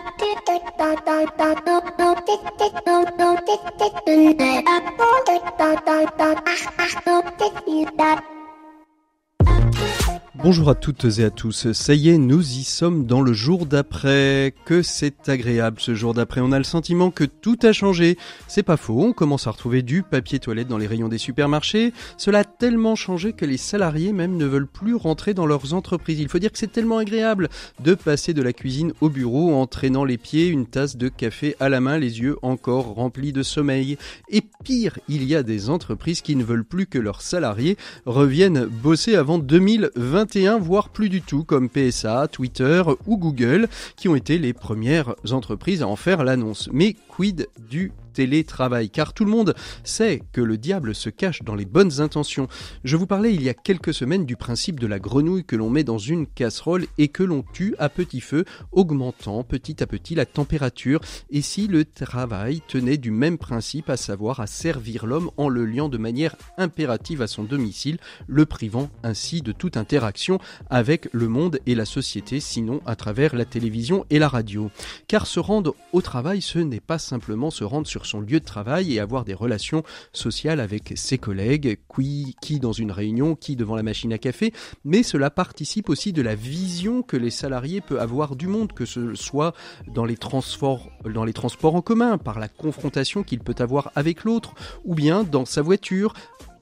Thank 0.00 0.46
you. 7.66 8.37
Bonjour 10.40 10.70
à 10.70 10.76
toutes 10.76 11.04
et 11.18 11.24
à 11.24 11.30
tous. 11.30 11.72
Ça 11.72 11.94
y 11.94 12.10
est, 12.10 12.16
nous 12.16 12.40
y 12.40 12.62
sommes 12.62 13.06
dans 13.06 13.22
le 13.22 13.32
jour 13.32 13.66
d'après. 13.66 14.54
Que 14.66 14.82
c'est 14.82 15.28
agréable 15.28 15.80
ce 15.80 15.96
jour 15.96 16.14
d'après. 16.14 16.40
On 16.40 16.52
a 16.52 16.58
le 16.58 16.64
sentiment 16.64 17.10
que 17.10 17.24
tout 17.24 17.58
a 17.64 17.72
changé. 17.72 18.16
C'est 18.46 18.62
pas 18.62 18.76
faux. 18.76 19.02
On 19.02 19.12
commence 19.12 19.48
à 19.48 19.50
retrouver 19.50 19.82
du 19.82 20.04
papier 20.04 20.38
toilette 20.38 20.68
dans 20.68 20.78
les 20.78 20.86
rayons 20.86 21.08
des 21.08 21.18
supermarchés. 21.18 21.92
Cela 22.18 22.40
a 22.40 22.44
tellement 22.44 22.94
changé 22.94 23.32
que 23.32 23.44
les 23.44 23.56
salariés 23.56 24.12
même 24.12 24.36
ne 24.36 24.46
veulent 24.46 24.68
plus 24.68 24.94
rentrer 24.94 25.34
dans 25.34 25.44
leurs 25.44 25.74
entreprises. 25.74 26.20
Il 26.20 26.28
faut 26.28 26.38
dire 26.38 26.52
que 26.52 26.58
c'est 26.58 26.70
tellement 26.70 26.98
agréable 26.98 27.48
de 27.80 27.94
passer 27.94 28.32
de 28.32 28.42
la 28.42 28.52
cuisine 28.52 28.92
au 29.00 29.08
bureau 29.08 29.52
en 29.56 29.66
traînant 29.66 30.04
les 30.04 30.18
pieds, 30.18 30.46
une 30.46 30.66
tasse 30.66 30.96
de 30.96 31.08
café 31.08 31.56
à 31.58 31.68
la 31.68 31.80
main, 31.80 31.98
les 31.98 32.20
yeux 32.20 32.36
encore 32.42 32.94
remplis 32.94 33.32
de 33.32 33.42
sommeil. 33.42 33.98
Et 34.28 34.44
pire, 34.62 35.00
il 35.08 35.24
y 35.24 35.34
a 35.34 35.42
des 35.42 35.68
entreprises 35.68 36.20
qui 36.20 36.36
ne 36.36 36.44
veulent 36.44 36.64
plus 36.64 36.86
que 36.86 37.00
leurs 37.00 37.22
salariés 37.22 37.76
reviennent 38.06 38.66
bosser 38.66 39.16
avant 39.16 39.38
2020 39.40 40.27
voire 40.60 40.90
plus 40.90 41.08
du 41.08 41.22
tout, 41.22 41.44
comme 41.44 41.68
PSA, 41.68 42.28
Twitter 42.28 42.82
ou 43.06 43.16
Google, 43.16 43.68
qui 43.96 44.08
ont 44.08 44.14
été 44.14 44.38
les 44.38 44.52
premières 44.52 45.14
entreprises 45.30 45.82
à 45.82 45.88
en 45.88 45.96
faire 45.96 46.24
l'annonce. 46.24 46.68
Mais 46.72 46.96
quid 47.18 47.48
du 47.68 47.90
télétravail, 48.12 48.90
car 48.90 49.12
tout 49.12 49.24
le 49.24 49.30
monde 49.30 49.54
sait 49.84 50.22
que 50.32 50.40
le 50.40 50.56
diable 50.56 50.94
se 50.94 51.08
cache 51.08 51.42
dans 51.42 51.54
les 51.54 51.64
bonnes 51.64 52.00
intentions. 52.00 52.48
Je 52.84 52.96
vous 52.96 53.06
parlais 53.06 53.34
il 53.34 53.42
y 53.42 53.48
a 53.48 53.54
quelques 53.54 53.94
semaines 53.94 54.24
du 54.24 54.36
principe 54.36 54.78
de 54.78 54.86
la 54.86 55.00
grenouille 55.00 55.44
que 55.44 55.56
l'on 55.56 55.68
met 55.68 55.84
dans 55.84 55.98
une 55.98 56.26
casserole 56.28 56.86
et 56.96 57.08
que 57.08 57.22
l'on 57.24 57.42
tue 57.52 57.74
à 57.78 57.88
petit 57.88 58.20
feu, 58.20 58.44
augmentant 58.70 59.42
petit 59.42 59.82
à 59.82 59.86
petit 59.86 60.14
la 60.14 60.26
température. 60.26 61.00
Et 61.30 61.42
si 61.42 61.66
le 61.66 61.84
travail 61.84 62.60
tenait 62.68 62.98
du 62.98 63.10
même 63.10 63.38
principe, 63.38 63.90
à 63.90 63.96
savoir 63.96 64.38
à 64.38 64.46
servir 64.46 65.06
l'homme 65.06 65.30
en 65.36 65.48
le 65.48 65.64
liant 65.64 65.88
de 65.88 65.98
manière 65.98 66.36
impérative 66.56 67.22
à 67.22 67.26
son 67.26 67.42
domicile, 67.44 67.98
le 68.28 68.46
privant 68.46 68.90
ainsi 69.02 69.42
de 69.42 69.52
toute 69.52 69.76
interaction 69.76 70.38
avec 70.70 71.08
le 71.12 71.28
monde 71.28 71.58
et 71.66 71.74
la 71.74 71.84
société, 71.84 72.38
sinon 72.38 72.80
à 72.86 72.94
travers 72.94 73.34
la 73.34 73.44
télévision 73.44 74.06
et 74.10 74.20
la 74.20 74.28
radio. 74.28 74.70
Car 75.08 75.26
se 75.26 75.40
rendre 75.40 75.74
au 75.92 76.00
travail, 76.00 76.42
ce 76.42 76.58
n'est 76.58 76.80
pas 76.80 76.98
simplement 77.08 77.50
se 77.50 77.64
rendre 77.64 77.86
sur 77.86 78.06
son 78.06 78.20
lieu 78.20 78.40
de 78.40 78.44
travail 78.44 78.94
et 78.94 79.00
avoir 79.00 79.24
des 79.24 79.34
relations 79.34 79.82
sociales 80.12 80.60
avec 80.60 80.92
ses 80.96 81.18
collègues, 81.18 81.78
qui, 82.40 82.60
dans 82.60 82.72
une 82.72 82.92
réunion, 82.92 83.34
qui 83.34 83.56
devant 83.56 83.76
la 83.76 83.82
machine 83.82 84.12
à 84.12 84.18
café, 84.18 84.52
mais 84.84 85.02
cela 85.02 85.30
participe 85.30 85.88
aussi 85.88 86.12
de 86.12 86.22
la 86.22 86.34
vision 86.34 87.02
que 87.02 87.16
les 87.16 87.30
salariés 87.30 87.80
peuvent 87.80 87.98
avoir 87.98 88.36
du 88.36 88.46
monde, 88.46 88.72
que 88.72 88.84
ce 88.84 89.14
soit 89.14 89.54
dans 89.94 90.04
les 90.04 90.18
dans 91.14 91.24
les 91.24 91.32
transports 91.32 91.74
en 91.74 91.82
commun, 91.82 92.18
par 92.18 92.38
la 92.38 92.48
confrontation 92.48 93.22
qu'il 93.22 93.40
peut 93.40 93.54
avoir 93.58 93.90
avec 93.94 94.24
l'autre, 94.24 94.54
ou 94.84 94.94
bien 94.94 95.24
dans 95.24 95.44
sa 95.44 95.62
voiture, 95.62 96.12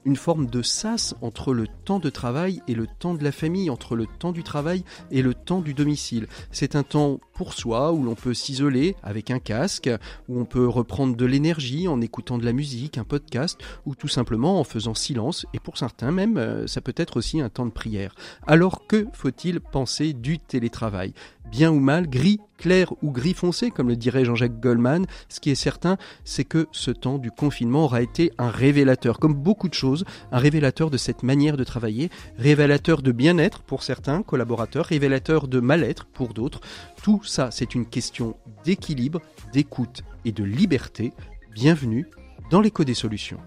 une 0.06 0.16
forme 0.16 0.46
de 0.46 0.62
sas 0.62 1.14
entre 1.20 1.52
le 1.52 1.66
temps 1.84 1.98
de 1.98 2.08
travail 2.08 2.62
et 2.68 2.74
le 2.74 2.86
temps 2.86 3.12
de 3.14 3.24
la 3.24 3.32
famille, 3.32 3.68
entre 3.68 3.96
le 3.96 4.06
temps 4.06 4.32
du 4.32 4.42
travail 4.42 4.84
et 5.10 5.20
le 5.20 5.34
temps 5.34 5.60
du 5.60 5.74
domicile. 5.74 6.28
C'est 6.52 6.76
un 6.76 6.84
temps 6.84 7.20
pour 7.34 7.52
soi 7.52 7.92
où 7.92 8.02
l'on 8.02 8.14
peut 8.14 8.32
s'isoler 8.32 8.94
avec 9.02 9.30
un 9.30 9.40
casque, 9.40 9.90
où 10.28 10.40
on 10.40 10.44
peut 10.44 10.66
reprendre 10.66 11.16
de 11.16 11.26
l'énergie 11.26 11.88
en 11.88 12.00
écoutant 12.00 12.38
de 12.38 12.44
la 12.44 12.52
musique, 12.52 12.98
un 12.98 13.04
podcast, 13.04 13.58
ou 13.84 13.94
tout 13.94 14.08
simplement 14.08 14.60
en 14.60 14.64
faisant 14.64 14.94
silence, 14.94 15.44
et 15.52 15.58
pour 15.58 15.76
certains 15.76 16.12
même, 16.12 16.38
euh, 16.38 16.66
ça 16.66 16.80
peut 16.80 16.94
être 16.96 17.16
aussi 17.16 17.40
un 17.40 17.48
temps 17.48 17.66
de 17.66 17.72
prière. 17.72 18.14
Alors 18.46 18.86
que 18.86 19.06
faut-il 19.12 19.60
penser 19.60 20.12
du 20.12 20.38
télétravail? 20.38 21.12
Bien 21.50 21.70
ou 21.70 21.80
mal, 21.80 22.08
gris 22.08 22.40
clair 22.56 22.92
ou 23.02 23.10
gris 23.10 23.34
foncé, 23.34 23.70
comme 23.70 23.88
le 23.88 23.96
dirait 23.96 24.24
Jean-Jacques 24.24 24.60
Goldman. 24.60 25.06
Ce 25.28 25.40
qui 25.40 25.50
est 25.50 25.54
certain, 25.54 25.96
c'est 26.24 26.44
que 26.44 26.66
ce 26.72 26.90
temps 26.90 27.18
du 27.18 27.30
confinement 27.30 27.84
aura 27.84 28.02
été 28.02 28.32
un 28.38 28.50
révélateur, 28.50 29.18
comme 29.18 29.34
beaucoup 29.34 29.68
de 29.68 29.74
choses, 29.74 30.04
un 30.32 30.38
révélateur 30.38 30.90
de 30.90 30.96
cette 30.96 31.22
manière 31.22 31.56
de 31.56 31.64
travailler, 31.64 32.10
révélateur 32.38 33.02
de 33.02 33.12
bien-être 33.12 33.62
pour 33.62 33.82
certains 33.82 34.22
collaborateurs, 34.22 34.86
révélateur 34.86 35.48
de 35.48 35.60
mal-être 35.60 36.06
pour 36.06 36.34
d'autres. 36.34 36.60
Tout 37.02 37.22
ça, 37.24 37.50
c'est 37.50 37.74
une 37.74 37.86
question 37.86 38.36
d'équilibre, 38.64 39.20
d'écoute 39.52 40.02
et 40.24 40.32
de 40.32 40.44
liberté. 40.44 41.12
Bienvenue 41.54 42.06
dans 42.50 42.60
l'écho 42.60 42.84
des 42.84 42.94
solutions. 42.94 43.38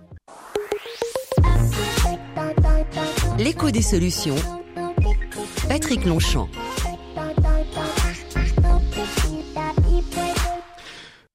L'écho 3.37 3.71
des 3.71 3.81
solutions. 3.81 4.35
Patrick 5.69 6.05
Longchamp. 6.05 6.49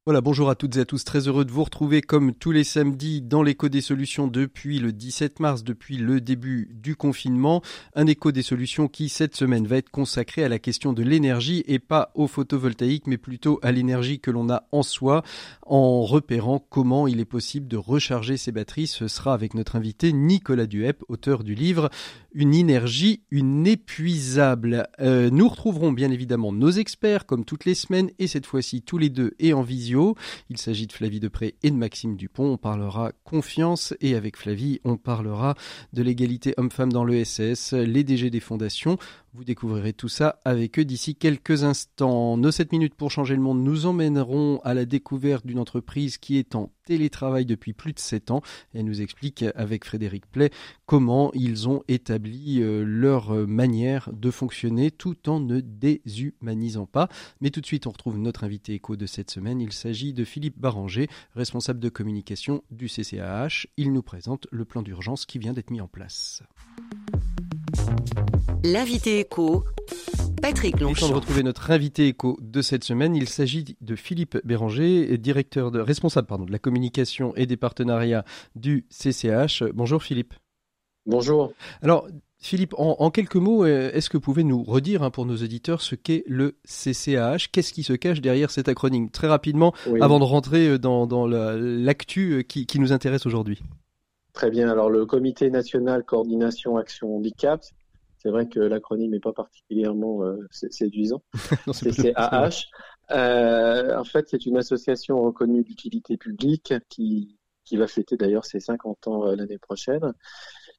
Voilà, 0.06 0.20
bonjour 0.20 0.50
à 0.50 0.54
toutes 0.54 0.76
et 0.76 0.80
à 0.80 0.84
tous, 0.84 1.02
très 1.02 1.28
heureux 1.28 1.46
de 1.46 1.50
vous 1.50 1.64
retrouver 1.64 2.02
comme 2.02 2.34
tous 2.34 2.50
les 2.50 2.62
samedis 2.62 3.22
dans 3.22 3.42
l'écho 3.42 3.70
des 3.70 3.80
solutions 3.80 4.26
depuis 4.26 4.78
le 4.78 4.92
17 4.92 5.40
mars, 5.40 5.64
depuis 5.64 5.96
le 5.96 6.20
début 6.20 6.68
du 6.74 6.94
confinement. 6.94 7.62
Un 7.94 8.06
écho 8.06 8.30
des 8.30 8.42
solutions 8.42 8.86
qui 8.86 9.08
cette 9.08 9.34
semaine 9.34 9.66
va 9.66 9.78
être 9.78 9.88
consacré 9.88 10.44
à 10.44 10.50
la 10.50 10.58
question 10.58 10.92
de 10.92 11.02
l'énergie 11.02 11.64
et 11.66 11.78
pas 11.78 12.10
au 12.14 12.26
photovoltaïque 12.26 13.06
mais 13.06 13.16
plutôt 13.16 13.58
à 13.62 13.72
l'énergie 13.72 14.20
que 14.20 14.30
l'on 14.30 14.50
a 14.50 14.64
en 14.72 14.82
soi 14.82 15.22
en 15.62 16.02
repérant 16.02 16.58
comment 16.58 17.06
il 17.06 17.18
est 17.18 17.24
possible 17.24 17.66
de 17.66 17.78
recharger 17.78 18.36
ses 18.36 18.52
batteries. 18.52 18.88
Ce 18.88 19.08
sera 19.08 19.32
avec 19.32 19.54
notre 19.54 19.74
invité 19.74 20.12
Nicolas 20.12 20.66
Duhep, 20.66 21.02
auteur 21.08 21.44
du 21.44 21.54
livre 21.54 21.88
Une 22.36 22.52
énergie 22.52 23.22
inépuisable. 23.30 24.88
Euh, 24.98 25.30
nous 25.30 25.48
retrouverons 25.48 25.92
bien 25.92 26.10
évidemment 26.10 26.52
nos 26.52 26.70
experts 26.70 27.26
comme 27.26 27.44
toutes 27.44 27.64
les 27.64 27.74
semaines 27.74 28.10
et 28.18 28.26
cette 28.26 28.46
fois-ci 28.46 28.82
tous 28.82 28.98
les 28.98 29.08
deux 29.08 29.34
et 29.38 29.52
en 29.54 29.62
visio 29.62 30.16
il 30.50 30.58
s'agit 30.58 30.88
de 30.88 30.92
Flavie 30.92 31.20
Depré 31.20 31.54
et 31.62 31.70
de 31.70 31.76
Maxime 31.76 32.16
Dupont. 32.16 32.54
On 32.54 32.56
parlera 32.56 33.12
confiance 33.22 33.94
et 34.00 34.16
avec 34.16 34.36
Flavie, 34.36 34.80
on 34.82 34.96
parlera 34.96 35.54
de 35.92 36.02
l'égalité 36.02 36.54
homme-femme 36.56 36.92
dans 36.92 37.04
l'ESS, 37.04 37.72
les 37.72 38.02
DG 38.02 38.30
des 38.30 38.40
fondations. 38.40 38.98
Vous 39.32 39.44
découvrirez 39.44 39.92
tout 39.92 40.08
ça 40.08 40.40
avec 40.44 40.78
eux 40.78 40.84
d'ici 40.84 41.14
quelques 41.14 41.62
instants. 41.62 42.36
Nos 42.36 42.50
7 42.50 42.72
minutes 42.72 42.94
pour 42.94 43.12
changer 43.12 43.34
le 43.36 43.42
monde 43.42 43.62
nous 43.62 43.86
emmèneront 43.86 44.60
à 44.64 44.74
la 44.74 44.84
découverte 44.84 45.46
d'une 45.46 45.58
entreprise 45.58 46.18
qui 46.18 46.38
est 46.38 46.54
en 46.56 46.70
télétravail 46.84 47.46
depuis 47.46 47.72
plus 47.72 47.92
de 47.92 47.98
7 47.98 48.30
ans. 48.30 48.42
Elle 48.74 48.84
nous 48.84 49.00
explique 49.00 49.44
avec 49.54 49.84
Frédéric 49.84 50.26
Play 50.26 50.50
comment 50.86 51.30
ils 51.34 51.68
ont 51.68 51.82
établi 51.88 52.60
euh, 52.60 52.84
leur 52.84 53.32
manière 53.46 54.10
de 54.12 54.30
fonctionner 54.30 54.90
tout 54.90 55.28
en 55.28 55.40
ne 55.40 55.60
déshumanisant 55.60 56.86
pas. 56.86 57.08
Mais 57.40 57.50
tout 57.50 57.60
de 57.60 57.66
suite, 57.66 57.86
on 57.86 57.90
retrouve 57.90 58.18
notre 58.18 58.44
invité 58.44 58.74
écho 58.74 58.96
de 58.96 59.06
cette 59.06 59.30
semaine. 59.30 59.60
Il 59.60 59.72
s'agit 59.72 60.12
de 60.12 60.24
Philippe 60.24 60.58
Baranger, 60.58 61.08
responsable 61.34 61.80
de 61.80 61.88
communication 61.88 62.62
du 62.70 62.86
CCAH. 62.88 63.66
Il 63.76 63.92
nous 63.92 64.02
présente 64.02 64.46
le 64.50 64.64
plan 64.64 64.82
d'urgence 64.82 65.26
qui 65.26 65.38
vient 65.38 65.52
d'être 65.52 65.70
mis 65.70 65.80
en 65.80 65.88
place. 65.88 66.42
L'invité 68.62 69.20
éco, 69.20 69.64
Patrick 70.44 70.78
Longchamp. 70.78 71.08
de 71.08 71.14
retrouver 71.14 71.42
notre 71.42 71.70
invité 71.70 72.06
éco 72.06 72.38
de 72.42 72.60
cette 72.60 72.84
semaine. 72.84 73.16
Il 73.16 73.30
s'agit 73.30 73.78
de 73.80 73.96
Philippe 73.96 74.36
Béranger, 74.44 75.16
directeur 75.16 75.70
de, 75.70 75.80
responsable 75.80 76.26
pardon, 76.26 76.44
de 76.44 76.52
la 76.52 76.58
communication 76.58 77.34
et 77.34 77.46
des 77.46 77.56
partenariats 77.56 78.26
du 78.54 78.84
CCH. 78.90 79.62
Bonjour 79.72 80.02
Philippe. 80.02 80.34
Bonjour. 81.06 81.54
Alors, 81.80 82.08
Philippe, 82.36 82.74
en, 82.76 83.10
quelques 83.10 83.36
mots, 83.36 83.64
euh, 83.64 83.90
est-ce 83.94 84.10
que 84.10 84.18
vous 84.18 84.20
pouvez 84.20 84.44
nous 84.44 84.62
redire 84.62 85.02
hein, 85.02 85.10
pour 85.10 85.24
nos 85.24 85.36
auditeurs 85.36 85.80
ce 85.80 85.94
qu'est 85.94 86.24
le 86.26 86.56
CCAH 86.66 87.46
Qu'est-ce 87.50 87.72
qui 87.72 87.82
se 87.82 87.94
cache 87.94 88.20
derrière 88.20 88.50
cet 88.50 88.68
acronyme? 88.68 89.08
Très 89.08 89.28
rapidement, 89.28 89.72
avant 90.02 90.18
de 90.18 90.24
rentrer 90.24 90.68
euh, 90.68 90.78
dans, 90.78 91.26
l'actu 91.26 92.32
euh, 92.32 92.42
qui, 92.42 92.66
qui, 92.66 92.78
nous 92.80 92.92
intéresse 92.92 93.24
aujourd'hui. 93.24 93.62
Très 94.34 94.50
bien. 94.50 94.68
Alors, 94.68 94.90
le 94.90 95.06
Comité 95.06 95.48
national 95.48 96.04
coordination 96.04 96.76
action 96.76 97.16
handicap, 97.16 97.62
c'est 98.24 98.30
vrai 98.30 98.48
que 98.48 98.58
l'acronyme 98.58 99.10
n'est 99.10 99.20
pas 99.20 99.34
particulièrement 99.34 100.24
euh, 100.24 100.48
séduisant. 100.50 101.22
c'est 101.74 102.14
AH. 102.16 102.68
Euh, 103.10 103.98
en 103.98 104.04
fait, 104.04 104.30
c'est 104.30 104.46
une 104.46 104.56
association 104.56 105.22
reconnue 105.22 105.62
d'utilité 105.62 106.16
publique 106.16 106.72
qui, 106.88 107.38
qui 107.66 107.76
va 107.76 107.86
fêter 107.86 108.16
d'ailleurs 108.16 108.46
ses 108.46 108.60
50 108.60 109.08
ans 109.08 109.26
euh, 109.26 109.36
l'année 109.36 109.58
prochaine 109.58 110.14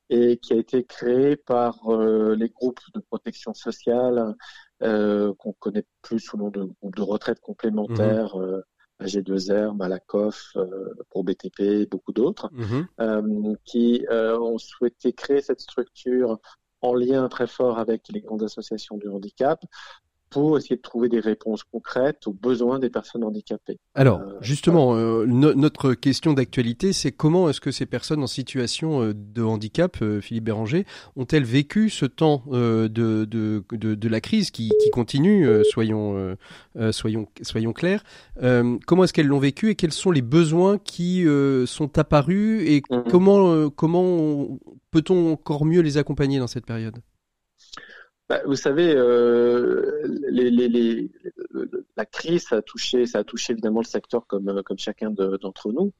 et 0.10 0.38
qui 0.38 0.54
a 0.54 0.56
été 0.56 0.84
créée 0.84 1.36
par 1.36 1.80
les 1.90 2.50
groupes 2.50 2.80
de 2.94 3.00
protection 3.00 3.56
sociale 3.56 4.36
qu'on 4.80 5.54
connaît 5.58 5.86
plus 6.04 6.20
sous 6.20 6.38
le 6.38 6.44
nom 6.44 6.50
de 6.52 6.64
groupes 6.64 6.96
de 6.96 7.02
retraite 7.02 7.40
complémentaire. 7.40 8.36
Mhm. 8.36 8.62
AG2R, 9.02 9.76
Malakoff, 9.76 10.56
pour 11.10 11.24
BTP 11.24 11.60
et 11.60 11.86
beaucoup 11.88 12.14
d'autres, 12.14 12.50
mhm. 12.54 13.58
qui 13.66 14.06
ont 14.12 14.60
souhaité 14.60 15.12
créer 15.12 15.42
cette 15.42 15.60
structure 15.60 16.40
en 16.86 16.94
lien 16.94 17.28
très 17.28 17.48
fort 17.48 17.80
avec 17.80 18.08
les 18.10 18.22
grandes 18.22 18.44
associations 18.44 18.98
du 18.98 19.08
handicap 19.08 19.60
pour 20.36 20.58
essayer 20.58 20.76
de 20.76 20.82
trouver 20.82 21.08
des 21.08 21.22
réponses 21.22 21.64
concrètes 21.64 22.28
aux 22.28 22.34
besoins 22.34 22.78
des 22.78 22.90
personnes 22.90 23.24
handicapées. 23.24 23.80
Alors, 23.94 24.20
euh, 24.20 24.34
justement, 24.42 24.94
euh, 24.94 25.26
notre 25.26 25.94
question 25.94 26.34
d'actualité, 26.34 26.92
c'est 26.92 27.14
comment 27.14 27.50
est-ce 27.50 27.62
que 27.62 27.72
ces 27.72 27.86
personnes 27.86 28.22
en 28.22 28.28
situation 28.28 29.02
euh, 29.02 29.14
de 29.16 29.42
handicap, 29.42 29.96
Philippe 30.20 30.44
Béranger, 30.44 30.86
ont-elles 31.16 31.46
vécu 31.46 31.90
ce 31.90 32.06
temps 32.06 32.44
de, 32.50 32.90
de, 32.90 33.24
de, 33.26 33.96
de, 33.96 34.10
la 34.10 34.20
crise 34.20 34.52
qui, 34.52 34.74
qui 34.84 34.90
continue, 34.90 35.48
soyons, 35.72 36.36
soyons, 36.92 37.28
soyons 37.42 37.72
clairs 37.72 38.04
Comment 38.42 39.06
est-ce 39.06 39.14
qu'elles 39.14 39.28
l'ont 39.28 39.40
vécu 39.40 39.70
et 39.70 39.76
quels 39.76 39.94
sont 39.94 40.12
les 40.12 40.22
besoins 40.22 40.78
qui 40.80 41.26
sont 41.66 41.98
apparus 41.98 42.62
et 42.68 42.82
mhm. 42.90 43.04
comment, 43.10 43.70
comment 43.70 44.60
peut-on 44.92 45.32
encore 45.32 45.64
mieux 45.64 45.82
les 45.82 45.98
accompagner 45.98 46.40
dans 46.40 46.48
cette 46.48 46.66
période? 46.66 46.98
Bah, 48.30 48.42
vous 48.46 48.56
savez, 48.56 48.94
euh, 48.96 50.02
les, 50.30 50.50
les, 50.50 50.68
les, 50.68 51.12
la 51.96 52.06
crise, 52.06 52.52
a 52.52 52.62
touché, 52.62 53.06
ça 53.06 53.20
a 53.20 53.24
touché 53.24 53.54
évidemment 53.54 53.82
le 53.82 53.86
secteur 53.86 54.26
comme, 54.28 54.64
comme 54.64 54.78
chacun 54.80 55.12
d'entre 55.12 55.72
nous, 55.72 55.94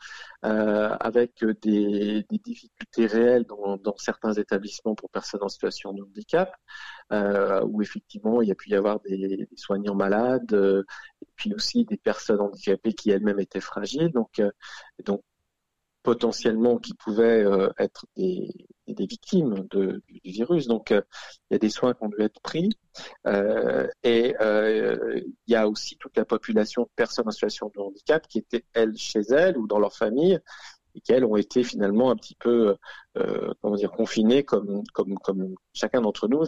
euh, 0.44 0.90
avec 1.00 1.44
des, 1.62 2.26
des, 2.30 2.38
difficultés 2.40 3.06
réelles 3.06 3.46
dans, 3.46 3.78
dans, 3.78 3.96
certains 3.98 4.34
établissements 4.34 4.96
pour 4.96 5.10
personnes 5.10 5.44
en 5.44 5.50
situation 5.50 5.94
de 5.94 6.02
handicap, 6.04 6.52
euh, 7.14 7.62
où 7.66 7.82
effectivement 7.82 8.42
il 8.42 8.50
y 8.50 8.52
a 8.52 8.56
pu 8.56 8.70
y 8.70 8.76
avoir 8.76 9.00
des, 9.02 9.18
des 9.18 9.58
soignants 9.58 9.96
malades, 9.96 10.54
euh, 10.54 10.84
et 11.22 11.28
puis 11.36 11.54
aussi 11.54 11.86
des 11.86 11.98
personnes 11.98 12.42
handicapées 12.42 12.94
qui 12.94 13.12
elles-mêmes 13.12 13.40
étaient 13.40 13.62
fragiles. 13.62 14.12
Donc, 14.12 14.40
euh, 14.40 14.52
donc 15.06 15.22
potentiellement 16.06 16.78
qui 16.78 16.94
pouvaient 16.94 17.44
euh, 17.44 17.70
être 17.80 18.06
des, 18.16 18.48
victimes 18.88 19.66
de, 19.72 20.04
du 20.08 20.32
virus. 20.32 20.68
Donc, 20.68 20.92
euh, 20.92 21.02
il 21.50 21.54
y 21.54 21.56
a 21.56 21.60
des 21.60 21.72
soins 21.72 21.96
qui 21.96 22.04
ont 22.04 22.10
dû 22.10 22.22
être 22.22 22.40
pris. 22.42 22.70
Euh, 23.26 23.88
et 24.04 24.36
il 24.40 25.52
y 25.52 25.56
a 25.56 25.68
aussi 25.68 25.98
toute 25.98 26.16
la 26.16 26.24
population 26.24 26.84
de 26.84 26.90
personnes 26.96 27.28
en 27.28 27.32
situation 27.32 27.72
de 27.76 27.82
handicap 27.82 28.28
qui 28.28 28.38
étaient, 28.38 28.64
elles, 28.74 28.96
chez 28.96 29.22
elles 29.32 29.58
ou 29.58 29.66
dans 29.66 29.80
leur 29.80 29.96
famille 29.96 30.40
et 30.94 31.02
qui, 31.02 31.12
elles, 31.12 31.26
ont 31.26 31.38
été 31.38 31.64
finalement 31.64 32.12
un 32.12 32.16
petit 32.16 32.36
peu, 32.36 32.78
comment 33.62 33.76
dire, 33.76 33.92
confinées 33.92 34.44
comme 34.44 34.84
chacun 35.74 36.02
d'entre 36.02 36.28
nous 36.28 36.46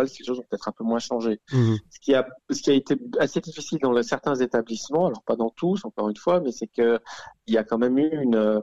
elles, 0.00 0.08
choses 0.08 0.38
ont 0.38 0.44
peut-être 0.48 0.68
un 0.68 0.72
peu 0.72 0.84
moins 0.84 0.98
changé. 0.98 1.40
Mmh. 1.52 1.74
Ce, 1.90 2.00
qui 2.00 2.14
a, 2.14 2.26
ce 2.50 2.62
qui 2.62 2.70
a 2.70 2.74
été 2.74 2.96
assez 3.18 3.40
difficile 3.40 3.78
dans 3.80 4.02
certains 4.02 4.34
établissements, 4.36 5.06
alors 5.06 5.22
pas 5.22 5.36
dans 5.36 5.50
tous, 5.50 5.84
encore 5.84 6.08
une 6.08 6.16
fois, 6.16 6.40
mais 6.40 6.52
c'est 6.52 6.66
que 6.66 7.00
il 7.46 7.54
y 7.54 7.58
a 7.58 7.64
quand 7.64 7.78
même 7.78 7.98
eu 7.98 8.10
une, 8.22 8.62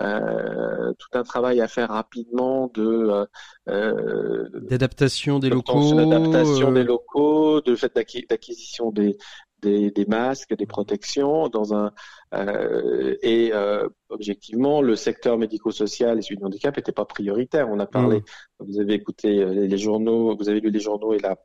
euh, 0.00 0.92
tout 0.98 1.18
un 1.18 1.22
travail 1.22 1.60
à 1.60 1.68
faire 1.68 1.90
rapidement 1.90 2.70
de 2.74 2.82
euh, 2.82 3.26
euh 3.68 4.48
d'adaptation 4.68 5.38
des 5.38 5.50
locaux, 5.50 5.94
d'adaptation 5.94 6.72
des 6.72 6.84
locaux, 6.84 7.60
de 7.60 7.76
fait 7.76 7.94
d'acquisition 7.94 8.90
des, 8.90 9.18
des, 9.62 9.90
des, 9.90 10.04
masques, 10.06 10.54
des 10.56 10.66
protections 10.66 11.48
dans 11.48 11.74
un 11.74 11.92
euh, 12.34 13.16
et 13.22 13.50
euh, 13.52 13.88
objectivement 14.08 14.80
le 14.80 14.96
secteur 14.96 15.36
médico-social 15.36 16.18
et 16.18 16.22
celui 16.22 16.38
du 16.38 16.44
handicap 16.44 16.76
n'était 16.76 16.92
pas 16.92 17.04
prioritaire. 17.04 17.68
On 17.68 17.78
a 17.78 17.86
parlé, 17.86 18.18
mmh. 18.18 18.24
vous 18.60 18.80
avez 18.80 18.94
écouté 18.94 19.40
euh, 19.40 19.66
les, 19.66 19.78
journaux, 19.78 20.34
vous 20.36 20.48
avez 20.48 20.60
lu 20.60 20.70
les 20.70 20.80
journaux 20.80 21.12
et, 21.12 21.18
la, 21.18 21.36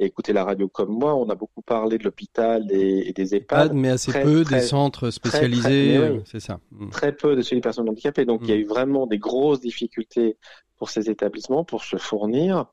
et 0.00 0.06
écouté 0.06 0.32
la 0.32 0.44
radio 0.44 0.68
comme 0.68 0.90
moi. 0.90 1.14
On 1.14 1.28
a 1.28 1.36
beaucoup 1.36 1.62
parlé 1.62 1.96
de 1.98 2.04
l'hôpital 2.04 2.66
et, 2.70 3.08
et, 3.08 3.12
des 3.12 3.36
EHPAD, 3.36 3.72
mais 3.72 3.90
assez 3.90 4.12
peu 4.12 4.44
des 4.44 4.60
centres 4.60 5.10
spécialisés. 5.10 6.20
c'est 6.24 6.40
ça. 6.40 6.58
Mmh. 6.72 6.90
Très 6.90 7.12
peu 7.12 7.36
de 7.36 7.42
celui 7.42 7.58
des 7.58 7.62
personnes 7.62 7.88
handicapées. 7.88 8.24
Donc 8.24 8.40
il 8.42 8.48
y 8.48 8.52
a 8.52 8.56
mmh. 8.56 8.60
eu 8.60 8.66
vraiment 8.66 9.06
des 9.06 9.18
grosses 9.18 9.60
difficultés 9.60 10.36
pour 10.76 10.90
ces 10.90 11.08
établissements 11.08 11.64
pour 11.64 11.84
se 11.84 11.96
fournir 11.96 12.66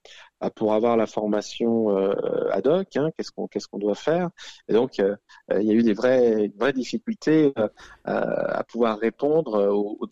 pour 0.56 0.74
avoir 0.74 0.96
la 0.96 1.08
formation 1.08 1.98
euh, 1.98 2.50
ad 2.52 2.68
hoc, 2.68 2.96
hein, 2.96 3.10
qu'est-ce 3.18 3.32
qu'on 3.32 3.48
qu'est-ce 3.48 3.68
doit 3.74 3.96
faire. 3.96 4.30
Et 4.68 4.74
donc 4.74 5.00
euh, 5.00 5.16
il 5.52 5.64
y 5.64 5.72
a 5.72 5.74
eu 5.74 5.84
des 5.84 5.94
vraies 5.94 6.52
vraies 6.58 6.74
difficultés 6.74 7.54
euh, 7.58 7.68
à 8.06 8.64
pouvoir 8.64 9.00
répondre 9.00 9.70
aux, 9.70 9.98
aux, 10.00 10.08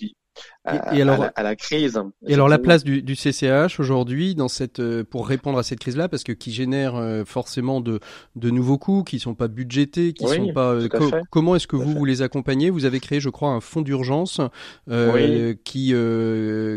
et, 0.94 1.02
alors, 1.02 1.26
à, 1.36 1.44
la, 1.44 1.56
crise. 1.56 2.00
Et 2.28 2.34
alors 2.34 2.50
la 2.50 2.60
place 2.60 2.84
du, 2.84 3.02
du 3.02 3.16
CCH 3.16 3.80
aujourd'hui 3.80 4.36
dans 4.36 4.48
cette 4.48 4.80
euh, 4.80 5.04
pour 5.04 5.28
répondre 5.28 5.58
à 5.58 5.64
cette 5.64 5.80
crise-là, 5.80 6.10
parce 6.10 6.24
que 6.24 6.34
qui 6.34 6.52
génère 6.52 6.96
euh, 6.96 7.24
forcément 7.26 7.80
de, 7.80 8.00
de 8.36 8.50
nouveaux 8.50 8.78
coûts 8.78 9.04
qui 9.04 9.20
sont 9.20 9.36
pas 9.36 9.48
budgétés, 9.48 10.14
qui 10.14 10.28
sont 10.28 10.54
pas. 10.54 10.74
Euh, 10.74 10.90
comment 11.32 11.56
est-ce 11.56 11.68
que 11.68 11.76
vous 11.76 11.94
vous 11.94 12.06
les 12.06 12.22
accompagnez? 12.22 12.70
Vous 12.70 12.86
avez 12.86 13.00
créé, 13.00 13.20
je 13.20 13.30
crois, 13.30 13.50
un 13.50 13.62
fonds 13.62 13.82
d'urgence 13.82 14.42
euh, 14.90 15.54
qui 15.64 15.94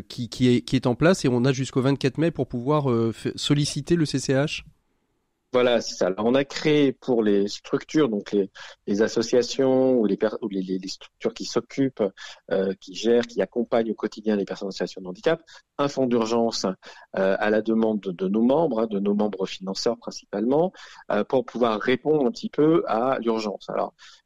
qui 0.09 0.29
qui 0.29 0.49
est 0.49 0.61
qui 0.61 0.77
est 0.77 0.87
en 0.87 0.95
place 0.95 1.25
et 1.25 1.29
on 1.29 1.45
a 1.45 1.53
jusqu'au 1.53 1.81
24 1.81 2.19
mai 2.19 2.31
pour 2.31 2.47
pouvoir 2.47 2.87
solliciter 3.35 3.97
le 3.97 4.05
CCH. 4.05 4.65
Voilà, 5.52 5.81
c'est 5.81 5.97
ça. 5.97 6.06
Alors, 6.06 6.26
on 6.26 6.35
a 6.35 6.44
créé 6.44 6.93
pour 6.93 7.25
les 7.25 7.49
structures, 7.49 8.08
donc 8.08 8.31
les, 8.87 9.02
associations 9.02 9.94
ou 9.99 10.06
les, 10.06 10.17
structures 10.87 11.35
qui 11.35 11.44
s'occupent, 11.44 12.05
euh, 12.52 12.73
qui 12.81 12.94
gèrent, 12.94 13.26
qui 13.26 13.43
accompagnent 13.43 13.91
au 13.91 13.94
quotidien 13.94 14.37
les 14.37 14.44
personnes 14.44 14.69
en 14.69 14.70
situation 14.70 15.00
de 15.00 15.08
handicap, 15.08 15.43
un 15.79 15.88
fonds 15.88 16.06
d'urgence 16.06 16.67
euh, 17.17 17.37
à 17.41 17.50
la 17.50 17.62
demande 17.62 18.00
de, 18.00 18.29
nos 18.29 18.43
membres, 18.43 18.82
hein, 18.82 18.87
de 18.87 19.00
nos 19.00 19.14
membres 19.14 19.44
financeurs 19.44 19.99
principalement, 19.99 20.73
euh, 21.11 21.25
pour 21.25 21.44
pouvoir 21.44 21.81
répondre 21.81 22.25
un 22.26 22.31
petit 22.31 22.50
peu 22.50 22.85
à 22.87 23.19
l'urgence. 23.19 23.69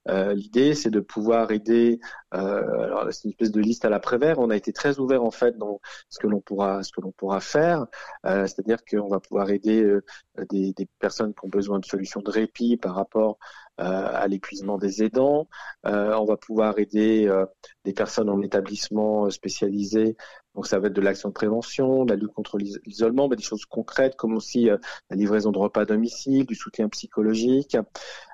Euh, 0.08 0.34
l'idée, 0.34 0.74
c'est 0.74 0.90
de 0.90 1.00
pouvoir 1.00 1.50
aider. 1.50 2.00
Euh, 2.34 2.84
alors, 2.84 3.06
c'est 3.12 3.24
une 3.24 3.30
espèce 3.30 3.52
de 3.52 3.60
liste 3.60 3.84
à 3.84 3.88
l'après-vert. 3.88 4.38
On 4.38 4.50
a 4.50 4.56
été 4.56 4.72
très 4.72 4.98
ouvert 4.98 5.22
en 5.24 5.30
fait 5.30 5.56
dans 5.56 5.80
ce 6.08 6.18
que 6.18 6.26
l'on 6.26 6.40
pourra, 6.40 6.82
ce 6.82 6.92
que 6.92 7.00
l'on 7.00 7.12
pourra 7.12 7.40
faire. 7.40 7.86
Euh, 8.26 8.46
c'est-à-dire 8.46 8.78
qu'on 8.84 9.08
va 9.08 9.20
pouvoir 9.20 9.50
aider 9.50 9.98
des, 10.50 10.72
des, 10.72 10.88
personnes 10.98 11.32
qui 11.34 11.44
ont 11.44 11.48
besoin 11.48 11.78
de 11.78 11.84
solutions 11.84 12.20
de 12.20 12.30
répit 12.30 12.76
par 12.76 12.94
rapport 12.94 13.38
à 13.76 14.28
l'épuisement 14.28 14.78
des 14.78 15.02
aidants. 15.02 15.48
on 15.84 16.24
va 16.24 16.36
pouvoir 16.36 16.78
aider 16.78 17.28
des 17.84 17.92
personnes 17.92 18.28
en 18.30 18.40
établissement 18.40 19.28
spécialisé 19.30 20.16
donc 20.54 20.66
ça 20.66 20.78
va 20.78 20.86
être 20.86 20.92
de 20.92 21.00
l'action 21.00 21.28
de 21.30 21.34
prévention, 21.34 22.04
de 22.04 22.10
la 22.10 22.16
lutte 22.16 22.32
contre 22.32 22.58
l'isolement, 22.58 23.28
mais 23.28 23.36
des 23.36 23.42
choses 23.42 23.64
concrètes 23.64 24.16
comme 24.16 24.34
aussi 24.36 24.70
euh, 24.70 24.76
la 25.10 25.16
livraison 25.16 25.50
de 25.52 25.58
repas 25.58 25.82
à 25.82 25.84
domicile, 25.84 26.46
du 26.46 26.54
soutien 26.54 26.88
psychologique, 26.88 27.76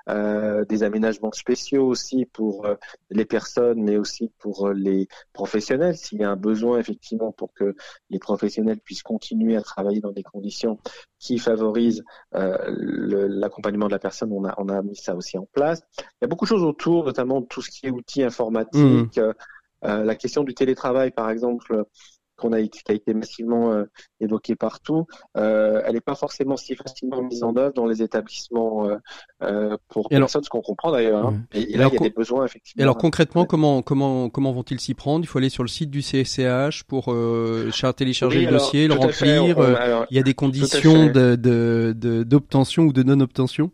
euh, 0.09 0.65
des 0.65 0.83
aménagements 0.83 1.31
spéciaux 1.31 1.87
aussi 1.87 2.25
pour 2.25 2.65
euh, 2.65 2.75
les 3.11 3.25
personnes, 3.25 3.83
mais 3.83 3.97
aussi 3.97 4.31
pour 4.39 4.67
euh, 4.67 4.73
les 4.73 5.07
professionnels. 5.31 5.95
S'il 5.95 6.19
y 6.19 6.23
a 6.23 6.31
un 6.31 6.35
besoin 6.35 6.79
effectivement 6.79 7.31
pour 7.31 7.53
que 7.53 7.75
les 8.09 8.19
professionnels 8.19 8.79
puissent 8.79 9.03
continuer 9.03 9.55
à 9.55 9.61
travailler 9.61 10.01
dans 10.01 10.11
des 10.11 10.23
conditions 10.23 10.79
qui 11.19 11.37
favorisent 11.37 12.03
l'accompagnement 12.33 13.85
de 13.87 13.91
la 13.91 13.99
personne, 13.99 14.31
on 14.31 14.43
a, 14.45 14.55
on 14.57 14.69
a 14.69 14.81
mis 14.81 14.95
ça 14.95 15.15
aussi 15.15 15.37
en 15.37 15.47
place. 15.53 15.81
Il 15.99 16.23
y 16.23 16.25
a 16.25 16.27
beaucoup 16.27 16.45
de 16.45 16.49
choses 16.49 16.63
autour, 16.63 17.05
notamment 17.05 17.41
tout 17.43 17.61
ce 17.61 17.69
qui 17.69 17.85
est 17.85 17.91
outils 17.91 18.23
informatiques. 18.23 19.17
Mmh. 19.17 19.33
Euh, 19.85 20.03
la 20.03 20.15
question 20.15 20.43
du 20.43 20.53
télétravail, 20.53 21.11
par 21.11 21.29
exemple, 21.29 21.85
qu'on 22.41 22.51
a, 22.53 22.61
qui 22.61 22.81
a 22.89 22.93
été 22.93 23.13
massivement 23.13 23.71
euh, 23.71 23.85
évoquée 24.19 24.55
partout, 24.55 25.05
euh, 25.37 25.81
elle 25.85 25.93
n'est 25.93 26.01
pas 26.01 26.15
forcément 26.15 26.57
si 26.57 26.75
facilement 26.75 27.21
mise 27.21 27.43
en 27.43 27.55
œuvre 27.55 27.73
dans 27.73 27.85
les 27.85 28.01
établissements 28.01 28.89
euh, 29.41 29.77
pour 29.87 30.07
et 30.11 30.17
personne, 30.17 30.43
ce 30.43 30.49
qu'on 30.49 30.61
comprend 30.61 30.91
d'ailleurs. 30.91 31.27
Hein. 31.27 31.43
Et, 31.53 31.77
là, 31.77 31.87
il 31.87 31.93
y 31.93 31.97
a 31.97 31.99
des 31.99 32.09
besoins 32.09 32.45
effectivement. 32.45 32.81
Et 32.81 32.83
alors 32.83 32.97
concrètement, 32.97 33.45
comment 33.45 33.81
comment 33.81 34.29
comment 34.29 34.51
vont-ils 34.51 34.79
s'y 34.79 34.93
prendre? 34.93 35.23
Il 35.23 35.27
faut 35.27 35.37
aller 35.37 35.49
sur 35.49 35.63
le 35.63 35.69
site 35.69 35.91
du 35.91 36.01
CSCH 36.01 36.83
pour 36.83 37.13
télécharger 37.95 38.45
le 38.45 38.51
dossier, 38.51 38.87
le 38.87 38.95
remplir. 38.95 40.05
il 40.09 40.17
y 40.17 40.19
a 40.19 40.23
des 40.23 40.33
conditions 40.33 41.07
d'obtention 41.07 42.83
de, 42.83 42.87
de, 42.87 42.89
ou 42.89 42.93
de 42.93 43.03
non-obtention? 43.03 43.71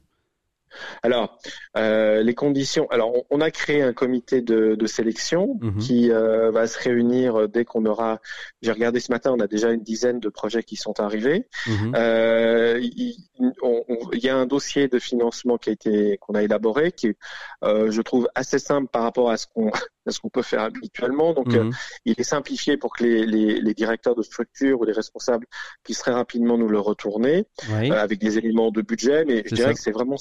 Alors, 1.04 1.40
euh, 1.78 2.24
les 2.24 2.34
conditions. 2.36 2.88
Alors, 2.90 3.14
on, 3.30 3.42
a 3.42 3.52
créé 3.52 3.82
un 3.82 3.94
comité 3.94 4.42
de, 4.42 4.76
de 4.76 4.88
sélection 4.88 5.58
mhm. 5.62 5.78
qui 5.78 6.12
euh, 6.12 6.52
va 6.52 6.68
se 6.68 6.78
réunir 6.80 7.36
euh, 7.36 7.48
dès 7.48 7.66
qu'on 7.66 7.86
aura. 7.86 8.20
J'ai 8.62 8.72
regardé 8.72 9.00
ce 9.00 9.12
matin, 9.12 9.32
on 9.32 9.40
a 9.40 9.48
déjà 9.48 9.72
une 9.72 9.84
dizaine 9.84 10.20
de 10.20 10.30
projets 10.30 10.64
qui 10.64 10.76
sont 10.76 11.00
arrivés. 11.00 11.48
Mhm. 11.68 11.94
Il, 12.82 14.24
y 14.24 14.30
a 14.30 14.36
un 14.36 14.48
dossier 14.48 14.88
de 14.88 15.00
financement 15.00 15.58
qui 15.58 15.70
a 15.70 15.74
été 15.74 16.18
qu'on 16.20 16.34
a 16.34 16.44
élaboré, 16.44 16.92
qui 16.92 17.14
je 17.64 18.02
trouve 18.02 18.28
assez 18.36 18.60
simple 18.60 18.90
par 18.92 19.04
rapport 19.04 19.30
à 19.30 19.38
ce 19.38 19.46
qu'on 19.48 19.72
ce 20.08 20.20
qu'on 20.20 20.30
peut 20.30 20.42
faire 20.42 20.62
habituellement. 20.62 21.34
Donc, 21.34 21.48
mhm. 21.48 21.72
il 22.06 22.16
est 22.18 22.24
simplifié 22.24 22.78
pour 22.78 22.96
que 22.96 23.04
les, 23.04 23.26
les, 23.26 23.60
les, 23.60 23.74
directeurs 23.74 24.16
de 24.16 24.24
structure 24.24 24.80
ou 24.80 24.86
les 24.86 24.94
responsables 24.94 25.46
puissent 25.84 26.00
très 26.00 26.14
rapidement 26.14 26.58
nous 26.58 26.70
le 26.70 26.80
retourner 26.80 27.46
avec 27.70 28.20
des 28.20 28.38
éléments 28.38 28.72
de 28.72 28.82
budget. 28.82 29.26
Mais 29.26 29.44
je 29.46 29.56
dirais 29.56 29.74
que 29.74 29.80
c'est 29.80 29.92
vraiment 29.92 30.18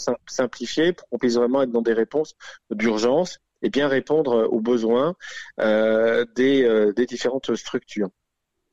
pour 0.92 1.08
qu'on 1.08 1.18
puisse 1.18 1.36
vraiment 1.36 1.62
être 1.62 1.70
dans 1.72 1.82
des 1.82 1.92
réponses 1.92 2.34
d'urgence 2.70 3.38
et 3.62 3.70
bien 3.70 3.88
répondre 3.88 4.48
aux 4.50 4.60
besoins 4.60 5.14
euh, 5.60 6.24
des, 6.34 6.92
des 6.94 7.06
différentes 7.06 7.54
structures. 7.54 8.10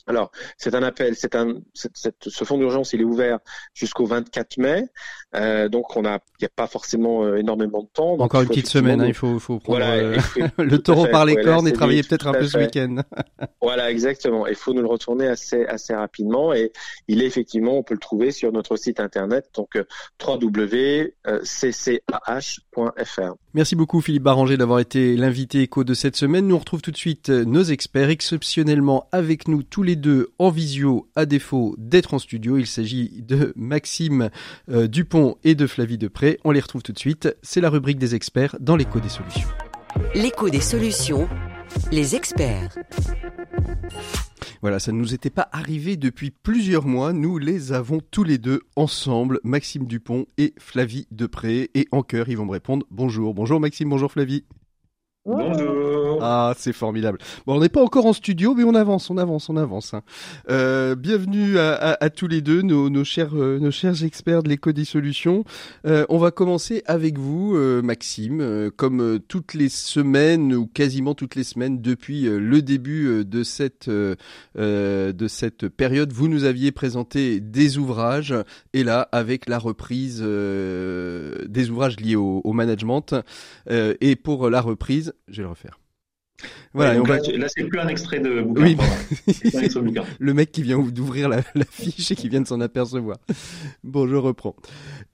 Alors, 0.05 0.31
c'est 0.57 0.75
un 0.75 0.83
appel, 0.83 1.15
c'est 1.15 1.33
un, 1.35 1.55
ce 1.73 2.43
fonds 2.43 2.57
d'urgence, 2.57 2.91
il 2.91 2.99
est 3.01 3.05
ouvert 3.05 3.39
jusqu'au 3.73 4.05
24 4.05 4.57
mai, 4.57 4.83
euh, 5.35 5.69
donc 5.69 5.95
on 5.95 6.03
a, 6.03 6.19
il 6.39 6.41
n'y 6.41 6.45
a 6.45 6.51
pas 6.53 6.67
forcément 6.67 7.23
euh, 7.23 7.37
énormément 7.37 7.83
de 7.83 7.87
temps. 7.87 8.19
Encore 8.19 8.41
une 8.41 8.49
petite 8.49 8.67
semaine, 8.67 8.99
hein, 8.99 9.07
il 9.07 9.13
faut, 9.13 9.39
faut 9.39 9.59
prendre 9.59 9.85
euh, 9.85 10.17
le 10.57 10.77
taureau 10.79 11.07
par 11.07 11.25
les 11.25 11.35
cornes 11.37 11.69
et 11.69 11.71
travailler 11.71 12.03
peut-être 12.03 12.27
un 12.27 12.33
peu 12.33 12.45
ce 12.45 12.57
week-end. 12.57 12.97
voilà, 13.61 13.89
exactement. 13.91 14.45
Il 14.45 14.55
faut 14.55 14.73
nous 14.73 14.81
le 14.81 14.87
retourner 14.87 15.27
assez, 15.27 15.65
assez 15.65 15.93
rapidement 15.93 16.53
et 16.53 16.73
il 17.07 17.21
est 17.21 17.25
effectivement, 17.25 17.77
on 17.77 17.83
peut 17.83 17.93
le 17.93 17.99
trouver 17.99 18.31
sur 18.31 18.51
notre 18.51 18.75
site 18.75 18.99
internet, 18.99 19.49
donc 19.55 19.81
www.ccah.fr. 20.21 21.13
Merci 23.53 23.75
beaucoup 23.75 24.01
Philippe 24.01 24.23
Barranger 24.23 24.57
d'avoir 24.57 24.79
été 24.79 25.15
l'invité 25.15 25.61
écho 25.61 25.85
de 25.85 25.93
cette 25.93 26.17
semaine. 26.17 26.47
Nous 26.47 26.55
on 26.55 26.59
retrouve 26.59 26.81
tout 26.81 26.91
de 26.91 26.97
suite 26.97 27.29
nos 27.29 27.63
experts 27.63 28.09
exceptionnellement 28.09 29.07
avec 29.11 29.47
nous 29.47 29.63
tous 29.63 29.83
les 29.83 29.92
deux 29.95 30.29
en 30.39 30.49
visio 30.49 31.09
à 31.15 31.25
défaut 31.25 31.75
d'être 31.77 32.13
en 32.13 32.19
studio. 32.19 32.57
Il 32.57 32.67
s'agit 32.67 33.21
de 33.21 33.53
Maxime 33.55 34.29
euh, 34.69 34.87
Dupont 34.87 35.37
et 35.43 35.55
de 35.55 35.67
Flavie 35.67 35.97
Depré. 35.97 36.39
On 36.43 36.51
les 36.51 36.59
retrouve 36.59 36.83
tout 36.83 36.93
de 36.93 36.99
suite. 36.99 37.35
C'est 37.41 37.61
la 37.61 37.69
rubrique 37.69 37.99
des 37.99 38.15
experts 38.15 38.55
dans 38.59 38.75
l'écho 38.75 38.99
des 38.99 39.09
solutions. 39.09 39.49
L'écho 40.15 40.49
des 40.49 40.61
solutions, 40.61 41.27
les 41.91 42.15
experts. 42.15 42.75
Voilà, 44.61 44.79
ça 44.79 44.91
ne 44.91 44.97
nous 44.97 45.13
était 45.13 45.29
pas 45.29 45.49
arrivé 45.51 45.97
depuis 45.97 46.31
plusieurs 46.31 46.85
mois. 46.85 47.11
Nous 47.11 47.37
les 47.37 47.73
avons 47.73 47.99
tous 48.11 48.23
les 48.23 48.37
deux 48.37 48.61
ensemble, 48.75 49.39
Maxime 49.43 49.85
Dupont 49.85 50.25
et 50.37 50.53
Flavie 50.57 51.05
Depré. 51.11 51.69
Et 51.75 51.87
en 51.91 52.01
cœur, 52.01 52.29
ils 52.29 52.37
vont 52.37 52.45
me 52.45 52.51
répondre 52.51 52.85
bonjour. 52.89 53.33
Bonjour 53.33 53.59
Maxime, 53.59 53.89
bonjour 53.89 54.11
Flavie. 54.11 54.45
Bonjour. 55.25 56.19
Ah, 56.21 56.53
c'est 56.57 56.73
formidable. 56.73 57.17
Bon, 57.47 57.55
on 57.55 57.61
n'est 57.61 57.69
pas 57.69 57.81
encore 57.81 58.05
en 58.05 58.11
studio, 58.11 58.53
mais 58.55 58.65
on 58.65 58.75
avance, 58.75 59.09
on 59.09 59.17
avance, 59.17 59.49
on 59.49 59.55
avance. 59.55 59.93
Hein. 59.93 60.01
Euh, 60.49 60.95
bienvenue 60.95 61.57
à, 61.57 61.95
à, 61.97 62.09
tous 62.09 62.27
les 62.27 62.41
deux, 62.41 62.61
nos, 62.61 62.89
nos 62.89 63.05
chers, 63.05 63.33
euh, 63.33 63.57
nos 63.57 63.71
chers 63.71 64.03
experts 64.03 64.43
de 64.43 64.49
l'éco 64.49 64.73
des 64.73 64.83
solutions. 64.83 65.45
Euh, 65.85 66.05
on 66.09 66.17
va 66.17 66.31
commencer 66.31 66.83
avec 66.87 67.17
vous, 67.17 67.55
euh, 67.55 67.81
Maxime. 67.81 68.41
Euh, 68.41 68.69
comme 68.75 69.19
toutes 69.29 69.53
les 69.53 69.69
semaines 69.69 70.53
ou 70.53 70.67
quasiment 70.67 71.15
toutes 71.15 71.35
les 71.35 71.45
semaines 71.45 71.81
depuis 71.81 72.23
le 72.23 72.61
début 72.61 73.23
de 73.23 73.43
cette 73.43 73.89
de 73.89 75.27
cette 75.27 75.69
période, 75.69 76.11
vous 76.11 76.27
nous 76.27 76.43
aviez 76.43 76.73
présenté 76.73 77.39
des 77.39 77.77
ouvrages 77.77 78.35
et 78.73 78.83
là, 78.83 79.07
avec 79.13 79.47
la 79.47 79.57
reprise 79.57 80.21
des 80.21 81.69
ouvrages 81.69 81.99
liés 81.99 82.15
au, 82.15 82.41
au 82.43 82.53
management 82.53 83.15
et 83.69 84.15
pour 84.15 84.49
la 84.49 84.61
reprise 84.61 85.12
je 85.27 85.37
vais 85.37 85.43
le 85.43 85.49
refaire. 85.49 85.79
Voilà, 86.73 86.95
là, 86.95 87.47
c'est 87.47 87.63
plus 87.65 87.79
un 87.79 87.87
extrait 87.87 88.19
de 88.19 88.41
bouquin. 88.41 88.63
Oui, 88.63 88.77
le 90.19 90.33
mec 90.33 90.51
qui 90.51 90.63
vient 90.63 90.79
d'ouvrir 90.79 91.29
la, 91.29 91.43
fiche 91.69 92.11
et 92.11 92.15
qui 92.15 92.29
vient 92.29 92.41
de 92.41 92.47
s'en 92.47 92.59
apercevoir. 92.61 93.17
Bon, 93.83 94.07
je 94.07 94.15
reprends. 94.15 94.55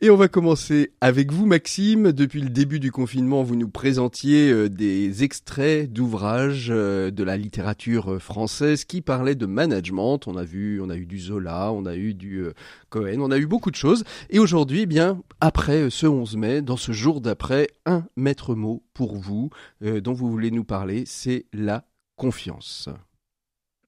Et 0.01 0.09
on 0.09 0.15
va 0.15 0.29
commencer 0.29 0.93
avec 1.01 1.33
vous, 1.33 1.45
Maxime. 1.45 2.13
Depuis 2.13 2.39
le 2.41 2.49
début 2.49 2.79
du 2.79 2.93
confinement, 2.93 3.43
vous 3.43 3.57
nous 3.57 3.67
présentiez 3.67 4.49
euh, 4.49 4.69
des 4.69 5.23
extraits 5.23 5.91
d'ouvrages 5.91 6.69
euh, 6.69 7.11
de 7.11 7.23
la 7.25 7.35
littérature 7.35 8.13
euh, 8.13 8.19
française 8.19 8.85
qui 8.85 9.01
parlaient 9.01 9.35
de 9.35 9.45
management. 9.45 10.27
On 10.27 10.38
a 10.38 10.45
vu, 10.45 10.79
on 10.81 10.89
a 10.89 10.95
eu 10.95 11.05
du 11.05 11.19
Zola, 11.19 11.73
on 11.73 11.85
a 11.85 11.97
eu 11.97 12.13
du 12.13 12.45
Cohen, 12.89 13.19
on 13.19 13.31
a 13.31 13.38
eu 13.38 13.47
beaucoup 13.47 13.71
de 13.71 13.75
choses. 13.75 14.05
Et 14.29 14.39
aujourd'hui, 14.39 14.81
eh 14.81 14.85
bien, 14.85 15.21
après 15.41 15.89
ce 15.89 16.07
11 16.07 16.38
mai, 16.38 16.61
dans 16.61 16.77
ce 16.77 16.93
jour 16.93 17.19
d'après, 17.19 17.67
un 17.85 18.05
maître 18.15 18.55
mot 18.55 18.81
pour 18.93 19.17
vous 19.17 19.49
dont 19.81 20.13
vous 20.13 20.29
voulez 20.29 20.51
nous 20.51 20.63
parler 20.63 21.03
c'est 21.10 21.46
la 21.54 21.86
confiance. 22.16 22.89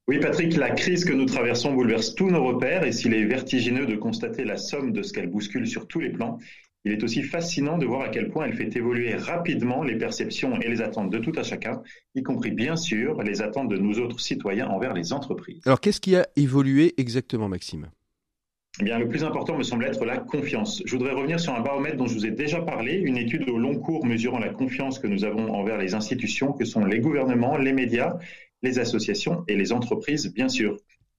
Oui, 0.08 0.20
Patrick, 0.20 0.56
la 0.58 0.72
crise 0.72 1.06
que 1.06 1.14
nous 1.14 1.26
traversons 1.26 1.74
bouleverse 1.74 2.16
tous 2.16 2.30
nos 2.30 2.44
repères 2.44 2.84
et 2.84 2.92
s'il 2.92 3.14
est 3.14 3.26
vertigineux 3.26 3.86
de 3.86 3.96
constater 3.96 4.44
la 4.44 4.58
somme 4.58 4.92
de 4.92 5.04
ce 5.04 5.14
qu'elle 5.14 5.30
bouscule 5.30 5.68
sur 5.68 5.88
tous 5.88 6.00
les 6.00 6.10
plans, 6.10 6.40
il 6.84 6.92
est 6.92 7.04
aussi 7.04 7.22
fascinant 7.22 7.78
de 7.78 7.86
voir 7.86 8.02
à 8.02 8.10
quel 8.10 8.30
point 8.30 8.46
elle 8.46 8.56
fait 8.56 8.76
évoluer 8.76 9.16
rapidement 9.16 9.84
les 9.84 9.98
perceptions 9.98 10.60
et 10.60 10.68
les 10.68 10.82
attentes 10.82 11.12
de 11.12 11.20
tout 11.20 11.34
à 11.36 11.44
chacun, 11.44 11.84
y 12.16 12.24
compris 12.24 12.52
bien 12.52 12.76
sûr 12.76 13.22
les 13.22 13.44
attentes 13.44 13.70
de 13.70 13.78
nous 13.78 14.00
autres 14.00 14.20
citoyens 14.20 14.68
envers 14.68 14.94
les 14.94 15.14
entreprises. 15.14 15.62
Alors 15.66 15.80
qu'est-ce 15.80 16.02
qui 16.02 16.16
a 16.16 16.28
évolué 16.36 16.96
exactement, 16.98 17.48
Maxime? 17.48 17.92
Eh 18.80 18.84
bien, 18.84 19.00
le 19.00 19.10
plus 19.10 19.24
important 19.26 19.58
me 19.58 19.64
semble 19.64 19.84
être 19.84 20.06
la 20.06 20.18
confiance. 20.18 20.82
Je 20.86 20.96
voudrais 20.96 21.12
revenir 21.12 21.40
sur 21.40 21.54
un 21.54 21.60
baromètre 21.60 21.98
dont 21.98 22.08
je 22.08 22.14
vous 22.14 22.26
ai 22.26 22.32
déjà 22.32 22.62
parlé, 22.62 22.96
une 22.96 23.18
étude 23.18 23.50
au 23.50 23.58
long 23.58 23.76
cours 23.76 24.06
mesurant 24.06 24.40
la 24.40 24.50
confiance 24.50 24.98
que 24.98 25.08
nous 25.08 25.26
avons 25.26 25.54
envers 25.54 25.78
les 25.78 25.94
institutions 25.94 26.54
que 26.54 26.64
sont 26.64 26.86
les 26.86 27.00
gouvernements, 27.00 27.58
les 27.58 27.74
médias, 27.74 28.18
les 28.62 28.80
associations 28.80 29.44
et 29.50 29.56
les 29.58 29.74
entreprises, 29.74 30.34
bien 30.34 30.48
sûr. 30.48 30.78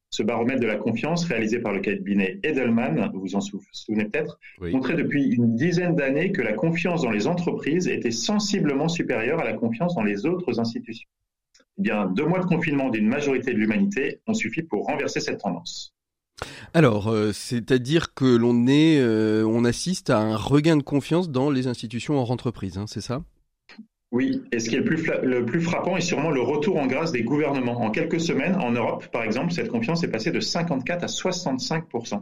Ce 0.09 0.23
baromètre 0.23 0.61
de 0.61 0.67
la 0.67 0.77
confiance, 0.77 1.25
réalisé 1.25 1.59
par 1.59 1.73
le 1.73 1.81
cabinet 1.81 2.39
Edelman, 2.43 3.11
vous 3.13 3.21
vous 3.21 3.35
en 3.35 3.41
souvenez 3.41 4.07
peut-être, 4.07 4.39
montrait 4.61 4.95
depuis 4.95 5.25
une 5.35 5.55
dizaine 5.55 5.95
d'années 5.95 6.33
que 6.33 6.43
la 6.43 6.55
confiance 6.55 7.03
dans 7.03 7.11
les 7.11 7.27
entreprises 7.27 7.87
était 7.87 8.11
sensiblement 8.11 8.89
supérieure 8.89 9.41
à 9.41 9.45
la 9.45 9.55
confiance 9.55 9.95
dans 9.95 10.03
les 10.03 10.25
autres 10.27 10.59
institutions. 10.59 11.09
Eh 11.79 11.83
bien, 11.83 12.07
deux 12.07 12.27
mois 12.27 12.41
de 12.41 12.47
confinement 12.47 12.89
d'une 12.91 13.09
majorité 13.09 13.53
de 13.53 13.59
l'humanité 13.59 14.21
ont 14.27 14.35
suffi 14.35 14.63
pour 14.63 14.87
renverser 14.87 15.21
cette 15.21 15.41
tendance. 15.41 15.92
Alors, 16.75 17.09
euh, 17.09 17.33
c'est-à-dire 17.33 18.15
que 18.15 18.25
l'on 18.25 18.67
est, 18.67 18.99
euh, 19.01 19.45
on 19.47 19.65
assiste 19.65 20.11
à 20.11 20.19
un 20.19 20.37
regain 20.37 20.77
de 20.77 20.83
confiance 20.83 21.31
dans 21.31 21.51
les 21.51 21.67
institutions 21.67 22.19
hors 22.19 22.31
entreprise, 22.31 22.79
hein, 22.79 22.87
c'est 22.87 23.01
ça? 23.01 23.23
Oui, 24.11 24.43
et 24.53 24.61
ce 24.61 24.69
qui 24.69 24.75
est 24.75 24.79
le 24.79 24.85
plus, 24.85 25.11
le 25.23 25.47
plus, 25.47 25.61
frappant 25.61 25.97
est 25.97 26.03
sûrement 26.03 26.31
le 26.31 26.43
retour 26.43 26.77
en 26.77 26.87
grâce 26.87 27.13
des 27.13 27.23
gouvernements. 27.23 27.81
En 27.81 27.91
quelques 27.91 28.21
semaines, 28.21 28.57
en 28.57 28.73
Europe, 28.73 29.07
par 29.07 29.23
exemple, 29.23 29.53
cette 29.53 29.69
confiance 29.69 30.05
est 30.05 30.09
passée 30.09 30.31
de 30.31 30.41
54 30.41 31.05
à 31.05 31.07
65% 31.07 32.21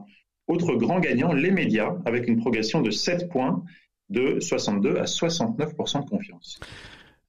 Autre 0.51 0.75
grand 0.75 0.99
gagnant, 0.99 1.33
les 1.33 1.53
médias, 1.53 1.95
avec 2.05 2.27
une 2.27 2.39
progression 2.39 2.81
de 2.81 2.91
7 2.91 3.29
points, 3.29 3.63
de 4.09 4.41
62 4.41 4.97
à 4.97 5.05
69% 5.05 6.05
de 6.05 6.11
confiance. 6.11 6.59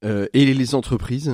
Euh, 0.04 0.26
et 0.34 0.46
les 0.46 0.74
entreprises? 0.74 1.32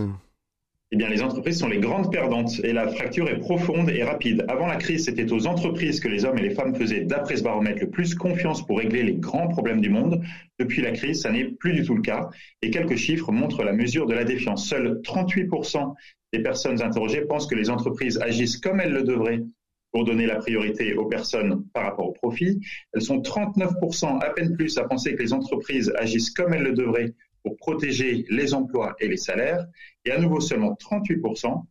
Eh 0.91 0.96
bien, 0.96 1.10
les 1.10 1.22
entreprises 1.22 1.60
sont 1.60 1.67
les 1.67 1.79
grandes 1.79 2.13
perdantes 2.13 2.62
et 2.63 2.72
la 2.72 2.88
fracture 2.88 3.27
est 3.27 3.39
profonde 3.39 3.89
et 3.89 4.03
rapide. 4.03 4.46
Avant 4.48 4.67
la 4.67 4.77
crise, 4.77 5.03
c'était 5.03 5.29
aux 5.34 5.46
entreprises 5.46 6.00
que 6.00 6.08
les 6.08 6.24
hommes 6.24 6.38
et 6.38 6.41
les 6.41 6.51
femmes 6.51 6.74
faisaient, 6.75 7.01
d'après 7.01 7.36
ce 7.36 7.44
baromètre, 7.44 7.82
le 7.82 7.89
plus 7.89 8.15
confiance 8.15 8.65
pour 8.65 8.77
régler 8.77 9.03
les 9.03 9.15
grands 9.15 9.50
problèmes 9.50 9.82
du 9.82 9.89
monde. 9.89 10.24
Depuis 10.60 10.82
la 10.82 10.91
crise, 10.91 11.22
ça 11.22 11.29
n'est 11.29 11.44
plus 11.44 11.74
du 11.74 11.84
tout 11.84 11.96
le 11.96 12.01
cas. 12.01 12.29
Et 12.62 12.70
quelques 12.70 12.96
chiffres 12.96 13.34
montrent 13.34 13.65
la 13.65 13.74
mesure 13.74 14.06
de 14.06 14.13
la 14.13 14.24
défiance. 14.24 14.65
Seuls 14.65 15.01
38% 15.03 15.94
des 16.32 16.39
personnes 16.39 16.82
interrogées 16.82 17.22
pensent 17.22 17.48
que 17.48 17.56
les 17.56 17.70
entreprises 17.70 18.17
agissent 18.20 18.58
comme 18.58 18.79
elles 18.79 18.94
le 18.94 19.03
devraient 19.03 19.44
pour 19.91 20.06
donner 20.06 20.25
la 20.25 20.36
priorité 20.36 20.94
aux 20.94 21.08
personnes 21.08 21.65
par 21.74 21.84
rapport 21.84 22.08
au 22.08 22.13
profit. 22.13 22.62
Elles 22.94 23.01
sont 23.01 23.17
39%, 23.17 24.24
à 24.24 24.29
peine 24.29 24.56
plus, 24.56 24.77
à 24.77 24.86
penser 24.86 25.15
que 25.15 25.22
les 25.22 25.34
entreprises 25.34 25.91
agissent 25.98 26.32
comme 26.32 26.53
elles 26.53 26.63
le 26.63 26.74
devraient 26.74 27.13
pour 27.48 27.56
protéger 27.58 28.25
les 28.30 28.54
emplois 28.54 28.96
et 29.00 29.08
les 29.08 29.18
salaires, 29.18 29.66
et 30.04 30.12
à 30.12 30.20
nouveau 30.20 30.42
seulement 30.42 30.74
38% 30.74 31.63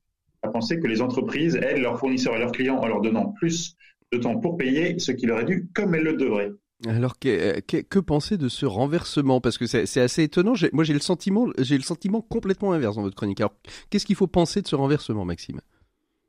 à 0.42 0.48
penser 0.48 0.80
que 0.80 0.86
les 0.86 1.02
entreprises 1.02 1.56
aident 1.56 1.82
leurs 1.82 1.98
fournisseurs 1.98 2.36
et 2.36 2.38
leurs 2.38 2.52
clients 2.52 2.78
en 2.78 2.86
leur 2.86 3.02
donnant 3.02 3.34
plus 3.38 3.76
de 4.12 4.18
temps 4.18 4.38
pour 4.38 4.56
payer 4.56 4.98
ce 4.98 5.12
qui 5.12 5.26
leur 5.26 5.40
est 5.40 5.44
dû 5.44 5.68
comme 5.74 5.94
elles 5.94 6.04
le 6.04 6.14
devraient. 6.14 6.52
Alors 6.86 7.18
que, 7.18 7.60
que, 7.60 7.98
penser 7.98 8.36
de 8.36 8.48
ce 8.48 8.66
renversement? 8.66 9.40
Parce 9.40 9.56
que 9.58 9.66
c'est 9.66 10.00
assez 10.00 10.22
étonnant. 10.22 10.54
Moi, 10.72 10.84
j'ai 10.84 10.92
le 10.92 11.00
sentiment, 11.00 11.48
j'ai 11.58 11.76
le 11.76 11.82
sentiment 11.82 12.20
complètement 12.20 12.72
inverse 12.72 12.96
dans 12.96 13.02
votre 13.02 13.16
chronique. 13.16 13.40
Alors, 13.40 13.54
qu'est-ce 13.88 14.04
qu'il 14.04 14.16
faut 14.16 14.26
penser 14.26 14.60
de 14.60 14.68
ce 14.68 14.76
renversement, 14.76 15.24
Maxime? 15.24 15.60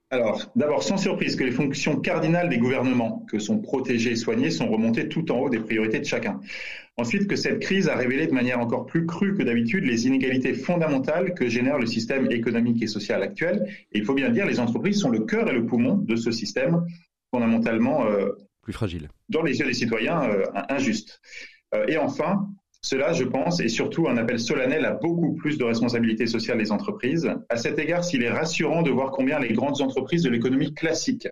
Alors, 0.09 0.41
d'abord, 0.55 0.83
sans 0.83 0.95
surprise 0.95 1.35
que 1.35 1.43
les 1.43 1.51
fonctions 1.51 1.99
cardinales 1.99 2.47
des 2.47 2.59
gouvernements, 2.59 3.25
que 3.29 3.39
sont 3.39 3.59
protégées 3.59 4.11
et 4.11 4.15
soignées, 4.15 4.51
sont 4.51 4.69
remontées 4.69 5.09
tout 5.09 5.29
en 5.33 5.39
haut 5.39 5.49
des 5.49 5.59
priorités 5.59 5.99
de 5.99 6.05
chacun. 6.05 6.39
Ensuite, 6.99 7.27
que 7.27 7.35
cette 7.35 7.59
crise 7.59 7.89
a 7.89 7.95
révélé 7.95 8.25
de 8.25 8.33
manière 8.33 8.59
encore 8.59 8.87
plus 8.87 9.05
crue 9.05 9.35
que 9.35 9.43
d'habitude 9.43 9.85
les 9.85 10.07
inégalités 10.07 10.53
fondamentales 10.53 11.35
que 11.35 11.47
génère 11.47 11.77
le 11.77 11.85
système 11.85 12.31
économique 12.31 12.81
et 12.81 12.87
social 12.87 13.21
actuel. 13.21 13.67
Et 13.91 13.99
il 13.99 14.05
faut 14.05 14.15
bien 14.15 14.29
dire, 14.29 14.47
les 14.47 14.59
entreprises 14.59 14.99
sont 14.99 15.11
le 15.11 15.19
cœur 15.19 15.47
et 15.47 15.53
le 15.53 15.67
poumon 15.67 15.97
de 15.97 16.15
ce 16.15 16.31
système 16.31 16.83
fondamentalement 17.31 18.05
euh, 18.05 18.29
plus 18.63 18.73
fragile. 18.73 19.09
Dans 19.29 19.43
les 19.43 19.59
yeux 19.59 19.65
des 19.65 19.73
citoyens, 19.73 20.23
euh, 20.23 20.43
injuste. 20.69 21.21
Euh, 21.75 21.85
et 21.87 21.97
enfin, 21.97 22.49
cela, 22.81 23.13
je 23.13 23.23
pense, 23.23 23.59
est 23.59 23.69
surtout 23.69 24.07
un 24.07 24.17
appel 24.17 24.39
solennel 24.39 24.83
à 24.83 24.93
beaucoup 24.93 25.35
plus 25.35 25.57
de 25.57 25.63
responsabilité 25.63 26.25
sociale 26.25 26.57
des 26.57 26.71
entreprises. 26.71 27.29
À 27.49 27.57
cet 27.57 27.77
égard, 27.79 28.03
s'il 28.03 28.23
est 28.23 28.29
rassurant 28.29 28.81
de 28.81 28.89
voir 28.89 29.11
combien 29.11 29.39
les 29.39 29.53
grandes 29.53 29.81
entreprises 29.81 30.23
de 30.23 30.29
l'économie 30.29 30.73
classique, 30.73 31.27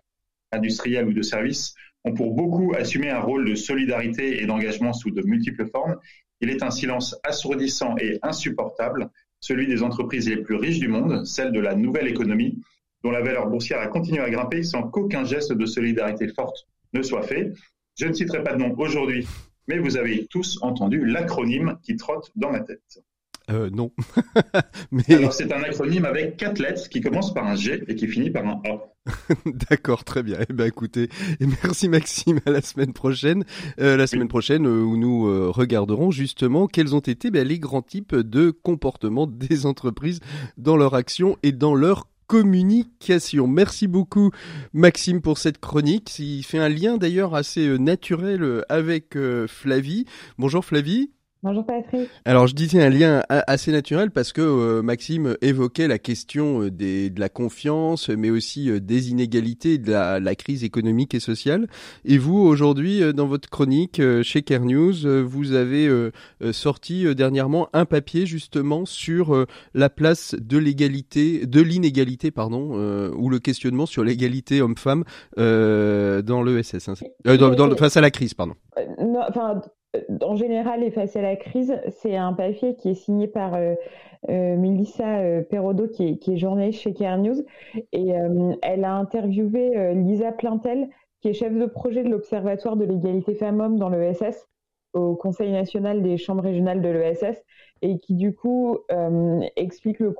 industrielle 0.52 1.08
ou 1.08 1.12
de 1.12 1.22
services, 1.22 1.74
ont 2.06 2.14
pour 2.14 2.34
beaucoup 2.34 2.72
assumé 2.74 3.10
un 3.10 3.20
rôle 3.20 3.48
de 3.48 3.54
solidarité 3.54 4.42
et 4.42 4.46
d'engagement 4.46 4.92
sous 4.94 5.10
de 5.10 5.22
multiples 5.22 5.66
formes, 5.66 5.96
il 6.40 6.48
est 6.48 6.62
un 6.62 6.70
silence 6.70 7.16
assourdissant 7.22 7.96
et 7.98 8.18
insupportable, 8.22 9.10
celui 9.40 9.66
des 9.66 9.82
entreprises 9.82 10.28
les 10.28 10.38
plus 10.38 10.56
riches 10.56 10.78
du 10.78 10.88
monde, 10.88 11.26
celles 11.26 11.52
de 11.52 11.60
la 11.60 11.74
nouvelle 11.74 12.08
économie, 12.08 12.62
dont 13.02 13.10
la 13.10 13.20
valeur 13.20 13.48
boursière 13.48 13.80
a 13.80 13.88
continué 13.88 14.20
à 14.20 14.30
grimper 14.30 14.62
sans 14.62 14.82
qu'aucun 14.84 15.24
geste 15.24 15.52
de 15.52 15.66
solidarité 15.66 16.28
forte 16.28 16.66
ne 16.94 17.02
soit 17.02 17.22
fait. 17.22 17.52
Je 17.98 18.06
ne 18.06 18.12
citerai 18.14 18.42
pas 18.42 18.54
de 18.54 18.58
nom 18.58 18.74
aujourd'hui 18.78 19.26
mais 19.68 19.78
vous 19.78 19.96
avez 19.96 20.26
tous 20.26 20.58
entendu 20.62 21.04
l'acronyme 21.04 21.78
qui 21.82 21.96
trotte 21.96 22.30
dans 22.36 22.50
ma 22.50 22.60
tête. 22.60 23.02
Euh, 23.50 23.70
non. 23.70 23.92
Mais... 24.90 25.04
Alors 25.14 25.32
c'est 25.32 25.52
un 25.52 25.62
acronyme 25.62 26.04
avec 26.04 26.36
quatre 26.36 26.58
lettres 26.58 26.88
qui 26.88 27.00
commence 27.00 27.32
par 27.32 27.46
un 27.46 27.54
G 27.54 27.84
et 27.86 27.94
qui 27.94 28.08
finit 28.08 28.30
par 28.30 28.46
un 28.46 28.60
A. 28.64 28.96
D'accord, 29.70 30.04
très 30.04 30.22
bien. 30.22 30.38
Eh 30.48 30.52
ben 30.52 30.66
écoutez, 30.66 31.08
et 31.40 31.46
merci 31.62 31.88
Maxime. 31.88 32.40
À 32.46 32.50
la 32.50 32.60
semaine 32.60 32.92
prochaine. 32.92 33.44
Euh, 33.80 33.96
la 33.96 34.06
semaine 34.06 34.28
prochaine 34.28 34.66
euh, 34.66 34.82
où 34.82 34.96
nous 34.96 35.26
euh, 35.26 35.50
regarderons 35.50 36.10
justement 36.10 36.66
quels 36.66 36.94
ont 36.94 37.00
été 37.00 37.30
ben, 37.30 37.46
les 37.46 37.58
grands 37.58 37.82
types 37.82 38.14
de 38.14 38.50
comportements 38.50 39.26
des 39.26 39.66
entreprises 39.66 40.20
dans 40.56 40.76
leur 40.76 40.94
action 40.94 41.36
et 41.42 41.52
dans 41.52 41.74
leur 41.74 42.08
communication. 42.26 43.46
Merci 43.46 43.86
beaucoup 43.86 44.32
Maxime 44.72 45.20
pour 45.20 45.38
cette 45.38 45.58
chronique. 45.58 46.18
Il 46.18 46.42
fait 46.42 46.58
un 46.58 46.68
lien 46.68 46.96
d'ailleurs 46.96 47.36
assez 47.36 47.78
naturel 47.78 48.64
avec 48.68 49.16
Flavie. 49.46 50.06
Bonjour 50.36 50.64
Flavie. 50.64 51.10
Bonjour 51.46 51.64
Patrick. 51.64 52.10
Alors 52.24 52.48
je 52.48 52.56
disais 52.56 52.82
un 52.82 52.88
lien 52.88 53.22
assez 53.28 53.70
naturel 53.70 54.10
parce 54.10 54.32
que 54.32 54.40
euh, 54.40 54.82
Maxime 54.82 55.36
évoquait 55.42 55.86
la 55.86 56.00
question 56.00 56.62
euh, 56.62 56.70
des, 56.72 57.08
de 57.08 57.20
la 57.20 57.28
confiance, 57.28 58.08
mais 58.08 58.30
aussi 58.30 58.68
euh, 58.68 58.80
des 58.80 59.10
inégalités, 59.10 59.78
de 59.78 59.92
la, 59.92 60.18
la, 60.18 60.34
crise 60.34 60.64
économique 60.64 61.14
et 61.14 61.20
sociale. 61.20 61.68
Et 62.04 62.18
vous, 62.18 62.36
aujourd'hui, 62.36 63.14
dans 63.14 63.28
votre 63.28 63.48
chronique 63.48 64.02
chez 64.22 64.42
Care 64.42 64.64
News, 64.64 65.24
vous 65.24 65.52
avez 65.52 65.88
sorti 66.52 67.14
dernièrement 67.14 67.68
un 67.72 67.84
papier 67.84 68.26
justement 68.26 68.84
sur 68.84 69.46
la 69.72 69.88
place 69.88 70.34
de 70.38 70.58
l'égalité, 70.58 71.46
de 71.46 71.60
l'inégalité, 71.60 72.30
pardon, 72.30 73.10
ou 73.16 73.30
le 73.30 73.38
questionnement 73.38 73.86
sur 73.86 74.04
l'égalité 74.04 74.60
homme-femme 74.60 75.04
dans 75.36 76.42
l'ESS, 76.42 76.88
hein. 76.88 76.94
dans, 77.24 77.54
dans, 77.54 77.76
face 77.76 77.96
à 77.96 78.00
la 78.00 78.10
crise, 78.10 78.34
pardon. 78.34 78.54
enfin, 79.28 79.60
en 80.22 80.36
général 80.36 80.82
et 80.82 80.90
face 80.90 81.16
à 81.16 81.22
la 81.22 81.36
crise, 81.36 81.78
c'est 81.88 82.16
un 82.16 82.32
papier 82.32 82.76
qui 82.76 82.90
est 82.90 82.94
signé 82.94 83.26
par 83.26 83.54
euh, 83.54 83.74
euh, 84.28 84.56
Melissa 84.56 85.18
euh, 85.18 85.42
Perrodo, 85.42 85.88
qui 85.88 86.08
est, 86.08 86.16
qui 86.18 86.38
journaliste 86.38 86.80
chez 86.80 86.92
Care 86.92 87.18
News. 87.18 87.42
Et 87.92 88.08
elle 88.62 88.84
a 88.84 88.94
interviewé 88.94 89.94
Lisa 89.94 90.32
Plantel, 90.32 90.88
qui 91.20 91.28
est 91.28 91.32
chef 91.32 91.52
de 91.52 91.66
projet 91.66 92.02
de 92.02 92.08
l'Observatoire 92.08 92.76
de 92.76 92.84
l'égalité 92.84 93.34
femmes-hommes 93.34 93.78
dans 93.78 93.88
l'ESS, 93.88 94.48
au 94.92 95.14
Conseil 95.14 95.52
national 95.52 96.02
des 96.02 96.16
chambres 96.16 96.42
régionales 96.42 96.80
de 96.80 96.88
l'ESS, 96.88 97.42
et 97.82 97.98
qui 97.98 98.14
du 98.14 98.34
coup 98.34 98.78
explique 99.56 99.98
le, 100.00 100.14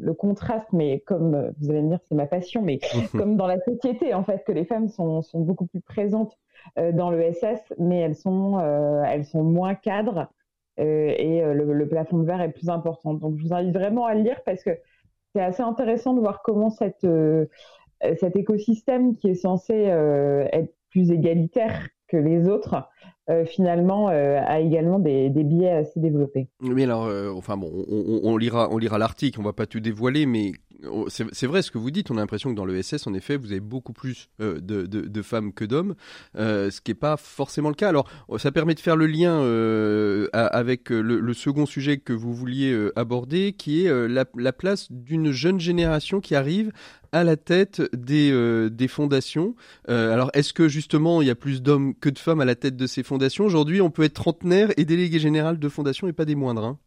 le 0.00 0.14
contraste, 0.14 0.68
mais 0.72 1.00
comme 1.00 1.52
vous 1.58 1.70
allez 1.70 1.82
me 1.82 1.88
dire, 1.88 2.00
c'est 2.08 2.14
ma 2.14 2.26
passion, 2.26 2.62
mais 2.62 2.78
comme 3.12 3.36
dans 3.36 3.46
la 3.46 3.60
société, 3.60 4.14
en 4.14 4.24
fait, 4.24 4.44
que 4.44 4.52
les 4.52 4.64
femmes 4.64 4.88
sont, 4.88 5.22
sont 5.22 5.40
beaucoup 5.40 5.66
plus 5.66 5.80
présentes 5.80 6.36
euh, 6.36 6.45
dans 6.76 7.10
le 7.10 7.32
SS, 7.32 7.72
mais 7.78 8.00
elles 8.00 8.16
sont, 8.16 8.58
euh, 8.58 9.02
elles 9.04 9.24
sont 9.24 9.42
moins 9.42 9.74
cadres 9.74 10.28
euh, 10.78 11.14
et 11.16 11.42
le, 11.42 11.88
plafond 11.88 12.18
de 12.18 12.26
verre 12.26 12.40
est 12.40 12.52
plus 12.52 12.68
important. 12.68 13.14
Donc 13.14 13.36
je 13.38 13.44
vous 13.44 13.54
invite 13.54 13.72
vraiment 13.72 14.06
à 14.06 14.14
le 14.14 14.22
lire 14.22 14.40
parce 14.44 14.62
que 14.62 14.70
c'est 15.34 15.42
assez 15.42 15.62
intéressant 15.62 16.14
de 16.14 16.20
voir 16.20 16.42
comment 16.42 16.70
cette, 16.70 17.06
cet 18.00 18.36
écosystème 18.36 19.16
qui 19.16 19.28
est 19.28 19.34
censé 19.34 19.74
être 19.74 20.72
plus 20.90 21.10
égalitaire 21.10 21.88
que 22.08 22.16
les 22.16 22.48
autres, 22.48 22.88
finalement, 23.46 24.08
a 24.08 24.60
également 24.60 24.98
des, 24.98 25.28
des 25.28 25.44
biais 25.44 25.72
assez 25.72 26.00
développés. 26.00 26.48
Mais 26.60 26.84
alors, 26.84 27.10
enfin 27.36 27.56
bon, 27.56 27.70
on, 27.88 28.20
on, 28.24 28.36
lira, 28.36 28.68
on 28.70 28.78
lira 28.78 28.98
l'article, 28.98 29.40
on 29.40 29.44
va 29.44 29.52
pas 29.52 29.66
tout 29.66 29.80
dévoiler, 29.80 30.24
mais 30.24 30.52
c'est 31.08 31.46
vrai 31.46 31.62
ce 31.62 31.70
que 31.70 31.78
vous 31.78 31.90
dites, 31.90 32.10
on 32.10 32.16
a 32.16 32.20
l'impression 32.20 32.50
que 32.50 32.56
dans 32.56 32.64
le 32.64 32.80
SS, 32.80 33.06
en 33.06 33.14
effet, 33.14 33.36
vous 33.36 33.52
avez 33.52 33.60
beaucoup 33.60 33.92
plus 33.92 34.28
euh, 34.40 34.60
de, 34.60 35.22
femmes 35.22 35.52
que 35.52 35.64
d'hommes, 35.64 35.94
euh, 36.36 36.70
ce 36.70 36.80
qui 36.80 36.90
n'est 36.90 36.96
pas 36.96 37.16
forcément 37.16 37.68
le 37.68 37.74
cas. 37.74 37.88
Alors, 37.88 38.08
oh, 38.28 38.38
ça 38.38 38.52
permet 38.52 38.74
de 38.74 38.80
faire 38.80 38.96
le 38.96 39.06
lien 39.06 39.40
euh, 39.40 40.28
avec 40.32 40.90
le, 40.90 41.34
second 41.34 41.66
sujet 41.66 41.98
que 41.98 42.12
vous 42.12 42.34
vouliez 42.34 42.88
aborder, 42.96 43.52
qui 43.52 43.84
est 43.84 44.08
la, 44.08 44.52
place 44.52 44.90
d'une 44.90 45.32
jeune 45.32 45.60
génération 45.60 46.20
qui 46.20 46.34
arrive 46.34 46.72
à 47.12 47.24
la 47.24 47.36
tête 47.36 47.82
des, 47.94 48.68
des 48.70 48.88
fondations. 48.88 49.54
alors, 49.88 50.30
est-ce 50.34 50.52
que 50.52 50.68
justement, 50.68 51.20
il 51.22 51.28
y 51.28 51.30
a 51.30 51.34
plus 51.34 51.62
d'hommes 51.62 51.94
que 51.94 52.08
de 52.08 52.18
femmes 52.18 52.40
à 52.40 52.44
la 52.44 52.54
tête 52.54 52.76
de 52.76 52.86
ces 52.86 53.02
fondations? 53.02 53.44
Aujourd'hui, 53.44 53.80
on 53.80 53.90
peut 53.90 54.04
être 54.04 54.14
trentenaire 54.14 54.70
et 54.76 54.84
délégué 54.84 55.18
général 55.18 55.58
de 55.58 55.68
fondation 55.68 56.08
et 56.08 56.12
pas 56.12 56.24
des 56.24 56.34
moindres. 56.34 56.64
Hein. 56.64 56.78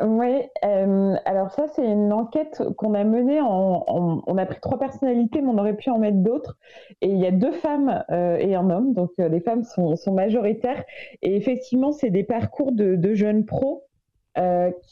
Oui, 0.00 0.42
euh, 0.64 1.16
alors 1.24 1.50
ça 1.50 1.66
c'est 1.68 1.84
une 1.84 2.12
enquête 2.12 2.62
qu'on 2.76 2.94
a 2.94 3.04
menée. 3.04 3.40
En, 3.40 3.84
on 4.26 4.38
a 4.38 4.46
pris 4.46 4.60
trois 4.60 4.78
personnalités, 4.78 5.40
mais 5.40 5.48
on 5.48 5.58
aurait 5.58 5.76
pu 5.76 5.90
en 5.90 5.98
mettre 5.98 6.18
d'autres. 6.18 6.56
Et 7.00 7.08
il 7.08 7.18
y 7.18 7.26
a 7.26 7.32
deux 7.32 7.52
femmes 7.52 8.04
euh, 8.10 8.36
et 8.36 8.54
un 8.54 8.70
homme, 8.70 8.92
donc 8.92 9.10
euh, 9.18 9.28
les 9.28 9.40
femmes 9.40 9.64
sont, 9.64 9.96
majoritaires. 10.12 10.84
Et 11.22 11.36
effectivement, 11.36 11.92
c'est 11.92 12.10
des 12.10 12.22
parcours 12.22 12.72
de, 12.72 12.94
de 12.96 13.14
jeunes 13.14 13.44
pros 13.44 13.84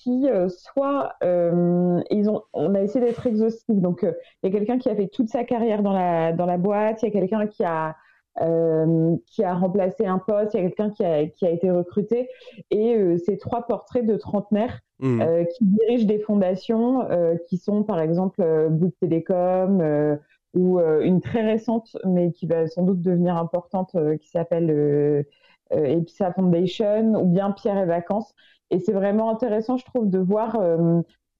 qui 0.03 0.27
soit 0.49 1.13
ils 1.23 2.29
ont, 2.29 2.43
on 2.53 2.75
a 2.75 2.81
essayé 2.81 3.05
d'être 3.05 3.29
exhaustif. 3.29 3.77
Donc 3.77 4.01
il 4.03 4.47
y 4.47 4.49
a 4.49 4.51
quelqu'un 4.51 4.79
qui 4.79 4.89
a 4.89 4.97
fait 4.97 5.07
toute 5.07 5.29
sa 5.29 5.45
carrière 5.45 5.85
dans 5.85 5.93
la 5.93 6.33
dans 6.33 6.47
la 6.47 6.59
boîte, 6.59 7.03
il 7.03 7.07
y 7.07 7.09
a 7.09 7.13
quelqu'un 7.13 7.47
qui 7.47 7.63
a 7.63 7.95
qui 8.39 9.45
a 9.45 9.55
remplacé 9.55 10.05
un 10.05 10.19
poste, 10.19 10.55
il 10.55 10.57
y 10.57 10.61
a 10.61 10.67
quelqu'un 10.67 10.91
qui 10.91 11.05
a, 11.05 11.27
qui 11.27 11.47
a 11.47 11.51
été 11.51 11.71
recruté. 11.71 12.29
Et 12.71 12.97
euh, 12.97 13.19
ces 13.19 13.39
trois 13.39 13.67
portraits 13.67 14.05
de 14.05 14.17
trentenaires 14.17 14.81
mmh. 15.00 15.21
euh, 15.21 15.45
qui 15.45 15.65
dirigent 15.65 16.07
des 16.07 16.19
fondations 16.19 17.07
qui 17.49 17.59
sont 17.59 17.83
par 17.83 18.00
exemple 18.00 18.43
Bouygues 18.71 18.99
Télécom 19.01 20.18
ou 20.55 20.81
une 20.81 21.20
très 21.20 21.42
récente, 21.42 21.97
mais 22.05 22.33
qui 22.33 22.47
va 22.47 22.66
sans 22.66 22.83
doute 22.83 23.03
devenir 23.03 23.37
importante, 23.37 23.94
qui 24.20 24.29
s'appelle 24.29 25.27
Episa 25.70 26.33
Foundation 26.33 27.14
ou 27.14 27.27
bien 27.27 27.51
Pierre 27.51 27.79
et 27.79 27.87
Vacances. 27.87 28.33
Et 28.70 28.79
c'est 28.79 28.92
vraiment 28.92 29.31
intéressant, 29.31 29.77
je 29.77 29.85
trouve, 29.85 30.09
de 30.09 30.18
voir 30.18 30.59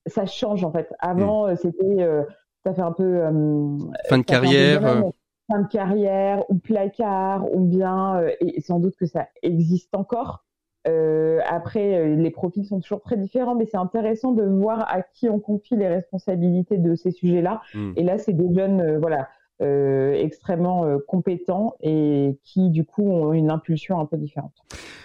ça 0.07 0.27
change 0.27 0.65
en 0.65 0.71
fait. 0.71 0.93
Avant, 0.99 1.51
mmh. 1.51 1.57
c'était 1.57 2.07
ça 2.65 2.75
fait 2.75 2.83
un 2.83 2.93
peu 2.93 3.23
fin 4.09 4.19
de 4.19 4.25
carrière 4.25 5.03
fin 5.49 5.61
de 5.61 5.69
carrière 5.69 6.45
ou 6.51 6.59
placard 6.59 7.45
ou 7.55 7.65
bien, 7.65 8.17
euh, 8.17 8.31
et 8.41 8.61
sans 8.61 8.79
doute 8.79 8.97
que 8.97 9.07
ça 9.07 9.29
existe 9.43 9.95
encore. 9.95 10.45
Euh, 10.87 11.41
après, 11.49 11.97
euh, 11.97 12.17
les 12.17 12.31
profils 12.31 12.65
sont 12.65 12.81
toujours 12.81 13.01
très 13.01 13.17
différents, 13.17 13.55
mais 13.55 13.67
c'est 13.67 13.77
intéressant 13.77 14.33
de 14.33 14.45
voir 14.45 14.87
à 14.89 15.03
qui 15.03 15.29
on 15.29 15.39
confie 15.39 15.77
les 15.77 15.89
responsabilités 15.89 16.79
de 16.79 16.95
ces 16.95 17.11
sujets-là. 17.11 17.63
Hmm. 17.75 17.93
Et 17.97 18.05
là, 18.05 18.19
c'est 18.19 18.33
des 18.33 18.55
jeunes, 18.55 18.99
voilà, 18.99 19.29
euh, 19.63 20.13
extrêmement 20.13 20.85
euh, 20.85 20.99
compétents 21.09 21.77
et 21.81 22.37
qui 22.45 22.69
du 22.69 22.85
coup 22.85 23.11
ont 23.11 23.33
une 23.33 23.51
impulsion 23.51 23.99
un 23.99 24.05
peu 24.05 24.19
différente. 24.19 24.53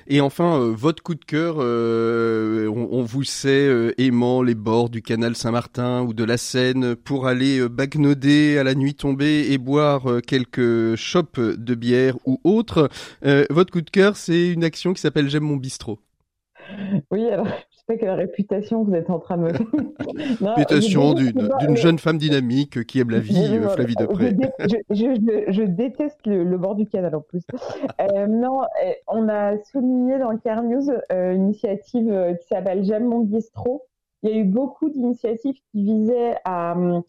Et 0.07 0.19
enfin, 0.19 0.59
euh, 0.59 0.73
votre 0.75 1.01
coup 1.01 1.15
de 1.15 1.23
cœur, 1.23 1.55
on, 1.57 3.01
vous 3.01 3.23
sait 3.23 3.93
aimant 3.97 4.41
les 4.41 4.55
bords 4.55 4.89
du 4.89 5.01
canal 5.01 5.35
Saint-Martin 5.35 6.01
ou 6.01 6.13
de 6.13 6.25
la 6.25 6.35
Seine 6.35 6.97
pour 6.97 7.27
aller 7.27 7.67
bagnoder 7.69 8.57
à 8.57 8.65
la 8.65 8.75
nuit 8.75 8.93
tombée 8.93 9.51
et 9.51 9.57
boire 9.57 10.21
quelques 10.27 10.95
chopes 10.95 11.39
de 11.39 11.75
bière 11.75 12.17
ou 12.25 12.41
autre. 12.43 12.89
votre 13.49 13.71
coup 13.71 13.81
de 13.81 13.89
cœur, 13.89 14.17
c'est 14.17 14.49
une 14.49 14.65
action 14.65 14.93
qui 14.93 14.99
s'appelle 14.99 15.29
J'aime 15.29 15.43
mon 15.43 15.55
bistrot. 15.55 15.99
Oui, 17.09 17.29
alors 17.29 17.47
quelle 17.97 18.11
réputation 18.11 18.83
vous 18.83 18.93
êtes 18.93 19.09
en 19.09 19.19
train 19.19 19.37
de 19.37 19.43
me 19.43 19.51
Réputation 20.55 21.13
d'une 21.13 21.77
jeune 21.77 21.99
femme 21.99 22.17
dynamique 22.17 22.85
qui 22.85 22.99
aime 22.99 23.09
la 23.09 23.19
vie, 23.19 23.37
euh, 23.37 23.69
Flavie 23.69 23.95
Depré. 23.95 24.35
Je, 24.89 25.63
déteste 25.63 26.25
le, 26.25 26.57
bord 26.57 26.75
du 26.75 26.85
canal 26.87 27.15
en 27.15 27.21
plus. 27.21 27.43
Euh, 27.99 28.27
non, 28.27 28.61
euh, 28.61 28.93
on 29.07 29.29
a 29.29 29.57
souligné 29.71 30.19
dans 30.19 30.37
Car 30.37 30.63
News 30.63 30.91
une 31.09 31.43
initiative 31.45 32.37
qui 32.41 32.47
s'appelle 32.47 32.83
J'aime 32.83 33.05
mon 33.05 33.19
bistrot. 33.19 33.83
Il 34.23 34.29
y 34.29 34.33
a 34.33 34.37
eu 34.37 34.43
beaucoup 34.43 34.89
d'initiatives 34.89 35.55
qui 35.71 35.83
visaient 35.83 36.35
à 36.45 36.73
hum, 36.73 37.03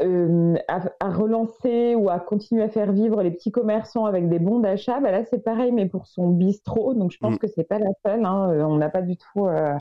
euh, 0.00 0.54
à, 0.68 1.10
relancer 1.10 1.94
ou 1.94 2.08
à 2.08 2.20
continuer 2.20 2.62
à 2.62 2.68
faire 2.68 2.92
vivre 2.92 3.22
les 3.22 3.30
petits 3.30 3.50
commerçants 3.50 4.04
avec 4.04 4.28
des 4.28 4.38
bons 4.38 4.60
d'achat, 4.60 5.00
bah 5.00 5.10
là 5.10 5.24
c'est 5.24 5.42
pareil, 5.42 5.72
mais 5.72 5.86
pour 5.86 6.06
son 6.06 6.28
bistrot. 6.28 6.94
Donc 6.94 7.10
je 7.10 7.18
pense 7.18 7.34
mm. 7.34 7.38
que 7.38 7.46
c'est 7.48 7.64
pas 7.64 7.78
la 7.78 7.90
seule. 8.04 8.24
Hein. 8.24 8.50
Euh, 8.50 8.62
on 8.62 8.76
n'a 8.76 8.90
pas 8.90 9.02
du 9.02 9.16
tout 9.16 9.46
euh, 9.46 9.74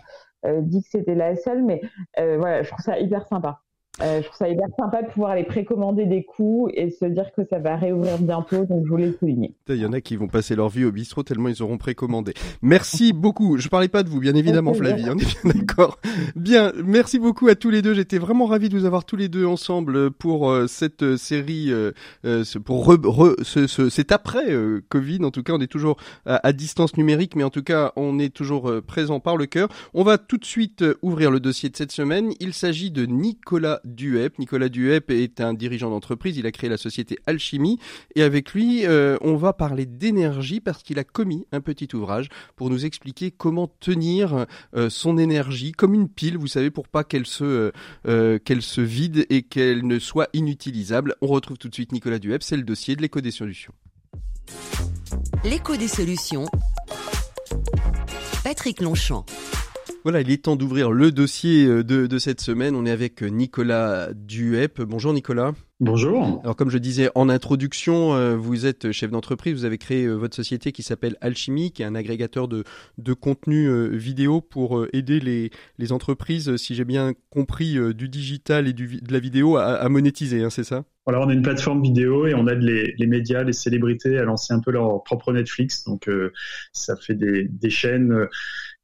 dit 0.62 0.82
que 0.82 0.90
c'était 0.90 1.16
la 1.16 1.36
seule, 1.36 1.64
mais 1.64 1.82
voilà, 2.16 2.64
je 2.64 2.70
trouve 2.72 2.84
ça 2.84 3.00
hyper 3.00 3.28
sympa. 3.28 3.62
Euh, 4.02 4.22
je 4.22 4.28
trouve 4.28 4.38
ça 4.38 4.50
hyper 4.50 4.68
sympa 4.78 5.02
de 5.02 5.08
pouvoir 5.08 5.32
aller 5.32 5.44
précommander 5.44 6.06
des 6.06 6.24
coups 6.24 6.72
et 6.76 6.92
se 6.92 7.06
dire 7.06 7.32
que 7.36 7.42
ça 7.50 7.58
va 7.58 7.76
réouvrir 7.76 8.20
bientôt, 8.20 8.66
donc 8.66 8.84
je 8.86 8.90
voulais 8.90 9.08
le 9.08 9.18
souligner. 9.18 9.54
Il 9.70 9.76
y 9.76 9.86
en 9.86 9.94
a 9.94 10.02
qui 10.02 10.16
vont 10.16 10.28
passer 10.28 10.56
leur 10.56 10.70
vie 10.70 10.86
au 10.86 10.92
bistrot 10.92 11.24
tellement 11.24 11.50
ils 11.50 11.64
auront 11.64 11.78
précommandé. 11.78 12.34
Merci 12.62 13.12
beaucoup. 13.12 13.58
Je 13.58 13.70
parlais 13.70 13.88
pas 13.88 14.04
de 14.04 14.10
vous, 14.10 14.20
bien 14.20 14.36
évidemment, 14.36 14.74
Flavie. 14.74 15.06
On 15.10 15.18
est 15.18 15.44
bien 15.44 15.52
d'accord. 15.52 15.98
Bien, 16.36 16.74
merci 16.84 17.18
beaucoup 17.18 17.48
à 17.48 17.56
tous 17.56 17.70
les 17.70 17.82
deux. 17.82 17.94
J'étais 17.94 18.20
vraiment 18.20 18.46
ravi 18.46 18.70
de 18.70 18.78
vous 18.78 18.86
avoir 18.86 19.06
tous 19.06 19.16
les 19.16 19.30
deux 19.30 19.46
ensemble 19.46 20.12
pour 20.12 20.50
euh, 20.50 20.68
cette 20.68 21.04
euh, 21.04 21.18
série, 21.18 21.72
pour 22.66 22.86
re, 22.86 23.36
ce, 23.42 23.90
cet 23.90 24.12
après 24.12 24.46
Covid. 24.90 25.24
En 25.24 25.32
tout 25.32 25.44
cas, 25.44 25.54
on 25.54 25.60
est 25.60 25.68
toujours 25.68 25.98
à, 26.26 26.54
distance 26.54 26.98
numérique, 26.98 27.36
mais 27.36 27.44
en 27.44 27.50
tout 27.50 27.64
cas, 27.64 27.94
on 27.96 28.20
est 28.20 28.34
toujours 28.34 28.72
présent 28.86 29.20
par 29.20 29.38
le 29.38 29.46
cœur. 29.46 29.70
On 29.94 30.04
va 30.04 30.18
tout 30.18 30.38
de 30.38 30.46
suite 30.46 30.84
ouvrir 31.02 31.32
le 31.32 31.40
dossier 31.40 31.70
de 31.70 31.76
cette 31.76 31.92
semaine. 31.92 32.32
Il 32.40 32.54
s'agit 32.54 32.92
de 32.92 33.06
Nicolas 33.06 33.82
Nicolas 34.40 34.70
Duep 34.70 35.12
est 35.12 35.42
un 35.42 35.54
dirigeant 35.54 35.90
d'entreprise. 35.90 36.38
Il 36.38 36.46
a 36.46 36.52
créé 36.52 36.70
la 36.70 36.78
société 36.78 37.18
Alchimie 37.26 37.80
et 38.16 38.24
avec 38.24 38.54
lui, 38.54 38.86
euh, 38.86 39.18
on 39.22 39.36
va 39.36 39.54
parler 39.54 39.86
d'énergie 39.86 40.60
parce 40.60 40.84
qu'il 40.84 41.00
a 41.00 41.04
commis 41.04 41.46
un 41.52 41.62
petit 41.62 41.88
ouvrage 41.94 42.30
pour 42.56 42.70
nous 42.70 42.86
expliquer 42.86 43.32
comment 43.32 43.68
tenir 43.80 44.46
euh, 44.76 44.90
son 44.90 45.18
énergie 45.18 45.72
comme 45.72 45.94
une 45.94 46.10
pile, 46.10 46.38
vous 46.38 46.48
savez, 46.48 46.72
pour 46.72 46.88
pas 46.88 47.04
qu'elle 47.04 47.26
se 47.26 47.72
qu'elle 48.46 48.62
se 48.62 48.82
vide 48.82 49.26
et 49.30 49.44
qu'elle 49.44 49.86
ne 49.86 50.00
soit 50.00 50.30
inutilisable. 50.34 51.16
On 51.22 51.28
retrouve 51.28 51.58
tout 51.58 51.70
de 51.70 51.74
suite 51.74 51.92
Nicolas 51.92 52.20
Duep. 52.20 52.44
C'est 52.44 52.58
le 52.58 52.64
dossier 52.64 52.96
de 52.96 53.02
l'éco 53.02 53.22
des 53.22 53.32
solutions. 53.32 53.74
L'écho 55.44 55.76
des 55.76 55.88
solutions. 55.88 56.46
Patrick 58.44 58.82
Longchamp. 58.82 59.26
Voilà, 60.08 60.22
il 60.22 60.32
est 60.32 60.44
temps 60.44 60.56
d'ouvrir 60.56 60.90
le 60.90 61.12
dossier 61.12 61.66
euh, 61.66 61.84
de, 61.84 62.08
de, 62.08 62.18
cette 62.18 62.40
semaine. 62.40 62.78
On 62.78 62.86
est 62.86 62.92
avec 62.92 63.22
Nicolas 63.22 64.08
Duep. 64.14 64.82
Bonjour 64.82 65.12
Nicolas. 65.12 65.52
Bonjour. 65.82 66.40
Alors 66.46 66.56
comme 66.56 66.70
je 66.70 66.78
disais 66.78 67.10
en 67.14 67.28
introduction, 67.28 68.16
euh, 68.16 68.38
vous 68.38 68.66
êtes 68.66 68.94
chef 68.94 69.12
d'entreprise, 69.12 69.54
vous 69.54 69.66
avez 69.66 69.78
créé 69.78 70.06
euh, 70.06 70.14
votre 70.14 70.34
société 70.34 70.72
qui 70.72 70.82
s'appelle 70.82 71.18
Alchimie, 71.20 71.74
qui 71.74 71.82
est 71.82 71.86
un 71.86 71.94
agrégateur 71.94 72.48
de, 72.48 72.64
de 72.98 73.12
contenu 73.12 73.70
vidéo 73.98 74.40
pour 74.40 74.88
aider 74.94 75.20
les, 75.20 75.50
les 75.78 75.92
entreprises, 75.92 76.56
si 76.56 76.74
j'ai 76.74 76.86
bien 76.86 77.12
compris, 77.30 77.78
du 77.94 78.08
digital 78.08 78.70
et 78.70 78.74
du, 78.74 79.02
de 79.02 79.12
la 79.12 79.20
vidéo 79.20 79.58
à, 79.58 79.90
monétiser, 79.90 80.42
hein, 80.42 80.50
c'est 80.50 80.64
ça? 80.64 80.86
Alors, 81.06 81.26
on 81.26 81.30
a 81.30 81.34
une 81.34 81.42
plateforme 81.42 81.82
vidéo 81.82 82.28
et 82.28 82.34
on 82.34 82.48
aide 82.48 82.62
les, 82.62 82.94
les, 82.98 83.08
médias, 83.08 83.44
les 83.44 83.54
célébrités 83.54 84.18
à 84.18 84.24
lancer 84.24 84.54
un 84.54 84.60
peu 84.60 84.72
leur 84.72 85.04
propre 85.04 85.32
Netflix. 85.32 85.86
Donc, 85.86 86.10
ça 86.74 86.96
fait 86.98 87.16
des, 87.16 87.48
des 87.50 87.70
chaînes 87.70 88.28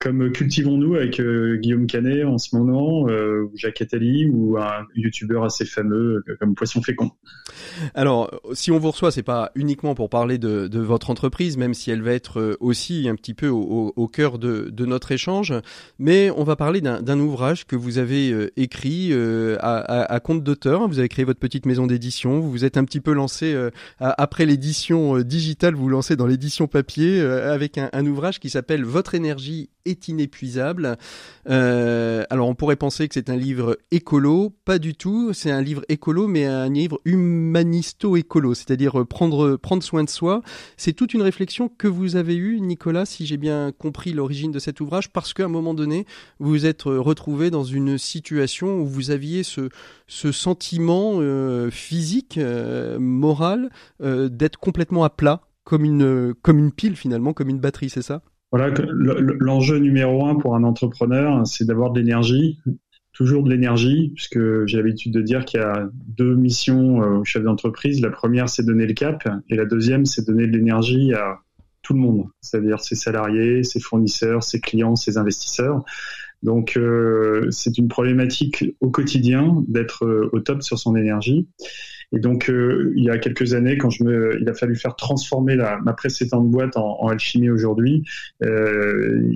comme 0.04 0.34
Cultivons-nous 0.34 0.96
avec 0.96 1.22
euh, 1.22 1.56
Guillaume 1.56 1.88
Canet 1.88 2.26
en 2.26 2.38
ce 2.38 2.58
moment, 2.58 3.08
euh, 3.08 3.50
Jacques 3.56 3.82
Attali 3.82 4.30
ou 4.30 4.58
un 4.58 4.86
youtubeur 4.96 5.46
assez 5.46 5.64
fameux 5.64 6.26
euh, 6.28 6.36
comme 6.42 6.56
Poisson 6.56 6.82
Fécond. 6.82 7.12
Alors, 7.94 8.30
si 8.52 8.70
on 8.70 8.80
vous 8.80 8.92
reçoit, 8.92 9.12
c'est 9.12 9.24
pas 9.24 9.52
uniquement 9.56 9.96
pour 9.96 10.10
parler 10.10 10.38
de, 10.38 10.70
votre 10.78 11.10
entreprise, 11.10 11.56
même 11.56 11.74
si 11.74 11.90
elle 11.90 12.02
va 12.02 12.12
être 12.12 12.58
aussi 12.60 13.08
un 13.08 13.16
petit 13.16 13.34
peu 13.34 13.48
au, 13.48 14.08
cœur 14.12 14.38
de, 14.38 14.86
notre 14.86 15.14
échange, 15.14 15.54
mais 15.98 16.30
on 16.32 16.44
va 16.44 16.58
parler 16.58 16.82
d'un 16.82 17.20
ouvrage 17.20 17.66
que 17.66 17.78
vous 17.78 17.98
avez 17.98 18.50
écrit 18.58 19.14
à, 19.60 20.20
compte 20.22 20.44
d'auteur. 20.44 20.88
Vous 20.88 21.00
avez 21.00 21.08
créé 21.10 21.24
votre 21.24 21.40
petite 21.40 21.66
maison 21.66 21.88
d'édition. 21.88 22.40
Vous 22.40 22.52
vous 22.52 22.66
êtes 22.66 22.78
un 22.78 22.84
petit 22.84 23.00
peu 23.00 23.14
lancé 23.14 23.56
après 24.00 24.46
l'édition 24.46 25.20
digitale, 25.20 25.76
vous, 25.76 25.84
vous 25.84 25.90
lancez 25.90 26.16
dans 26.16 26.28
l'édition 26.28 26.68
papier 26.68 27.22
avec 27.22 27.78
un, 27.78 27.90
un 27.94 28.06
ouvrage 28.06 28.40
qui 28.40 28.50
s'appelle 28.50 28.84
Votre 28.84 29.16
énergie 29.16 29.70
inépuisable. 30.08 30.98
Euh, 31.50 32.24
alors 32.30 32.48
on 32.48 32.56
pourrait 32.56 32.76
penser 32.76 33.08
que 33.08 33.14
c'est 33.14 33.30
un 33.30 33.36
livre 33.36 33.78
écolo, 33.92 34.56
pas 34.66 34.80
du 34.80 34.96
tout. 34.96 35.34
C'est 35.34 35.52
un 35.52 35.62
livre 35.62 35.84
écolo, 35.90 36.28
mais 36.28 36.46
un 36.46 36.70
livre 36.70 37.00
humanisto-écolo, 37.06 38.54
c'est-à-dire 38.54 39.06
prendre 39.08 39.56
prendre 39.56 39.84
soin 39.84 40.04
de 40.04 40.10
soi. 40.10 40.42
C'est 40.78 40.94
toute 40.94 41.14
une 41.14 41.22
réflexion 41.22 41.70
que 41.70 41.88
vous 41.88 42.16
avez 42.16 42.36
eue, 42.36 42.60
Nicolas, 42.60 43.06
si 43.06 43.26
j'ai 43.26 43.38
bien 43.38 43.72
compris 43.78 44.14
l'origine 44.14 44.52
de 44.52 44.60
cet 44.60 44.82
ouvrage, 44.82 45.12
parce 45.12 45.34
qu'à 45.34 45.46
un 45.46 45.50
moment 45.50 45.74
donné, 45.74 46.06
vous 46.40 46.50
vous 46.50 46.66
êtes 46.66 46.84
retrouvé 46.84 47.50
dans 47.50 47.64
une 47.64 47.98
situation 47.98 48.80
où 48.80 48.86
vous 48.86 49.12
aviez 49.12 49.44
ce 49.44 49.70
ce 50.08 50.32
sentiment 50.32 51.14
euh, 51.20 51.70
physique, 51.72 52.38
euh, 52.38 53.00
moral, 53.00 53.70
d'être 54.00 54.58
complètement 54.58 55.04
à 55.04 55.10
plat, 55.10 55.42
comme 55.64 55.86
une 55.86 56.34
comme 56.42 56.60
une 56.60 56.72
pile 56.72 56.96
finalement, 56.96 57.34
comme 57.34 57.50
une 57.50 57.60
batterie, 57.60 57.90
c'est 57.90 58.02
ça? 58.02 58.22
Voilà, 58.54 58.72
l'enjeu 59.40 59.80
numéro 59.80 60.28
un 60.28 60.36
pour 60.36 60.56
un 60.56 60.64
entrepreneur, 60.64 61.42
c'est 61.48 61.66
d'avoir 61.66 61.90
de 61.90 62.00
l'énergie, 62.00 62.60
toujours 63.12 63.42
de 63.42 63.50
l'énergie, 63.50 64.12
puisque 64.14 64.68
j'ai 64.68 64.78
l'habitude 64.78 65.12
de 65.12 65.24
dire 65.24 65.44
qu'il 65.44 65.60
y 65.60 65.64
a 65.64 65.90
deux 65.92 66.36
missions 66.36 67.02
euh, 67.02 67.18
au 67.18 67.26
chef 67.26 67.42
d'entreprise. 67.42 68.00
La 68.00 68.12
première, 68.12 68.50
c'est 68.50 68.64
donner 68.64 68.86
le 68.86 68.94
cap, 68.94 69.28
et 69.50 69.56
la 69.56 69.66
deuxième, 69.66 70.06
c'est 70.06 70.28
donner 70.28 70.46
de 70.46 70.56
l'énergie 70.56 71.16
à 71.16 71.40
tout 71.82 71.94
le 71.94 72.00
monde, 72.00 72.28
c'est-à-dire 72.42 72.80
ses 72.80 72.94
salariés, 72.94 73.64
ses 73.64 73.80
fournisseurs, 73.80 74.44
ses 74.44 74.60
clients, 74.60 74.96
ses 74.96 75.18
investisseurs. 75.18 75.84
Donc, 76.44 76.78
euh, 76.78 77.48
c'est 77.50 77.78
une 77.78 77.88
problématique 77.88 78.66
au 78.82 78.90
quotidien 78.90 79.64
d'être 79.68 80.06
euh, 80.06 80.30
au 80.34 80.40
top 80.40 80.62
sur 80.62 80.78
son 80.78 80.96
énergie. 80.96 81.48
Et 82.14 82.20
donc, 82.20 82.50
euh, 82.50 82.94
il 82.96 83.04
y 83.06 83.10
a 83.10 83.18
quelques 83.18 83.56
années, 83.56 83.78
quand 83.78 83.90
je 83.90 84.04
me, 84.04 84.38
il 84.40 84.48
a 84.48 84.54
fallu 84.54 84.76
faire 84.76 84.96
transformer 84.96 85.56
la, 85.56 85.80
ma 85.80 85.94
précédente 85.94 86.48
boîte 86.50 86.78
en, 86.78 86.98
en 87.02 87.08
alchimie 87.08 87.50
aujourd'hui, 87.50 88.04
euh, 88.44 89.32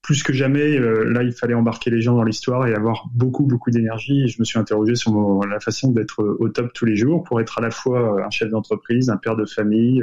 plus 0.00 0.22
que 0.22 0.32
jamais, 0.32 0.78
euh, 0.78 1.04
là, 1.04 1.22
il 1.22 1.32
fallait 1.32 1.52
embarquer 1.52 1.90
les 1.90 2.00
gens 2.00 2.16
dans 2.16 2.22
l'histoire 2.22 2.66
et 2.66 2.74
avoir 2.74 3.10
beaucoup, 3.14 3.44
beaucoup 3.44 3.70
d'énergie. 3.70 4.22
Et 4.22 4.28
je 4.28 4.38
me 4.38 4.44
suis 4.44 4.58
interrogé 4.58 4.94
sur 4.94 5.12
mon, 5.12 5.42
la 5.42 5.60
façon 5.60 5.92
d'être 5.92 6.24
au 6.24 6.48
top 6.48 6.72
tous 6.72 6.86
les 6.86 6.96
jours 6.96 7.24
pour 7.24 7.42
être 7.42 7.58
à 7.58 7.60
la 7.60 7.70
fois 7.70 8.24
un 8.24 8.30
chef 8.30 8.48
d'entreprise, 8.48 9.10
un 9.10 9.18
père 9.18 9.36
de 9.36 9.44
famille, 9.44 10.02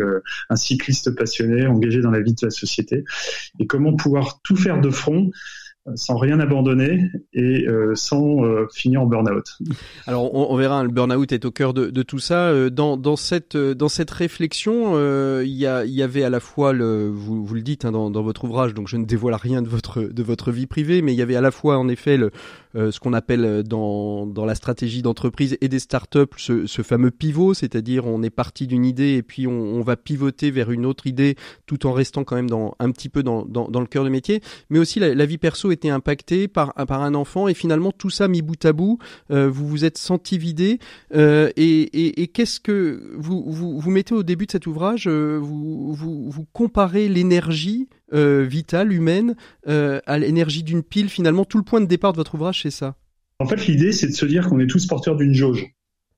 un 0.52 0.56
cycliste 0.56 1.16
passionné, 1.16 1.66
engagé 1.66 2.02
dans 2.02 2.12
la 2.12 2.22
vie 2.22 2.36
de 2.36 2.46
la 2.46 2.52
société, 2.52 3.04
et 3.60 3.66
comment 3.66 3.96
pouvoir 3.96 4.42
tout 4.44 4.56
faire 4.56 4.80
de 4.80 4.92
front 4.92 5.32
sans 5.94 6.18
rien 6.18 6.40
abandonner 6.40 7.12
et 7.34 7.68
euh, 7.68 7.94
sans 7.94 8.44
euh, 8.44 8.66
finir 8.74 9.04
en 9.04 9.06
burn-out. 9.06 9.46
Alors 10.08 10.34
on, 10.34 10.52
on 10.52 10.56
verra, 10.56 10.84
le 10.84 10.90
burn-out 10.90 11.32
est 11.32 11.46
au 11.46 11.52
cœur 11.52 11.76
de, 11.76 11.92
de 11.92 12.02
tout 12.02 12.18
ça. 12.18 12.48
Euh, 12.48 12.72
dans, 12.72 12.98
dans, 12.98 13.16
cette, 13.16 13.56
dans 13.56 13.90
cette 13.90 14.10
réflexion, 14.10 15.00
il 15.42 15.48
y, 15.48 15.68
y 15.68 16.02
avait 16.02 16.24
à 16.24 16.30
la 16.30 16.40
fois, 16.40 16.74
le, 16.74 17.10
vous, 17.10 17.46
vous 17.46 17.54
le 17.54 17.62
dites 17.62 17.86
hein, 17.86 17.92
dans, 17.92 18.10
dans 18.10 18.24
votre 18.24 18.46
ouvrage, 18.46 18.74
donc 18.74 18.88
je 18.88 18.98
ne 18.98 19.06
dévoile 19.06 19.36
rien 19.36 19.62
de 19.62 19.68
votre, 19.68 20.02
de 20.02 20.24
votre 20.24 20.52
vie 20.52 20.66
privée, 20.66 21.02
mais 21.04 21.14
il 21.14 21.18
y 21.18 21.22
avait 21.22 21.36
à 21.36 21.42
la 21.42 21.52
fois 21.52 21.78
en 21.78 21.88
effet 21.88 22.18
le, 22.18 22.32
ce 22.76 23.00
qu'on 23.00 23.14
appelle 23.14 23.64
dans, 23.64 24.26
dans 24.26 24.46
la 24.46 24.56
stratégie 24.56 25.02
d'entreprise 25.02 25.58
et 25.62 25.68
des 25.68 25.80
startups 25.80 26.20
ce, 26.38 26.66
ce 26.66 26.82
fameux 26.82 27.12
pivot, 27.12 27.54
c'est-à-dire 27.54 28.06
on 28.06 28.22
est 28.22 28.30
parti 28.30 28.68
d'une 28.68 28.86
idée 28.86 29.14
et 29.14 29.24
puis 29.24 29.48
on, 29.48 29.52
on, 29.52 29.82
va 29.82 29.96
pivoter 29.96 30.52
vers 30.52 30.72
une 30.72 30.86
autre 30.86 31.08
idée 31.08 31.36
tout 31.66 31.86
en 31.88 31.94
restant 31.94 32.24
quand 32.24 32.36
même 32.36 32.50
dans, 32.50 32.76
un 32.80 32.92
petit 32.92 33.10
peu 33.10 33.24
dans, 33.24 33.46
dans, 33.46 33.70
dans 33.70 33.80
le 33.80 33.86
cœur 33.86 34.04
de 34.04 34.10
métier, 34.10 34.42
mais 34.70 34.80
aussi 34.80 35.00
la, 35.00 35.14
la 35.14 35.26
vie 35.26 35.38
perso 35.38 35.72
été 35.72 35.90
impacté 35.90 36.48
par, 36.48 36.74
par 36.74 37.02
un 37.02 37.14
enfant 37.16 37.48
et 37.48 37.54
finalement 37.54 37.92
tout 37.92 38.10
ça 38.10 38.28
mis 38.28 38.42
bout 38.42 38.64
à 38.66 38.74
bout, 38.74 39.00
euh, 39.32 39.50
vous 39.50 39.68
vous 39.68 39.86
êtes 39.86 39.98
senti 39.98 40.38
vidé. 40.38 40.80
Euh, 41.14 41.50
et, 41.56 41.82
et, 41.82 42.22
et 42.22 42.28
qu'est-ce 42.28 42.60
que 42.60 43.14
vous, 43.16 43.44
vous, 43.48 43.80
vous 43.80 43.92
mettez 43.92 44.14
au 44.14 44.24
début 44.24 44.46
de 44.46 44.52
cet 44.52 44.68
ouvrage, 44.68 45.08
euh, 45.08 45.38
vous, 45.42 45.94
vous, 45.94 46.30
vous 46.30 46.46
comparez 46.54 47.08
l'énergie 47.08 47.88
euh, 48.05 48.05
vitale, 48.12 48.94
humaine, 48.94 49.36
euh, 49.68 50.00
à 50.06 50.18
l'énergie 50.18 50.64
d'une 50.64 50.84
pile. 50.84 51.10
Finalement, 51.10 51.46
tout 51.46 51.58
le 51.58 51.64
point 51.64 51.82
de 51.82 51.86
départ 51.86 52.12
de 52.14 52.18
votre 52.18 52.36
ouvrage, 52.36 52.62
c'est 52.62 52.72
ça? 52.72 52.96
En 53.40 53.48
fait, 53.48 53.68
l'idée, 53.68 53.92
c'est 53.92 54.08
de 54.08 54.14
se 54.14 54.26
dire 54.26 54.48
qu'on 54.48 54.60
est 54.60 54.68
tous 54.68 54.86
porteurs 54.88 55.16
d'une 55.18 55.34
jauge. 55.34 55.75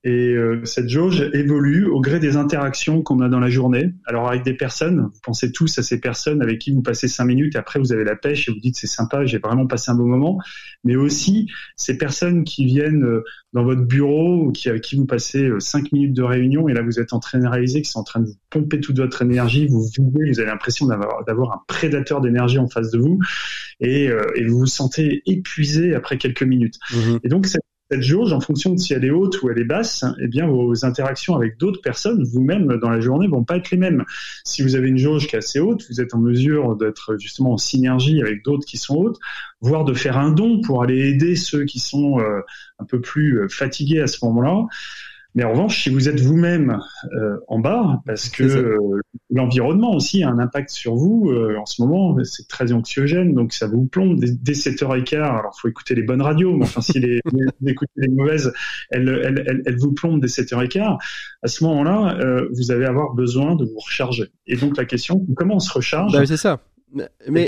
Et 0.08 0.34
euh, 0.34 0.64
cette 0.64 0.88
jauge 0.88 1.28
évolue 1.34 1.84
au 1.84 2.00
gré 2.00 2.18
des 2.18 2.38
interactions 2.38 3.02
qu'on 3.02 3.20
a 3.20 3.28
dans 3.28 3.40
la 3.40 3.50
journée. 3.50 3.92
Alors 4.06 4.26
avec 4.26 4.42
des 4.42 4.54
personnes, 4.54 5.10
vous 5.12 5.20
pensez 5.22 5.52
tous 5.52 5.78
à 5.78 5.82
ces 5.82 6.00
personnes 6.00 6.40
avec 6.40 6.60
qui 6.60 6.72
vous 6.72 6.80
passez 6.80 7.08
cinq 7.08 7.26
minutes 7.26 7.56
et 7.56 7.58
après 7.58 7.78
vous 7.78 7.92
avez 7.92 8.04
la 8.04 8.16
pêche 8.16 8.48
et 8.48 8.52
vous 8.52 8.58
dites 8.58 8.74
c'est 8.74 8.86
sympa, 8.86 9.26
j'ai 9.26 9.36
vraiment 9.36 9.66
passé 9.66 9.90
un 9.90 9.96
bon 9.96 10.06
moment. 10.06 10.38
Mais 10.82 10.96
aussi 10.96 11.50
ces 11.76 11.98
personnes 11.98 12.44
qui 12.44 12.64
viennent 12.64 13.04
euh, 13.04 13.22
dans 13.52 13.64
votre 13.64 13.82
bureau 13.82 14.46
ou 14.46 14.50
qui, 14.50 14.70
avec 14.70 14.80
qui 14.80 14.96
vous 14.96 15.04
passez 15.04 15.44
euh, 15.44 15.60
cinq 15.60 15.92
minutes 15.92 16.14
de 16.14 16.22
réunion 16.22 16.70
et 16.70 16.72
là 16.72 16.80
vous 16.80 17.00
êtes 17.00 17.12
en 17.12 17.18
train 17.18 17.38
de 17.38 17.46
réaliser 17.46 17.82
qu'ils 17.82 17.90
sont 17.90 18.00
en 18.00 18.04
train 18.04 18.20
de 18.20 18.28
vous 18.28 18.38
pomper 18.48 18.80
toute 18.80 18.96
votre 18.96 19.20
énergie, 19.20 19.66
vous 19.66 19.90
videz, 19.94 20.30
vous 20.30 20.40
avez 20.40 20.48
l'impression 20.48 20.86
d'avoir 20.86 21.52
un 21.52 21.60
prédateur 21.66 22.22
d'énergie 22.22 22.58
en 22.58 22.68
face 22.68 22.90
de 22.92 22.98
vous 22.98 23.18
et, 23.80 24.08
et, 24.36 24.44
vous 24.46 24.60
vous 24.60 24.66
sentez 24.66 25.22
épuisé 25.26 25.94
après 25.94 26.16
quelques 26.16 26.42
minutes. 26.42 26.76
Mmh. 26.94 27.16
Et 27.24 27.28
donc 27.28 27.46
cette 27.46 27.62
cette 27.90 28.02
jauge, 28.02 28.32
en 28.32 28.40
fonction 28.40 28.74
de 28.74 28.78
si 28.78 28.92
elle 28.92 29.04
est 29.04 29.10
haute 29.10 29.42
ou 29.42 29.50
elle 29.50 29.58
est 29.58 29.64
basse, 29.64 30.04
eh 30.20 30.28
bien 30.28 30.46
vos 30.46 30.84
interactions 30.84 31.34
avec 31.36 31.58
d'autres 31.58 31.80
personnes, 31.80 32.22
vous-même 32.24 32.78
dans 32.80 32.90
la 32.90 33.00
journée, 33.00 33.26
vont 33.28 33.44
pas 33.44 33.56
être 33.56 33.70
les 33.70 33.78
mêmes. 33.78 34.04
Si 34.44 34.62
vous 34.62 34.76
avez 34.76 34.88
une 34.88 34.98
jauge 34.98 35.26
qui 35.26 35.36
est 35.36 35.38
assez 35.38 35.58
haute, 35.58 35.84
vous 35.88 36.00
êtes 36.00 36.14
en 36.14 36.18
mesure 36.18 36.76
d'être 36.76 37.16
justement 37.18 37.52
en 37.52 37.56
synergie 37.56 38.20
avec 38.20 38.44
d'autres 38.44 38.66
qui 38.66 38.76
sont 38.76 38.96
hautes, 38.96 39.18
voire 39.60 39.84
de 39.84 39.94
faire 39.94 40.18
un 40.18 40.30
don 40.30 40.60
pour 40.60 40.82
aller 40.82 41.08
aider 41.08 41.34
ceux 41.34 41.64
qui 41.64 41.80
sont 41.80 42.20
euh, 42.20 42.40
un 42.78 42.84
peu 42.84 43.00
plus 43.00 43.40
euh, 43.40 43.48
fatigués 43.48 44.00
à 44.00 44.06
ce 44.06 44.24
moment-là. 44.24 44.66
Mais 45.34 45.44
en 45.44 45.52
revanche, 45.52 45.84
si 45.84 45.90
vous 45.90 46.08
êtes 46.08 46.20
vous-même 46.20 46.80
euh, 47.12 47.36
en 47.48 47.58
bas, 47.58 48.00
parce 48.06 48.28
que 48.28 48.42
euh, 48.42 49.00
l'environnement 49.30 49.94
aussi 49.94 50.22
a 50.22 50.30
un 50.30 50.38
impact 50.38 50.70
sur 50.70 50.94
vous, 50.94 51.30
euh, 51.30 51.56
en 51.58 51.66
ce 51.66 51.82
moment, 51.82 52.16
c'est 52.24 52.48
très 52.48 52.72
anxiogène, 52.72 53.34
donc 53.34 53.52
ça 53.52 53.66
vous 53.66 53.86
plombe 53.86 54.18
dès, 54.18 54.32
dès 54.32 54.52
7h15. 54.52 55.16
Alors, 55.16 55.56
faut 55.60 55.68
écouter 55.68 55.94
les 55.94 56.02
bonnes 56.02 56.22
radios, 56.22 56.56
mais 56.56 56.64
enfin, 56.64 56.80
si 56.80 56.92
les, 57.00 57.20
vous 57.24 57.68
écoutez 57.68 57.92
les 57.96 58.08
mauvaises, 58.08 58.52
elles, 58.90 59.08
elles, 59.08 59.44
elles, 59.46 59.62
elles, 59.66 59.78
vous 59.78 59.92
plombent 59.92 60.20
dès 60.20 60.28
7h15. 60.28 60.96
À 61.42 61.46
ce 61.46 61.64
moment-là, 61.64 62.16
euh, 62.20 62.48
vous 62.52 62.72
allez 62.72 62.86
avoir 62.86 63.14
besoin 63.14 63.54
de 63.54 63.64
vous 63.64 63.78
recharger. 63.78 64.28
Et 64.46 64.56
donc, 64.56 64.76
la 64.76 64.86
question, 64.86 65.24
comment 65.36 65.56
on 65.56 65.60
se 65.60 65.72
recharge 65.72 66.12
bah, 66.12 66.24
C'est 66.24 66.36
ça. 66.38 66.60
Mais, 66.92 67.08
mais, 67.28 67.46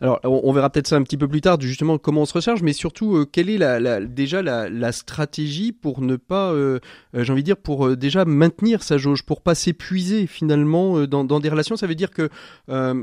alors, 0.00 0.20
on, 0.24 0.52
verra 0.52 0.70
peut-être 0.70 0.86
ça 0.86 0.96
un 0.96 1.02
petit 1.02 1.16
peu 1.16 1.28
plus 1.28 1.40
tard, 1.40 1.60
justement 1.60 1.98
comment 1.98 2.22
on 2.22 2.26
se 2.26 2.34
recharge, 2.34 2.62
mais 2.62 2.72
surtout 2.72 3.16
euh, 3.16 3.26
quelle 3.26 3.50
est 3.50 3.58
la, 3.58 3.78
la 3.78 4.00
déjà 4.00 4.42
la, 4.42 4.68
la, 4.68 4.92
stratégie 4.92 5.72
pour 5.72 6.00
ne 6.00 6.16
pas, 6.16 6.52
euh, 6.52 6.78
euh 7.14 7.24
j'ai 7.24 7.32
envie 7.32 7.42
de 7.42 7.46
dire, 7.46 7.56
pour 7.56 7.86
euh, 7.86 7.96
déjà 7.96 8.24
maintenir 8.24 8.82
sa 8.82 8.98
jauge, 8.98 9.22
pour 9.24 9.42
pas 9.42 9.54
s'épuiser 9.54 10.26
finalement 10.26 11.06
dans, 11.06 11.24
dans, 11.24 11.40
des 11.40 11.48
relations? 11.48 11.76
Ça 11.76 11.86
veut 11.86 11.94
dire 11.94 12.10
que 12.10 12.28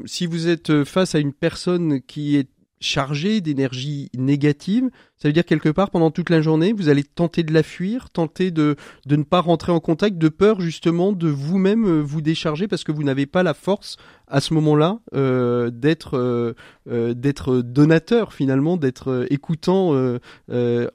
si 0.05 0.25
vous 0.25 0.47
êtes 0.47 0.83
face 0.83 1.15
à 1.15 1.19
une 1.19 1.33
personne 1.33 2.01
qui 2.01 2.37
est 2.37 2.49
chargé 2.85 3.41
d'énergie 3.41 4.09
négative, 4.15 4.89
ça 5.17 5.27
veut 5.27 5.33
dire 5.33 5.45
quelque 5.45 5.69
part 5.69 5.89
pendant 5.89 6.11
toute 6.11 6.29
la 6.29 6.41
journée, 6.41 6.71
vous 6.71 6.89
allez 6.89 7.03
tenter 7.03 7.43
de 7.43 7.53
la 7.53 7.63
fuir, 7.63 8.09
tenter 8.09 8.51
de, 8.51 8.75
de 9.05 9.15
ne 9.15 9.23
pas 9.23 9.41
rentrer 9.41 9.71
en 9.71 9.79
contact, 9.79 10.17
de 10.17 10.29
peur 10.29 10.61
justement 10.61 11.11
de 11.11 11.27
vous-même 11.27 11.85
euh, 11.85 12.01
vous 12.01 12.21
décharger 12.21 12.67
parce 12.67 12.83
que 12.83 12.91
vous 12.91 13.03
n'avez 13.03 13.25
pas 13.25 13.43
la 13.43 13.53
force 13.53 13.97
à 14.27 14.39
ce 14.39 14.53
moment-là 14.53 14.99
euh, 15.13 15.69
d'être 15.71 16.17
euh, 16.17 16.53
euh 16.89 17.13
d'être 17.13 17.61
donateur 17.61 18.33
finalement, 18.33 18.77
d'être 18.77 19.27
écoutant, 19.29 19.93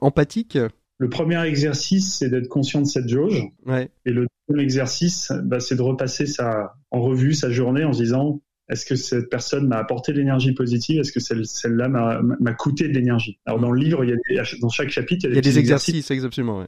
empathique. 0.01 0.57
Le 0.97 1.09
premier 1.09 1.43
exercice, 1.45 2.17
c'est 2.19 2.29
d'être 2.29 2.47
conscient 2.47 2.81
de 2.81 2.85
cette 2.85 3.09
jauge. 3.09 3.43
Ouais. 3.65 3.89
Et 4.05 4.11
le 4.11 4.27
deuxième 4.47 4.63
exercice, 4.63 5.31
bah, 5.43 5.59
c'est 5.59 5.75
de 5.75 5.81
repasser 5.81 6.27
sa, 6.27 6.75
en 6.91 7.01
revue 7.01 7.33
sa 7.33 7.49
journée 7.49 7.83
en 7.83 7.91
se 7.91 8.03
disant 8.03 8.39
est-ce 8.71 8.85
que 8.85 8.95
cette 8.95 9.29
personne 9.29 9.67
m'a 9.67 9.77
apporté 9.77 10.13
de 10.13 10.17
l'énergie 10.17 10.53
positive? 10.53 11.01
Est-ce 11.01 11.11
que 11.11 11.19
celle-là 11.19 11.89
m'a 11.89 12.53
coûté 12.53 12.87
de 12.87 12.93
l'énergie? 12.93 13.37
Alors 13.45 13.59
dans 13.59 13.71
le 13.71 13.79
livre, 13.79 14.05
il 14.05 14.17
y 14.29 14.39
a 14.39 14.43
dans 14.61 14.69
chaque 14.69 14.89
chapitre, 14.89 15.27
il 15.27 15.35
y 15.35 15.37
a 15.37 15.41
des, 15.41 15.59
exercices, 15.59 16.09
exactement. 16.09 16.59
Ouais. 16.59 16.65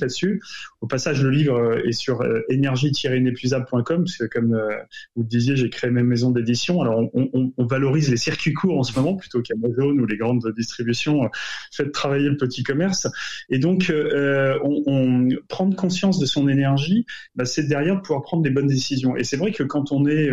là-dessus. 0.00 0.42
Au 0.82 0.86
passage, 0.86 1.22
le 1.22 1.30
livre 1.30 1.56
euh, 1.56 1.88
est 1.88 1.92
sur 1.92 2.20
euh, 2.20 2.42
énergie-inépuisable.com, 2.50 4.04
parce 4.04 4.16
que 4.18 4.24
comme 4.26 4.54
euh, 4.54 4.76
vous 5.16 5.22
le 5.22 5.28
disiez, 5.28 5.56
j'ai 5.56 5.70
créé 5.70 5.90
ma 5.90 6.02
maison 6.02 6.30
d'édition. 6.30 6.82
Alors 6.82 6.98
on, 7.14 7.30
on, 7.32 7.52
on, 7.56 7.66
valorise 7.66 8.10
les 8.10 8.18
circuits 8.18 8.52
courts 8.52 8.78
en 8.78 8.82
ce 8.82 8.94
moment 8.94 9.16
plutôt 9.16 9.40
qu'Amazon 9.40 9.98
ou 9.98 10.04
les 10.04 10.18
grandes 10.18 10.52
distributions 10.54 11.30
faites 11.72 11.92
travailler 11.92 12.28
le 12.28 12.36
petit 12.36 12.62
commerce. 12.62 13.08
Et 13.48 13.58
donc, 13.58 13.88
euh, 13.88 14.58
on, 14.62 14.82
on, 14.86 15.28
prendre 15.48 15.74
conscience 15.76 16.18
de 16.18 16.26
son 16.26 16.46
énergie, 16.46 17.06
bah, 17.34 17.46
c'est 17.46 17.66
derrière 17.66 17.96
de 17.96 18.00
pouvoir 18.00 18.22
prendre 18.22 18.42
des 18.42 18.50
bonnes 18.50 18.66
décisions. 18.66 19.16
Et 19.16 19.24
c'est 19.24 19.38
vrai 19.38 19.52
que 19.52 19.62
quand 19.62 19.92
on 19.92 20.06
est 20.06 20.30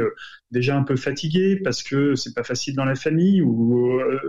déjà 0.54 0.78
un 0.78 0.84
peu 0.84 0.96
fatigué 0.96 1.60
parce 1.62 1.84
que 1.84 2.16
c'est 2.16 2.34
pas 2.34 2.44
facile 2.44 2.76
dans 2.76 2.86
la 2.86 2.96
famille 2.96 3.42
ou, 3.42 4.00
euh, 4.00 4.20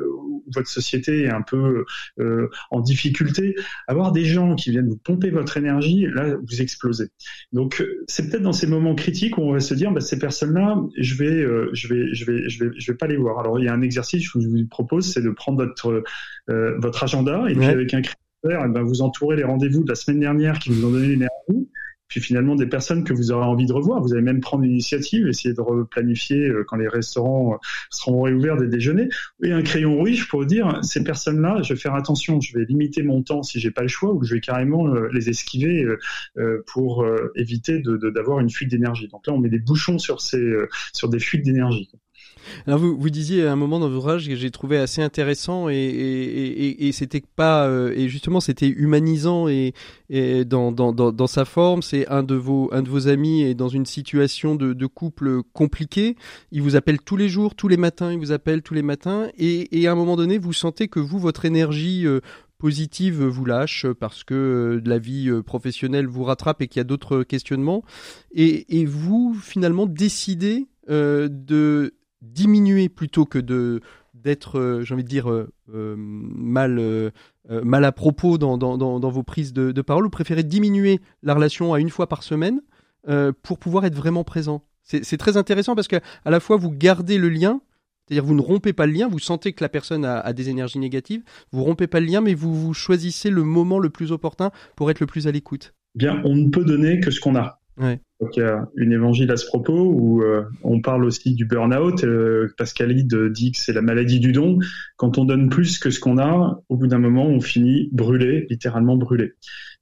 votre 0.52 0.68
société 0.68 1.22
est 1.22 1.30
un 1.30 1.42
peu 1.42 1.84
euh, 2.18 2.48
en 2.70 2.80
difficulté, 2.80 3.54
avoir 3.86 4.12
des 4.12 4.24
gens 4.24 4.56
qui 4.56 4.70
viennent 4.70 4.88
vous 4.88 4.98
pomper 4.98 5.30
votre 5.30 5.56
énergie, 5.56 6.06
là 6.12 6.34
vous 6.36 6.60
explosez. 6.60 7.08
Donc 7.52 7.84
c'est 8.08 8.28
peut-être 8.28 8.42
dans 8.42 8.52
ces 8.52 8.66
moments 8.66 8.94
critiques 8.94 9.38
où 9.38 9.42
on 9.42 9.52
va 9.52 9.60
se 9.60 9.74
dire 9.74 9.92
bah, 9.92 10.00
ces 10.00 10.18
personnes-là, 10.18 10.76
je 10.98 11.14
vais, 11.14 11.26
euh, 11.26 11.70
je 11.72 11.88
vais, 11.88 12.12
je 12.12 12.24
vais, 12.24 12.48
je 12.48 12.64
vais, 12.64 12.70
je 12.76 12.92
vais 12.92 12.96
pas 12.96 13.06
les 13.06 13.16
voir. 13.16 13.38
Alors 13.38 13.58
il 13.60 13.66
y 13.66 13.68
a 13.68 13.72
un 13.72 13.82
exercice 13.82 14.30
que 14.30 14.40
je 14.40 14.48
vous 14.48 14.66
propose, 14.66 15.12
c'est 15.12 15.22
de 15.22 15.30
prendre 15.30 15.64
votre 15.64 16.02
votre 16.46 17.04
agenda 17.04 17.44
et 17.48 17.54
puis 17.54 17.64
avec 17.64 17.94
un 17.94 18.02
critère, 18.02 18.64
eh 18.66 18.68
ben, 18.68 18.82
vous 18.82 19.00
entourez 19.00 19.36
les 19.36 19.44
rendez-vous 19.44 19.82
de 19.82 19.88
la 19.88 19.94
semaine 19.94 20.20
dernière 20.20 20.58
qui 20.58 20.70
vous 20.70 20.84
ont 20.84 20.90
donné 20.90 21.08
l'énergie 21.08 21.68
puis 22.08 22.20
finalement 22.20 22.54
des 22.54 22.66
personnes 22.66 23.04
que 23.04 23.12
vous 23.12 23.32
aurez 23.32 23.46
envie 23.46 23.66
de 23.66 23.72
revoir. 23.72 24.00
Vous 24.00 24.12
allez 24.12 24.22
même 24.22 24.40
prendre 24.40 24.64
l'initiative, 24.64 25.28
essayer 25.28 25.54
de 25.54 25.60
replanifier 25.60 26.48
euh, 26.48 26.64
quand 26.66 26.76
les 26.76 26.88
restaurants 26.88 27.54
euh, 27.54 27.56
seront 27.90 28.22
réouverts 28.22 28.56
des 28.56 28.68
déjeuners. 28.68 29.08
Et 29.42 29.52
un 29.52 29.62
crayon 29.62 29.96
rouge 29.96 30.28
pourrais 30.28 30.46
dire 30.46 30.80
ces 30.82 31.04
personnes-là, 31.04 31.62
je 31.62 31.74
vais 31.74 31.80
faire 31.80 31.94
attention, 31.94 32.40
je 32.40 32.56
vais 32.56 32.64
limiter 32.64 33.02
mon 33.02 33.22
temps 33.22 33.42
si 33.42 33.60
j'ai 33.60 33.70
pas 33.70 33.82
le 33.82 33.88
choix, 33.88 34.12
ou 34.12 34.22
je 34.24 34.34
vais 34.34 34.40
carrément 34.40 34.88
euh, 34.88 35.08
les 35.12 35.28
esquiver 35.28 35.84
pour 36.66 37.06
éviter 37.34 37.80
d'avoir 37.82 38.40
une 38.40 38.50
fuite 38.50 38.70
d'énergie. 38.70 39.08
Donc 39.08 39.26
là, 39.26 39.32
on 39.32 39.38
met 39.38 39.48
des 39.48 39.58
bouchons 39.58 39.98
sur 39.98 40.20
ces 40.20 40.52
sur 40.92 41.08
des 41.08 41.18
fuites 41.18 41.44
d'énergie. 41.44 41.90
Alors 42.66 42.78
vous, 42.78 42.96
vous 42.98 43.10
disiez 43.10 43.46
à 43.46 43.52
un 43.52 43.56
moment 43.56 43.78
dans 43.78 43.88
l'ouvrage 43.88 44.28
que 44.28 44.36
j'ai 44.36 44.50
trouvé 44.50 44.78
assez 44.78 45.02
intéressant 45.02 45.68
et, 45.68 46.90
c'était 46.92 47.22
pas 47.36 47.66
euh, 47.66 47.92
et 47.96 48.08
justement 48.08 48.40
c'était 48.40 48.68
humanisant 48.68 49.48
et, 49.48 49.74
dans, 50.44 50.70
dans, 50.70 50.92
dans, 50.92 51.26
sa 51.26 51.44
forme. 51.44 51.82
C'est 51.82 52.06
un 52.08 52.22
de 52.22 52.34
vos 52.34 52.68
un 52.72 52.82
de 52.82 52.88
vos 52.88 53.08
amis 53.08 53.42
est 53.42 53.54
dans 53.54 53.68
une 53.68 53.86
situation 53.86 54.54
de, 54.54 54.86
couple 54.86 55.42
compliquée. 55.52 56.16
Il 56.52 56.62
vous 56.62 56.76
appelle 56.76 57.00
tous 57.00 57.16
les 57.16 57.28
jours 57.28 57.54
tous 57.54 57.68
les 57.68 57.76
matins 57.76 58.12
il 58.12 58.18
vous 58.18 58.32
appelle 58.32 58.62
tous 58.62 58.74
les 58.74 58.82
matins 58.82 59.28
et, 59.38 59.86
à 59.86 59.92
un 59.92 59.94
moment 59.94 60.16
donné 60.16 60.38
vous 60.38 60.52
sentez 60.52 60.88
que 60.88 61.00
vous 61.00 61.18
votre 61.18 61.44
énergie 61.44 62.06
euh, 62.06 62.20
positive 62.58 63.24
vous 63.24 63.44
lâche 63.44 63.86
parce 63.98 64.24
que 64.24 64.34
euh, 64.34 64.82
la 64.88 64.98
vie 64.98 65.30
professionnelle 65.44 66.06
vous 66.06 66.24
rattrape 66.24 66.62
et 66.62 66.68
qu'il 66.68 66.80
y 66.80 66.80
a 66.80 66.84
d'autres 66.84 67.22
questionnements. 67.22 67.82
Et, 68.34 68.84
vous 68.86 69.34
finalement 69.34 69.86
décidez 69.86 70.66
de 70.88 71.94
diminuer 72.24 72.88
plutôt 72.88 73.24
que 73.24 73.38
de 73.38 73.80
d'être, 74.14 74.58
euh, 74.58 74.82
j'ai 74.82 74.94
envie 74.94 75.04
de 75.04 75.08
dire, 75.08 75.30
euh, 75.30 75.50
euh, 75.74 75.94
mal, 75.98 76.80
mal 77.48 77.84
à 77.84 77.92
propos 77.92 78.38
dans, 78.38 78.56
dans, 78.56 78.78
dans, 78.78 79.10
vos 79.10 79.22
prises 79.22 79.52
de, 79.52 79.70
de, 79.70 79.82
parole, 79.82 80.04
vous 80.04 80.10
préférez 80.10 80.42
diminuer 80.42 81.00
la 81.22 81.34
relation 81.34 81.74
à 81.74 81.80
une 81.80 81.90
fois 81.90 82.08
par 82.08 82.22
semaine 82.22 82.62
pour 83.42 83.58
pouvoir 83.58 83.84
être 83.84 83.94
vraiment 83.94 84.24
présent. 84.24 84.64
C'est 84.82 85.18
très 85.18 85.36
intéressant 85.36 85.74
parce 85.74 85.88
que 85.88 85.96
à 86.24 86.30
la 86.30 86.40
fois 86.40 86.56
vous 86.56 86.70
gardez 86.70 87.18
le 87.18 87.28
lien, 87.28 87.60
c'est-à-dire 88.06 88.24
vous 88.24 88.34
ne 88.34 88.40
rompez 88.40 88.72
pas 88.72 88.86
le 88.86 88.92
lien, 88.92 89.08
vous 89.08 89.18
sentez 89.18 89.52
que 89.52 89.62
la 89.62 89.68
personne 89.68 90.04
a, 90.06 90.20
a, 90.20 90.32
des 90.32 90.48
énergies 90.48 90.78
négatives, 90.78 91.22
vous 91.52 91.64
rompez 91.64 91.86
pas 91.86 92.00
le 92.00 92.06
lien, 92.06 92.20
mais 92.22 92.34
vous, 92.34 92.54
vous 92.54 92.72
choisissez 92.72 93.28
le 93.28 93.42
moment 93.42 93.78
le 93.78 93.90
plus 93.90 94.12
opportun 94.12 94.52
pour 94.76 94.90
être 94.90 95.00
le 95.00 95.06
plus 95.06 95.26
à 95.26 95.32
l'écoute. 95.32 95.74
Bien, 95.94 96.22
on 96.24 96.34
ne 96.34 96.48
peut 96.48 96.64
donner 96.64 97.00
que 97.00 97.10
ce 97.10 97.20
qu'on 97.20 97.36
a. 97.36 97.60
Donc 98.20 98.36
il 98.36 98.40
y 98.40 98.42
a 98.42 98.68
une 98.76 98.92
évangile 98.92 99.30
à 99.32 99.36
ce 99.36 99.46
propos 99.46 99.90
où 99.92 100.22
euh, 100.22 100.44
on 100.62 100.80
parle 100.80 101.04
aussi 101.04 101.34
du 101.34 101.44
burn-out. 101.44 102.04
Euh, 102.04 102.48
Pascalide 102.56 103.14
dit 103.32 103.52
que 103.52 103.58
c'est 103.58 103.72
la 103.72 103.82
maladie 103.82 104.20
du 104.20 104.32
don. 104.32 104.58
Quand 104.96 105.18
on 105.18 105.24
donne 105.24 105.48
plus 105.48 105.78
que 105.78 105.90
ce 105.90 105.98
qu'on 105.98 106.18
a, 106.18 106.60
au 106.68 106.76
bout 106.76 106.86
d'un 106.86 106.98
moment, 106.98 107.26
on 107.26 107.40
finit 107.40 107.88
brûlé, 107.92 108.46
littéralement 108.48 108.96
brûlé. 108.96 109.32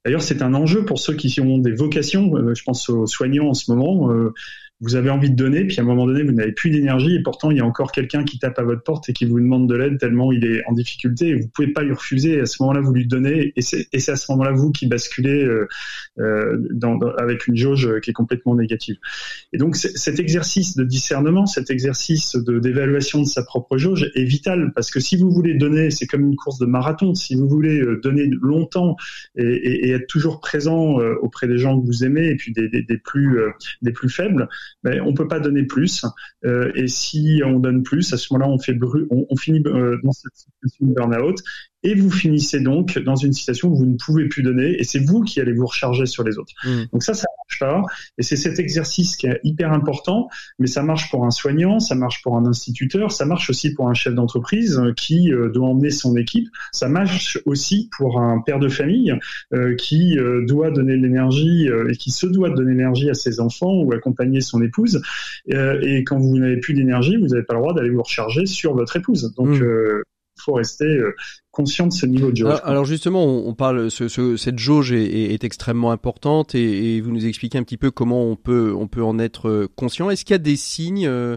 D'ailleurs, 0.05 0.22
c'est 0.22 0.42
un 0.42 0.55
enjeu 0.55 0.85
pour 0.85 0.98
ceux 0.98 1.14
qui 1.14 1.40
ont 1.40 1.59
des 1.59 1.72
vocations. 1.72 2.35
Euh, 2.37 2.55
je 2.55 2.64
pense 2.64 2.88
aux 2.88 3.07
soignants 3.07 3.48
en 3.48 3.55
ce 3.55 3.70
moment. 3.70 4.11
Euh, 4.82 4.92
vous 4.92 4.96
avez 4.96 5.10
envie 5.10 5.30
de 5.30 5.36
donner, 5.36 5.64
puis 5.64 5.78
à 5.78 5.82
un 5.82 5.86
moment 5.86 6.06
donné, 6.06 6.22
vous 6.22 6.32
n'avez 6.32 6.52
plus 6.52 6.70
d'énergie, 6.70 7.14
et 7.14 7.22
pourtant, 7.22 7.50
il 7.50 7.56
y 7.56 7.60
a 7.60 7.64
encore 7.64 7.92
quelqu'un 7.92 8.24
qui 8.24 8.38
tape 8.38 8.58
à 8.58 8.62
votre 8.62 8.82
porte 8.82 9.08
et 9.08 9.12
qui 9.12 9.24
vous 9.24 9.40
demande 9.40 9.68
de 9.68 9.74
l'aide 9.74 9.98
tellement 9.98 10.32
il 10.32 10.44
est 10.44 10.62
en 10.66 10.72
difficulté, 10.72 11.28
et 11.28 11.34
vous 11.36 11.48
pouvez 11.48 11.68
pas 11.68 11.82
lui 11.82 11.92
refuser, 11.92 12.34
et 12.34 12.40
à 12.40 12.46
ce 12.46 12.62
moment-là, 12.62 12.80
vous 12.80 12.92
lui 12.92 13.06
donnez, 13.06 13.52
et 13.56 13.62
c'est, 13.62 13.86
à 14.08 14.16
ce 14.16 14.32
moment-là, 14.32 14.52
vous 14.52 14.70
qui 14.70 14.86
basculez 14.86 15.44
euh, 15.44 15.68
euh 16.18 16.58
dans, 16.72 16.98
avec 17.18 17.46
une 17.46 17.56
jauge 17.56 18.00
qui 18.00 18.10
est 18.10 18.14
complètement 18.14 18.54
négative. 18.54 18.96
Et 19.52 19.58
donc, 19.58 19.76
cet 19.76 20.18
exercice 20.18 20.76
de 20.76 20.84
discernement, 20.84 21.46
cet 21.46 21.70
exercice 21.70 22.36
d'évaluation 22.36 23.20
de 23.20 23.26
sa 23.26 23.42
propre 23.42 23.78
jauge 23.78 24.10
est 24.14 24.24
vital, 24.24 24.72
parce 24.74 24.90
que 24.90 25.00
si 25.00 25.16
vous 25.16 25.30
voulez 25.30 25.54
donner, 25.54 25.90
c'est 25.90 26.06
comme 26.06 26.22
une 26.22 26.36
course 26.36 26.58
de 26.58 26.66
marathon, 26.66 27.14
si 27.14 27.34
vous 27.34 27.48
voulez 27.48 27.80
euh, 27.80 28.00
donner 28.02 28.28
longtemps 28.40 28.96
et, 29.36 29.90
être 29.92 30.06
toujours 30.06 30.40
présent 30.40 31.00
euh, 31.00 31.14
auprès 31.20 31.46
des 31.46 31.58
gens 31.58 31.78
que 31.78 31.86
vous 31.86 32.04
aimez, 32.04 32.28
et 32.28 32.36
puis 32.36 32.52
des, 32.52 32.68
des, 32.68 32.82
des 32.82 32.98
plus, 32.98 33.40
des 33.82 33.92
plus 33.92 34.08
faibles, 34.08 34.48
mais 34.82 35.00
on 35.00 35.14
peut 35.14 35.28
pas 35.28 35.40
donner 35.40 35.64
plus. 35.64 36.04
Euh, 36.44 36.72
et 36.74 36.88
si 36.88 37.42
on 37.44 37.58
donne 37.58 37.82
plus, 37.82 38.12
à 38.12 38.16
ce 38.16 38.32
moment-là, 38.32 38.50
on 38.50 38.58
fait 38.58 38.78
on, 39.11 39.26
on 39.28 39.37
finit 39.37 39.62
euh, 39.66 39.98
dans 40.02 40.12
cette 40.12 40.35
situation 40.35 40.87
de 40.87 40.94
burn-out 40.94 41.38
et 41.82 41.94
vous 41.94 42.10
finissez 42.10 42.60
donc 42.60 42.98
dans 42.98 43.16
une 43.16 43.32
situation 43.32 43.68
où 43.68 43.76
vous 43.76 43.86
ne 43.86 43.96
pouvez 43.96 44.28
plus 44.28 44.42
donner 44.42 44.76
et 44.78 44.84
c'est 44.84 45.00
vous 45.00 45.22
qui 45.22 45.40
allez 45.40 45.52
vous 45.52 45.66
recharger 45.66 46.06
sur 46.06 46.24
les 46.24 46.38
autres. 46.38 46.52
Mmh. 46.64 46.84
Donc 46.92 47.02
ça, 47.02 47.14
ça 47.14 47.26
marche 47.38 47.58
pas 47.58 47.82
et 48.18 48.22
c'est 48.22 48.36
cet 48.36 48.58
exercice 48.58 49.16
qui 49.16 49.26
est 49.26 49.40
hyper 49.44 49.72
important, 49.72 50.28
mais 50.58 50.66
ça 50.66 50.82
marche 50.82 51.10
pour 51.10 51.24
un 51.24 51.30
soignant, 51.30 51.80
ça 51.80 51.94
marche 51.94 52.22
pour 52.22 52.36
un 52.36 52.46
instituteur, 52.46 53.12
ça 53.12 53.24
marche 53.24 53.50
aussi 53.50 53.74
pour 53.74 53.88
un 53.88 53.94
chef 53.94 54.14
d'entreprise 54.14 54.78
euh, 54.78 54.92
qui 54.92 55.32
euh, 55.32 55.50
doit 55.50 55.68
emmener 55.68 55.90
son 55.90 56.16
équipe, 56.16 56.48
ça 56.72 56.88
marche 56.88 57.38
aussi 57.46 57.88
pour 57.96 58.20
un 58.20 58.40
père 58.40 58.58
de 58.58 58.68
famille 58.68 59.14
euh, 59.52 59.74
qui 59.74 60.18
euh, 60.18 60.44
doit 60.46 60.70
donner 60.70 60.96
de 60.96 61.02
l'énergie 61.02 61.68
et 61.88 61.96
qui 61.96 62.10
se 62.10 62.26
doit 62.26 62.50
de 62.50 62.54
donner 62.54 62.72
l'énergie 62.72 63.10
à 63.10 63.14
ses 63.14 63.40
enfants 63.40 63.74
ou 63.82 63.92
accompagner 63.92 64.40
son 64.40 64.62
épouse 64.62 65.02
et 65.46 66.04
quand 66.04 66.18
vous 66.18 66.38
n'avez 66.38 66.58
plus 66.58 66.74
d'énergie, 66.74 67.16
vous 67.16 67.28
n'avez 67.28 67.42
pas 67.42 67.54
le 67.54 67.60
droit 67.60 67.74
d'aller 67.74 67.90
vous 67.90 68.02
recharger 68.02 68.46
sur 68.46 68.74
votre 68.74 68.96
épouse. 68.96 69.34
Donc 69.36 69.48
mmh 69.48 70.02
faut 70.44 70.55
rester 70.55 70.85
euh, 70.85 71.14
conscient 71.52 71.87
de 71.87 71.92
ce 71.92 72.07
niveau 72.07 72.31
de 72.31 72.37
jauge. 72.37 72.61
Alors, 72.64 72.87
justement, 72.87 73.24
on, 73.24 73.55
parle, 73.55 73.90
ce, 73.90 74.09
ce, 74.09 74.37
cette 74.37 74.59
jauge 74.59 74.90
est, 74.90 75.35
est, 75.35 75.44
extrêmement 75.44 75.92
importante 75.92 76.55
et, 76.55 76.96
et, 76.96 77.00
vous 77.02 77.12
nous 77.12 77.26
expliquez 77.26 77.59
un 77.59 77.62
petit 77.62 77.76
peu 77.76 77.90
comment 77.90 78.24
on 78.24 78.37
peut, 78.37 78.74
on 78.74 78.88
peut 78.88 79.05
en 79.05 79.18
être 79.18 79.48
euh, 79.48 79.68
conscient. 79.76 80.09
Est-ce 80.09 80.24
qu'il 80.24 80.33
y 80.33 80.35
a 80.35 80.38
des 80.38 80.57
signes, 80.57 81.07
euh, 81.07 81.37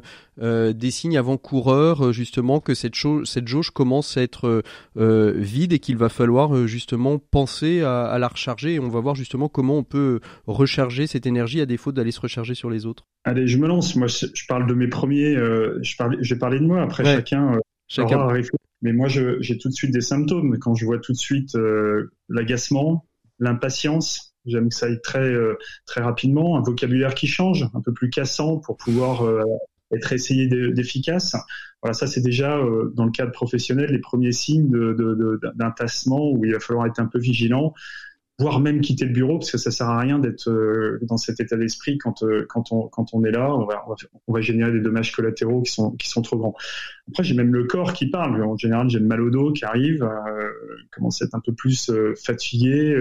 des 0.73 0.89
signes 0.89 1.17
avant-coureurs 1.17 2.13
justement 2.13 2.61
que 2.61 2.73
cette, 2.73 2.95
cette 3.25 3.47
jauge 3.47 3.71
commence 3.71 4.15
à 4.15 4.21
être 4.21 4.63
euh, 4.97 5.33
vide 5.35 5.73
et 5.73 5.79
qu'il 5.79 5.97
va 5.97 6.07
falloir 6.07 6.65
justement 6.65 7.19
penser 7.19 7.81
à, 7.81 8.05
à, 8.05 8.17
la 8.17 8.29
recharger 8.29 8.75
et 8.75 8.79
on 8.79 8.89
va 8.89 9.01
voir 9.01 9.15
justement 9.15 9.49
comment 9.49 9.77
on 9.77 9.83
peut 9.83 10.21
recharger 10.47 11.07
cette 11.07 11.25
énergie 11.25 11.59
à 11.59 11.65
défaut 11.65 11.91
d'aller 11.91 12.11
se 12.11 12.21
recharger 12.21 12.55
sur 12.55 12.69
les 12.69 12.85
autres? 12.85 13.03
Allez, 13.25 13.47
je 13.47 13.57
me 13.57 13.67
lance. 13.67 13.97
Moi, 13.97 14.07
je, 14.07 14.47
parle 14.47 14.65
de 14.65 14.73
mes 14.73 14.87
premiers. 14.87 15.35
je 15.35 15.97
parle, 15.97 16.17
j'ai 16.21 16.37
parlé 16.37 16.59
de 16.59 16.65
moi. 16.65 16.81
Après, 16.81 17.03
chacun. 17.03 17.59
Chacun. 17.87 18.27
Mais 18.85 18.93
moi, 18.93 19.07
j'ai 19.07 19.57
tout 19.57 19.67
de 19.67 19.73
suite 19.73 19.91
des 19.91 20.01
symptômes. 20.01 20.59
Quand 20.59 20.75
je 20.75 20.85
vois 20.85 20.99
tout 20.99 21.11
de 21.11 21.17
suite 21.17 21.55
euh, 21.55 22.11
l'agacement, 22.29 23.07
l'impatience, 23.39 24.35
j'aime 24.45 24.69
que 24.69 24.75
ça 24.75 24.85
aille 24.85 25.01
très 25.01 25.27
euh, 25.27 25.55
très 25.87 26.01
rapidement, 26.01 26.55
un 26.55 26.61
vocabulaire 26.61 27.15
qui 27.15 27.25
change, 27.25 27.67
un 27.73 27.81
peu 27.81 27.93
plus 27.93 28.11
cassant 28.11 28.57
pour 28.59 28.77
pouvoir 28.77 29.25
euh, 29.25 29.41
être 29.91 30.13
essayé 30.13 30.47
d'efficace. 30.71 31.35
Voilà, 31.81 31.95
ça 31.95 32.05
c'est 32.05 32.21
déjà 32.21 32.59
dans 32.93 33.05
le 33.05 33.11
cadre 33.11 33.31
professionnel 33.31 33.89
les 33.89 33.99
premiers 33.99 34.31
signes 34.31 34.69
d'un 34.69 35.71
tassement 35.71 36.29
où 36.31 36.45
il 36.45 36.53
va 36.53 36.59
falloir 36.59 36.85
être 36.85 36.99
un 36.99 37.07
peu 37.07 37.17
vigilant. 37.17 37.73
Voire 38.37 38.59
même 38.59 38.81
quitter 38.81 39.05
le 39.05 39.13
bureau 39.13 39.39
parce 39.39 39.51
que 39.51 39.57
ça 39.57 39.71
sert 39.71 39.87
à 39.87 39.99
rien 39.99 40.19
d'être 40.19 40.49
euh, 40.49 40.99
dans 41.03 41.15
cet 41.15 41.39
état 41.39 41.55
d'esprit 41.55 41.97
quand 41.97 42.21
euh, 42.23 42.45
quand 42.49 42.71
on 42.71 42.87
quand 42.89 43.13
on 43.13 43.23
est 43.23 43.31
là. 43.31 43.55
On 43.55 43.65
va, 43.65 43.85
on 44.27 44.33
va 44.33 44.41
générer 44.41 44.73
des 44.73 44.81
dommages 44.81 45.13
collatéraux 45.13 45.61
qui 45.61 45.71
sont 45.71 45.91
qui 45.91 46.09
sont 46.09 46.21
trop 46.21 46.37
grands. 46.37 46.55
Après 47.07 47.23
j'ai 47.23 47.33
même 47.33 47.53
le 47.53 47.63
corps 47.63 47.93
qui 47.93 48.07
parle. 48.07 48.43
En 48.43 48.57
général 48.57 48.89
j'ai 48.89 48.99
le 48.99 49.05
mal 49.05 49.21
au 49.21 49.29
dos 49.29 49.53
qui 49.53 49.63
arrive 49.63 50.03
euh, 50.03 50.49
commence 50.91 51.21
à 51.21 51.25
être 51.25 51.35
un 51.35 51.39
peu 51.39 51.53
plus 51.53 51.89
euh, 51.89 52.13
fatigué 52.15 52.95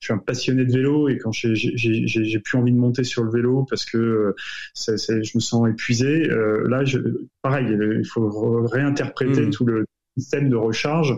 je 0.00 0.06
suis 0.06 0.14
un 0.14 0.18
passionné 0.18 0.64
de 0.64 0.72
vélo 0.72 1.08
et 1.08 1.18
quand 1.18 1.32
j'ai 1.32 1.54
j'ai 1.54 2.06
j'ai 2.06 2.38
plus 2.38 2.58
envie 2.58 2.72
de 2.72 2.78
monter 2.78 3.04
sur 3.04 3.24
le 3.24 3.30
vélo 3.30 3.66
parce 3.68 3.84
que 3.84 4.34
ça, 4.72 4.94
je 4.96 5.36
me 5.36 5.40
sens 5.40 5.68
épuisé 5.68 6.28
là 6.28 6.84
je, 6.84 6.98
pareil 7.42 7.66
il 7.70 8.06
faut 8.06 8.62
réinterpréter 8.66 9.46
mmh. 9.46 9.50
tout 9.50 9.66
le 9.66 9.84
système 10.18 10.48
de 10.48 10.56
recharge, 10.56 11.16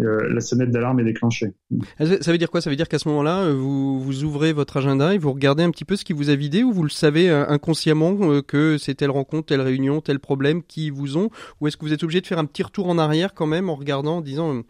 euh, 0.00 0.28
la 0.32 0.40
sonnette 0.40 0.70
d'alarme 0.70 1.00
est 1.00 1.04
déclenchée. 1.04 1.52
Ah, 1.98 2.06
ça 2.06 2.32
veut 2.32 2.38
dire 2.38 2.50
quoi? 2.50 2.60
Ça 2.60 2.70
veut 2.70 2.76
dire 2.76 2.88
qu'à 2.88 2.98
ce 2.98 3.08
moment-là, 3.08 3.42
euh, 3.42 3.54
vous, 3.54 4.00
vous 4.00 4.24
ouvrez 4.24 4.52
votre 4.52 4.78
agenda 4.78 5.14
et 5.14 5.18
vous 5.18 5.32
regardez 5.32 5.62
un 5.62 5.70
petit 5.70 5.84
peu 5.84 5.96
ce 5.96 6.04
qui 6.04 6.12
vous 6.12 6.30
a 6.30 6.34
vidé 6.34 6.62
ou 6.62 6.72
vous 6.72 6.82
le 6.82 6.90
savez 6.90 7.28
euh, 7.30 7.44
inconsciemment 7.48 8.40
que 8.42 8.78
c'est 8.78 8.94
telle 8.94 9.10
rencontre, 9.10 9.46
telle 9.46 9.60
réunion, 9.60 10.00
tel 10.00 10.18
problème 10.18 10.62
qui 10.62 10.90
vous 10.90 11.18
ont? 11.18 11.30
Ou 11.60 11.68
est-ce 11.68 11.76
que 11.76 11.84
vous 11.84 11.92
êtes 11.92 12.02
obligé 12.02 12.20
de 12.20 12.26
faire 12.26 12.38
un 12.38 12.46
petit 12.46 12.62
retour 12.62 12.88
en 12.88 12.98
arrière 12.98 13.34
quand 13.34 13.46
même 13.46 13.68
en 13.68 13.74
regardant, 13.74 14.18
en 14.18 14.20
disant 14.20 14.62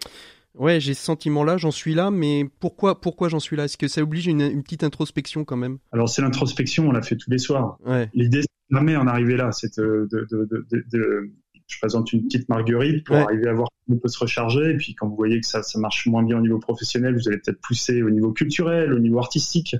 ouais 0.55 0.81
j'ai 0.81 0.95
ce 0.95 1.05
sentiment-là, 1.05 1.57
j'en 1.57 1.71
suis 1.71 1.95
là, 1.95 2.11
mais 2.11 2.49
pourquoi 2.61 3.01
pourquoi 3.01 3.29
j'en 3.29 3.41
suis 3.41 3.57
là? 3.57 3.65
Est-ce 3.65 3.79
que 3.79 3.89
ça 3.89 4.03
oblige 4.03 4.27
une, 4.27 4.63
petite 4.63 4.85
introspection 4.85 5.45
quand 5.45 5.57
même? 5.57 5.79
Alors 5.93 6.09
c'est 6.09 6.23
l'introspection, 6.23 6.89
on 6.89 6.93
l'a 6.93 7.03
fait 7.03 7.17
tous 7.17 7.31
les 7.31 7.39
soirs. 7.39 7.79
L'idée 8.15 8.43
c'est 8.43 8.77
jamais 8.77 8.97
en 8.97 9.07
arriver 9.07 9.37
là, 9.37 9.53
c'est 9.53 9.79
de, 9.79 10.09
de 10.11 11.31
je 11.73 11.79
présente 11.79 12.13
une 12.13 12.25
petite 12.25 12.49
marguerite 12.49 13.05
pour 13.05 13.17
arriver 13.17 13.49
à 13.49 13.53
voir 13.53 13.69
comment 13.87 13.97
on 13.99 14.01
peut 14.01 14.09
se 14.09 14.19
recharger. 14.19 14.71
Et 14.71 14.77
puis 14.77 14.95
quand 14.95 15.09
vous 15.09 15.17
voyez 15.17 15.41
que 15.41 15.47
ça, 15.47 15.63
ça 15.63 15.79
marche 15.79 16.07
moins 16.07 16.23
bien 16.23 16.39
au 16.39 16.41
niveau 16.41 16.59
professionnel, 16.59 17.15
vous 17.15 17.29
allez 17.29 17.39
peut-être 17.39 17.61
pousser 17.61 18.03
au 18.03 18.11
niveau 18.11 18.33
culturel, 18.33 18.93
au 18.93 18.99
niveau 18.99 19.19
artistique, 19.19 19.77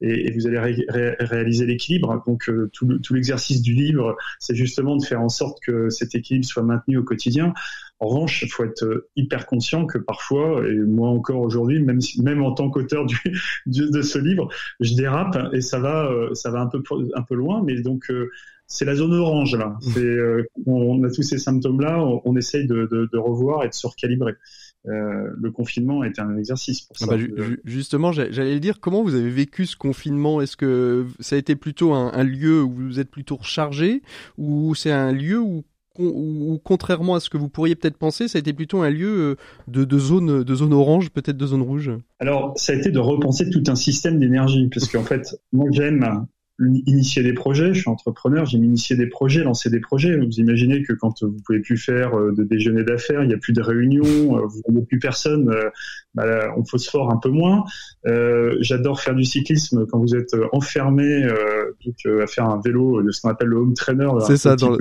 et, 0.00 0.32
vous 0.32 0.46
allez 0.46 0.86
réaliser 1.20 1.66
l'équilibre. 1.66 2.22
Donc 2.26 2.48
euh, 2.48 2.70
tout 2.72 3.14
l'exercice 3.14 3.62
du 3.62 3.74
livre, 3.74 4.16
c'est 4.38 4.54
justement 4.54 4.96
de 4.96 5.04
faire 5.04 5.20
en 5.20 5.28
sorte 5.28 5.58
que 5.62 5.90
cet 5.90 6.14
équilibre 6.14 6.46
soit 6.46 6.62
maintenu 6.62 6.96
au 6.96 7.04
quotidien. 7.04 7.52
En 8.00 8.08
revanche, 8.08 8.42
il 8.42 8.50
faut 8.50 8.64
être 8.64 8.84
euh, 8.84 9.08
hyper 9.16 9.46
conscient 9.46 9.86
que 9.86 9.98
parfois, 9.98 10.66
et 10.68 10.74
moi 10.74 11.08
encore 11.10 11.40
aujourd'hui, 11.40 11.80
même, 11.80 12.00
même 12.22 12.42
en 12.42 12.52
tant 12.52 12.68
qu'auteur 12.68 13.06
du, 13.06 13.16
de 13.66 14.02
ce 14.02 14.18
livre, 14.18 14.48
je 14.80 14.94
dérape 14.94 15.38
et 15.52 15.60
ça 15.60 15.78
va, 15.78 16.06
euh, 16.06 16.34
ça 16.34 16.50
va 16.50 16.60
un 16.60 16.66
peu, 16.66 16.82
un 17.14 17.22
peu 17.22 17.34
loin. 17.34 17.62
Mais 17.64 17.80
donc, 17.80 18.10
c'est 18.74 18.84
la 18.84 18.96
zone 18.96 19.14
orange 19.14 19.56
là. 19.56 19.76
C'est, 19.80 20.00
euh, 20.00 20.44
on 20.66 21.02
a 21.04 21.10
tous 21.10 21.22
ces 21.22 21.38
symptômes-là, 21.38 22.04
on, 22.24 22.36
essaye 22.36 22.66
de, 22.66 23.16
revoir 23.16 23.64
et 23.64 23.68
de 23.68 23.74
se 23.74 23.86
recalibrer. 23.86 24.32
Euh, 24.86 25.30
le 25.40 25.50
confinement 25.50 26.02
était 26.02 26.20
un 26.20 26.36
exercice 26.36 26.82
pour 26.82 26.96
ça. 26.98 27.06
Ah 27.08 27.16
bah, 27.16 27.44
justement, 27.64 28.10
j'allais 28.12 28.54
le 28.54 28.60
dire, 28.60 28.80
comment 28.80 29.02
vous 29.02 29.14
avez 29.14 29.30
vécu 29.30 29.64
ce 29.64 29.76
confinement? 29.76 30.40
Est-ce 30.40 30.56
que 30.56 31.06
ça 31.20 31.36
a 31.36 31.38
été 31.38 31.54
plutôt 31.54 31.94
un, 31.94 32.24
lieu 32.24 32.62
où 32.62 32.74
vous 32.74 33.00
êtes 33.00 33.10
plutôt 33.10 33.36
rechargé, 33.36 34.02
ou 34.38 34.74
c'est 34.74 34.92
un 34.92 35.12
lieu 35.12 35.38
où 35.38 35.64
contrairement 36.64 37.14
à 37.14 37.20
ce 37.20 37.30
que 37.30 37.36
vous 37.36 37.48
pourriez 37.48 37.76
peut-être 37.76 37.96
penser, 37.96 38.26
ça 38.26 38.38
a 38.38 38.40
été 38.40 38.52
plutôt 38.52 38.82
un 38.82 38.90
lieu 38.90 39.08
euh, 39.08 39.36
de, 39.68 39.84
de 39.84 39.98
zone, 39.98 40.42
de 40.42 40.54
zone 40.56 40.72
orange, 40.72 41.10
peut-être 41.10 41.36
de 41.36 41.46
zone 41.46 41.62
rouge? 41.62 41.92
Alors, 42.18 42.52
ça 42.56 42.72
a 42.72 42.76
été 42.76 42.90
de 42.90 42.98
repenser 42.98 43.48
tout 43.48 43.62
un 43.68 43.76
système 43.76 44.18
d'énergie, 44.18 44.68
parce 44.74 44.88
qu'en 44.88 45.04
fait, 45.04 45.36
moi 45.52 45.68
j'aime 45.70 46.26
initier 46.60 47.22
des 47.22 47.32
projets. 47.32 47.74
Je 47.74 47.80
suis 47.80 47.90
entrepreneur, 47.90 48.46
j'aime 48.46 48.64
initier 48.64 48.96
des 48.96 49.06
projets, 49.06 49.42
lancer 49.42 49.70
des 49.70 49.80
projets. 49.80 50.16
Vous 50.16 50.38
imaginez 50.38 50.82
que 50.82 50.92
quand 50.92 51.22
vous 51.22 51.36
pouvez 51.44 51.60
plus 51.60 51.76
faire 51.76 52.16
euh, 52.18 52.32
de 52.32 52.44
déjeuner 52.44 52.84
d'affaires, 52.84 53.22
il 53.22 53.28
n'y 53.28 53.34
a 53.34 53.38
plus 53.38 53.52
de 53.52 53.60
réunions, 53.60 54.38
euh, 54.38 54.46
vous 54.46 54.62
n'avez 54.68 54.86
plus 54.86 54.98
personne, 54.98 55.50
euh, 55.50 55.70
bah, 56.14 56.54
on 56.56 56.64
phosphore 56.64 57.10
un 57.10 57.16
peu 57.16 57.30
moins. 57.30 57.64
J'adore 58.60 59.00
faire 59.00 59.14
du 59.14 59.24
cyclisme 59.24 59.86
quand 59.86 59.98
vous 59.98 60.14
êtes 60.14 60.34
enfermé 60.52 61.24
à 61.24 62.26
faire 62.26 62.44
un 62.44 62.60
vélo 62.64 63.02
de 63.02 63.10
ce 63.10 63.20
qu'on 63.20 63.30
appelle 63.30 63.48
le 63.48 63.56
home 63.56 63.74
trainer. 63.74 64.10
C'est 64.26 64.36
ça. 64.36 64.56
Dans 64.56 64.76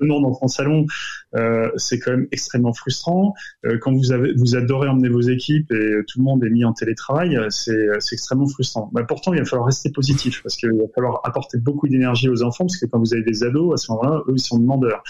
dans 0.00 0.34
son 0.34 0.48
salon, 0.48 0.86
euh, 1.34 1.70
c'est 1.76 1.98
quand 1.98 2.12
même 2.12 2.26
extrêmement 2.32 2.72
frustrant. 2.72 3.34
Euh, 3.64 3.78
quand 3.80 3.92
vous 3.92 4.12
avez, 4.12 4.32
vous 4.34 4.56
adorez 4.56 4.88
emmener 4.88 5.08
vos 5.08 5.20
équipes 5.20 5.70
et 5.72 6.04
tout 6.06 6.18
le 6.18 6.24
monde 6.24 6.44
est 6.44 6.50
mis 6.50 6.64
en 6.64 6.72
télétravail, 6.72 7.38
c'est, 7.50 7.88
c'est 8.00 8.14
extrêmement 8.14 8.48
frustrant. 8.48 8.90
Pourtant, 9.08 9.32
il 9.32 9.40
va 9.40 9.44
falloir 9.44 9.66
rester 9.66 9.90
positif 9.90 10.42
parce 10.42 10.56
qu'il 10.56 10.72
va 10.72 10.84
falloir 10.94 11.20
apporter 11.24 11.58
beaucoup 11.58 11.88
d'énergie 11.88 12.28
aux 12.28 12.42
enfants 12.42 12.64
parce 12.64 12.78
que 12.78 12.86
quand 12.86 12.98
vous 12.98 13.14
avez 13.14 13.22
des 13.22 13.42
ados, 13.44 13.74
à 13.74 13.76
ce 13.76 13.92
moment-là, 13.92 14.22
eux, 14.28 14.34
ils 14.36 14.40
sont 14.40 14.58
demandeurs. 14.58 15.02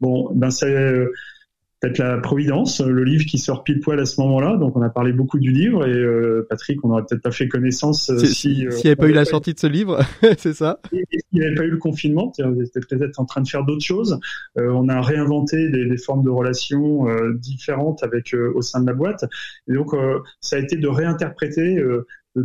Bon, 0.00 0.32
ben 0.34 0.50
c'est 0.50 1.06
peut-être 1.82 1.98
la 1.98 2.18
Providence, 2.18 2.80
le 2.80 3.02
livre 3.02 3.24
qui 3.26 3.38
sort 3.38 3.64
pile 3.64 3.80
poil 3.80 3.98
à 3.98 4.06
ce 4.06 4.20
moment-là. 4.20 4.56
Donc 4.56 4.76
on 4.76 4.82
a 4.82 4.88
parlé 4.88 5.12
beaucoup 5.12 5.40
du 5.40 5.50
livre 5.50 5.86
et 5.86 5.92
euh, 5.92 6.46
Patrick, 6.48 6.82
on 6.84 6.88
n'aurait 6.88 7.02
peut-être 7.02 7.22
pas 7.22 7.32
fait 7.32 7.48
connaissance 7.48 8.08
euh, 8.08 8.18
si 8.18 8.32
s'il 8.32 8.68
n'y 8.68 8.86
avait 8.86 8.96
pas 8.96 9.08
eu 9.08 9.12
la 9.12 9.24
sortie 9.24 9.52
de 9.52 9.58
ce 9.58 9.66
livre, 9.66 10.00
c'est 10.38 10.54
ça? 10.54 10.78
S'il 10.92 11.04
n'y 11.32 11.44
avait 11.44 11.56
pas 11.56 11.64
eu 11.64 11.70
le 11.70 11.78
confinement, 11.78 12.32
on 12.38 12.60
était 12.60 12.80
peut-être 12.88 13.18
en 13.18 13.24
train 13.24 13.40
de 13.40 13.48
faire 13.48 13.64
d'autres 13.64 13.84
choses. 13.84 14.20
Euh, 14.58 14.70
on 14.70 14.88
a 14.88 15.00
réinventé 15.00 15.70
des, 15.70 15.86
des 15.86 15.96
formes 15.96 16.22
de 16.22 16.30
relations 16.30 17.06
différentes 17.34 18.04
avec 18.04 18.34
au 18.54 18.62
sein 18.62 18.80
de 18.80 18.86
la 18.86 18.94
boîte. 18.94 19.24
Et 19.68 19.74
donc 19.74 19.90
ça 20.40 20.56
a 20.56 20.58
été 20.60 20.76
de 20.76 20.88
réinterpréter 20.88 21.82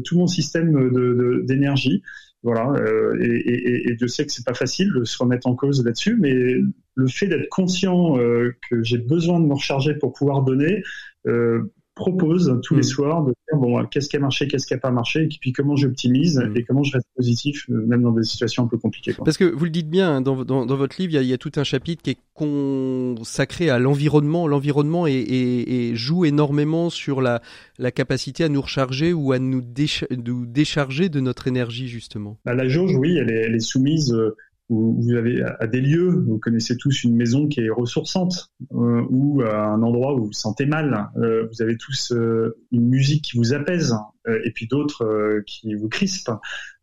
tout 0.04 0.18
mon 0.18 0.28
système 0.28 1.46
d'énergie. 1.46 2.02
Voilà, 2.48 2.70
euh, 2.80 3.20
et, 3.20 3.26
et, 3.26 3.92
et, 3.92 3.98
je 4.00 4.08
sais 4.08 4.26
que 4.26 4.32
c'est 4.32 4.46
pas 4.46 4.54
facile 4.54 4.90
de 4.94 5.04
se 5.04 5.18
remettre 5.18 5.48
en 5.48 5.56
cause 5.56 5.84
là-dessus, 5.84 6.16
mais 6.18 6.32
le 6.34 7.08
fait 7.10 7.28
d'être 7.28 7.50
conscient 7.50 8.18
euh, 8.18 8.56
que 8.70 8.82
j'ai 8.84 9.00
besoin 9.00 9.42
de 9.42 9.46
me 9.46 9.54
recharger 9.54 9.96
pour 9.96 10.14
pouvoir 10.14 10.44
donner, 10.44 10.82
euh, 11.28 11.74
propose 11.98 12.60
tous 12.64 12.76
les 12.76 12.82
mm. 12.82 12.84
soirs 12.84 13.24
de 13.24 13.34
dire 13.50 13.60
bon 13.60 13.84
qu'est-ce 13.86 14.08
qui 14.08 14.16
a 14.16 14.20
marché, 14.20 14.48
qu'est-ce 14.48 14.68
qui 14.68 14.74
a 14.74 14.78
pas 14.78 14.92
marché, 14.92 15.24
et 15.24 15.28
puis 15.42 15.52
comment 15.52 15.76
j'optimise 15.76 16.40
mm. 16.40 16.56
et 16.56 16.64
comment 16.64 16.84
je 16.84 16.94
reste 16.94 17.08
positif 17.16 17.66
euh, 17.70 17.86
même 17.86 18.04
dans 18.04 18.12
des 18.12 18.24
situations 18.24 18.64
un 18.64 18.68
peu 18.68 18.78
compliquées. 18.78 19.14
Parce 19.26 19.38
que 19.38 19.44
vous 19.44 19.66
le 19.66 19.72
dites 19.72 19.90
bien 19.90 20.16
hein, 20.16 20.22
dans, 20.22 20.46
dans, 20.46 20.66
dans, 20.66 20.76
votre 20.78 20.96
livre, 21.02 21.12
il 21.12 21.16
y, 21.16 21.18
a, 21.18 21.22
il 21.24 21.28
y, 21.28 21.34
a, 21.34 21.38
tout 21.38 21.52
un 21.58 21.64
chapitre 21.64 22.04
qui 22.04 22.12
est 22.12 22.18
consacré 22.34 23.70
à 23.70 23.80
l'environnement. 23.80 24.48
L'environnement 24.48 25.08
et, 25.08 25.92
joue 25.96 26.26
énormément 26.26 26.90
sur 26.90 27.22
la, 27.22 27.42
la 27.80 27.92
capacité 27.92 28.44
à 28.44 28.50
nous 28.50 28.62
recharger 28.62 29.14
ou 29.14 29.32
à 29.32 29.40
nous, 29.40 29.62
décharger 29.62 31.10
de 31.10 31.20
notre 31.20 31.48
énergie 31.48 31.88
justement. 31.88 32.38
Bah, 32.46 32.54
la 32.54 32.68
jauge, 32.68 32.96
oui, 32.96 33.18
elle 33.18 33.32
est, 33.32 33.46
elle 33.48 33.56
est 33.56 33.60
soumise. 33.60 34.14
Euh, 34.14 34.36
vous 34.70 35.14
avez 35.16 35.42
à 35.60 35.68
des 35.68 35.80
lieux, 35.80 36.10
vous 36.10 36.40
connaissez 36.40 36.76
tous 36.76 37.04
une 37.04 37.16
maison 37.16 37.48
qui 37.48 37.62
est 37.62 37.70
ressourçante, 37.70 38.52
euh, 38.74 39.02
ou 39.10 39.42
un 39.42 39.82
endroit 39.82 40.14
où 40.14 40.20
vous 40.20 40.26
vous 40.26 40.34
sentez 40.34 40.66
mal. 40.66 41.10
Euh, 41.18 41.48
vous 41.48 41.62
avez 41.62 41.78
tous 41.78 42.12
euh, 42.12 42.58
une 42.72 42.88
musique 42.88 43.24
qui 43.24 43.38
vous 43.38 43.54
apaise, 43.54 43.96
euh, 44.28 44.40
et 44.44 44.52
puis 44.52 44.68
d'autres 44.68 45.42
qui 45.46 45.74
vous 45.74 45.88
crispent. 45.88 46.32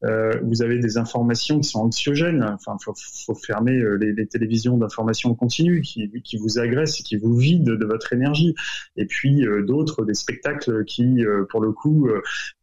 Euh, 0.04 0.32
vous 0.42 0.62
avez 0.62 0.78
des 0.78 0.98
informations 0.98 1.60
qui 1.60 1.68
sont 1.68 1.80
anxiogènes. 1.80 2.42
Enfin, 2.42 2.76
faut, 2.80 3.34
fermer 3.34 3.82
les, 4.00 4.12
les 4.12 4.26
télévisions 4.26 4.76
d'information 4.76 5.34
continue 5.34 5.80
qui, 5.80 6.36
vous 6.36 6.58
agressent 6.58 7.00
et 7.00 7.02
qui 7.02 7.16
vous 7.16 7.34
vident 7.36 7.72
de 7.74 7.84
votre 7.84 8.12
énergie. 8.12 8.54
Et 8.96 9.06
puis 9.06 9.44
d'autres, 9.66 10.04
des 10.04 10.14
spectacles 10.14 10.84
qui, 10.84 11.24
pour 11.50 11.60
le 11.60 11.72
coup, 11.72 12.08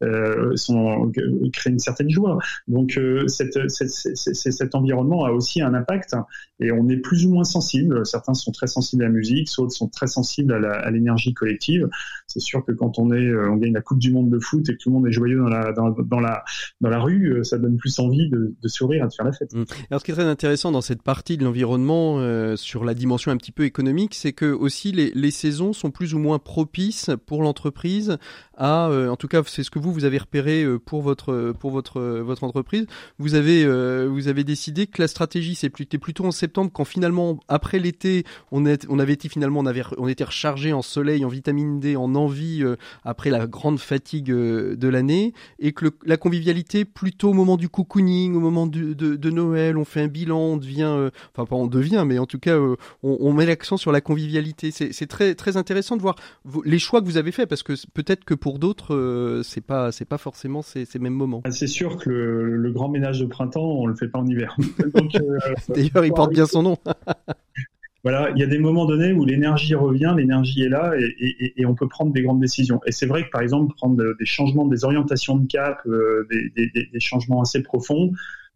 créent 0.00 1.70
une 1.70 1.78
certaine 1.78 2.10
joie. 2.10 2.38
Donc, 2.68 2.98
cet 3.26 4.74
environnement 4.74 5.24
a 5.24 5.30
aussi 5.30 5.62
un 5.62 5.74
impact 5.74 6.14
et 6.60 6.70
on 6.70 6.88
est 6.88 6.96
plus 6.96 7.26
ou 7.26 7.32
moins 7.32 7.44
sensible. 7.44 8.06
Certains 8.06 8.34
sont 8.34 8.52
très 8.52 8.66
sensibles 8.66 9.02
à 9.02 9.06
la 9.06 9.12
musique, 9.12 9.48
d'autres 9.56 9.72
sont 9.72 9.88
très 9.88 10.06
sensibles 10.06 10.52
à 10.52 10.90
l'énergie 10.90 11.34
collective. 11.34 11.88
C'est 12.26 12.40
sûr 12.40 12.64
que 12.64 12.72
quand 12.72 12.98
on 12.98 13.06
gagne 13.06 13.72
la 13.72 13.80
Coupe 13.80 13.98
du 13.98 14.12
Monde 14.12 14.30
de 14.30 14.38
foot 14.38 14.70
tout 14.78 14.90
le 14.90 14.94
monde 14.94 15.06
est 15.06 15.12
joyeux 15.12 15.38
dans 15.40 16.20
la 16.20 16.98
rue, 16.98 17.31
euh, 17.32 17.44
ça 17.44 17.58
donne 17.58 17.76
plus 17.76 17.98
envie 17.98 18.28
de, 18.28 18.54
sourire 18.66 19.04
et 19.04 19.08
de 19.08 19.12
faire 19.12 19.26
la 19.26 19.32
fête. 19.32 19.52
Mmh. 19.54 19.64
Alors 19.90 20.00
ce 20.00 20.04
qui 20.04 20.10
est 20.10 20.14
très 20.14 20.24
intéressant 20.24 20.72
dans 20.72 20.80
cette 20.80 21.02
partie 21.02 21.36
de 21.36 21.44
l'environnement 21.44 22.16
euh, 22.18 22.56
sur 22.56 22.84
la 22.84 22.94
dimension 22.94 23.30
un 23.30 23.36
petit 23.36 23.52
peu 23.52 23.64
économique, 23.64 24.14
c'est 24.14 24.32
que 24.32 24.52
aussi 24.52 24.92
les 24.92 25.30
saisons 25.30 25.72
sont 25.72 25.90
plus 25.90 26.14
ou 26.14 26.18
moins 26.18 26.38
propices 26.38 27.10
pour 27.26 27.42
l'entreprise 27.42 28.18
à, 28.62 28.88
euh, 28.88 29.08
en 29.08 29.16
tout 29.16 29.28
cas 29.28 29.42
c'est 29.46 29.62
ce 29.62 29.70
que 29.70 29.78
vous 29.78 29.92
vous 29.92 30.04
avez 30.04 30.18
repéré 30.18 30.64
pour 30.86 31.02
votre 31.02 31.52
pour 31.58 31.70
votre 31.70 32.00
votre 32.00 32.44
entreprise. 32.44 32.86
Vous 33.18 33.34
avez 33.34 33.66
vous 34.06 34.28
avez 34.28 34.44
décidé 34.44 34.86
que 34.86 35.00
la 35.02 35.08
stratégie 35.08 35.54
c'était 35.54 35.98
plutôt 35.98 36.24
en 36.24 36.30
septembre 36.30 36.70
quand 36.72 36.84
finalement 36.84 37.38
après 37.48 37.78
l'été 37.78 38.24
on 38.50 38.64
on 38.88 38.98
avait 38.98 39.12
été 39.12 39.28
finalement 39.28 39.60
on 39.60 39.66
avait 39.66 39.82
on 39.98 40.08
était 40.08 40.24
rechargé 40.24 40.72
en 40.72 40.82
soleil, 40.82 41.24
en 41.24 41.28
vitamine 41.28 41.80
D, 41.80 41.96
en 41.96 42.14
envie 42.14 42.62
après 43.04 43.30
la 43.30 43.46
grande 43.46 43.78
fatigue 43.78 44.22
de, 44.26 44.88
l'année 44.88 45.32
et 45.58 45.72
que 45.72 45.86
la 46.04 46.16
convivialité 46.16 46.84
plutôt 46.84 47.30
au 47.30 47.34
moment 47.34 47.56
du 47.56 47.68
cocooning, 47.68 48.34
au 48.34 48.40
moment 48.40 48.66
de, 48.66 49.30
Noël, 49.30 49.78
on 49.78 49.84
fait 49.84 50.02
un 50.02 50.08
bilan, 50.08 50.38
on 50.38 50.56
devient, 50.56 50.82
euh, 50.82 51.10
enfin 51.34 51.46
pas 51.46 51.56
on 51.56 51.66
devient, 51.66 52.04
mais 52.06 52.18
en 52.18 52.26
tout 52.26 52.38
cas 52.38 52.56
euh, 52.56 52.76
on, 53.02 53.32
met 53.32 53.46
l'accent 53.46 53.76
sur 53.76 53.92
la 53.92 54.00
convivialité. 54.00 54.70
C'est 54.70 55.06
très 55.06 55.34
très 55.34 55.56
intéressant 55.56 55.96
de 55.96 56.02
voir 56.02 56.16
les 56.64 56.78
choix 56.78 57.00
que 57.00 57.06
vous 57.06 57.16
avez 57.16 57.32
faits 57.32 57.48
parce 57.48 57.62
que 57.62 57.72
peut-être 57.94 58.24
que 58.24 58.34
pour 58.34 58.51
d'autres 58.58 58.94
euh, 58.94 59.42
c'est 59.42 59.60
pas 59.60 59.92
c'est 59.92 60.04
pas 60.04 60.18
forcément 60.18 60.62
ces, 60.62 60.84
ces 60.84 60.98
mêmes 60.98 61.14
moments. 61.14 61.42
C'est 61.50 61.66
sûr 61.66 61.96
que 61.96 62.10
le, 62.10 62.70
grand 62.72 62.88
ménage 62.88 63.20
de 63.20 63.26
printemps 63.26 63.64
on 63.78 63.86
le 63.86 63.94
fait 63.94 64.08
pas 64.08 64.18
en 64.18 64.26
hiver. 64.26 64.56
D'ailleurs 65.68 66.04
il 66.04 66.12
porte 66.12 66.32
bien 66.32 66.46
son 66.46 66.62
nom. 66.62 66.76
voilà, 68.02 68.30
il 68.30 68.38
y 68.38 68.42
a 68.42 68.46
des 68.46 68.58
moments 68.58 68.86
donnés 68.86 69.12
où 69.12 69.24
l'énergie 69.24 69.74
revient, 69.74 70.14
l'énergie 70.16 70.62
est 70.62 70.68
là 70.68 70.92
et, 70.96 71.66
on 71.66 71.74
peut 71.74 71.88
prendre 71.88 72.12
des 72.12 72.22
grandes 72.22 72.40
décisions. 72.40 72.80
Et 72.86 72.92
c'est 72.92 73.06
vrai 73.06 73.24
que 73.24 73.30
par 73.30 73.42
exemple 73.42 73.74
prendre 73.76 73.96
des 73.96 74.26
changements, 74.26 74.66
des 74.66 74.84
orientations 74.84 75.36
de 75.36 75.46
cap, 75.46 75.80
euh, 75.86 76.26
des, 76.30 77.00
changements 77.00 77.42
assez 77.42 77.62
profonds, 77.62 78.12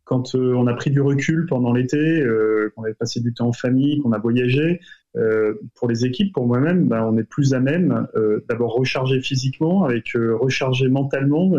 quand 0.07 0.35
euh, 0.35 0.55
on 0.55 0.67
a 0.67 0.75
pris 0.75 0.91
du 0.91 1.01
recul 1.01 1.47
pendant 1.47 1.73
l'été, 1.73 1.97
euh, 1.97 2.73
qu'on 2.75 2.85
avait 2.85 2.95
passé 2.95 3.21
du 3.21 3.35
temps 3.35 3.49
en 3.49 3.53
famille, 3.53 4.01
qu'on 4.01 4.13
a 4.13 4.19
voyagé, 4.19 4.81
pour 5.75 5.89
les 5.89 6.05
équipes, 6.05 6.33
pour 6.33 6.47
moi-même, 6.47 6.87
ben, 6.89 7.03
on 7.03 7.17
est 7.17 7.25
plus 7.25 7.55
à 7.55 7.61
même 7.61 8.07
d'abord 8.49 8.75
recharger 8.75 9.21
physiquement, 9.21 9.85
avec 9.85 10.13
recharger 10.15 10.89
mentalement 10.89 11.53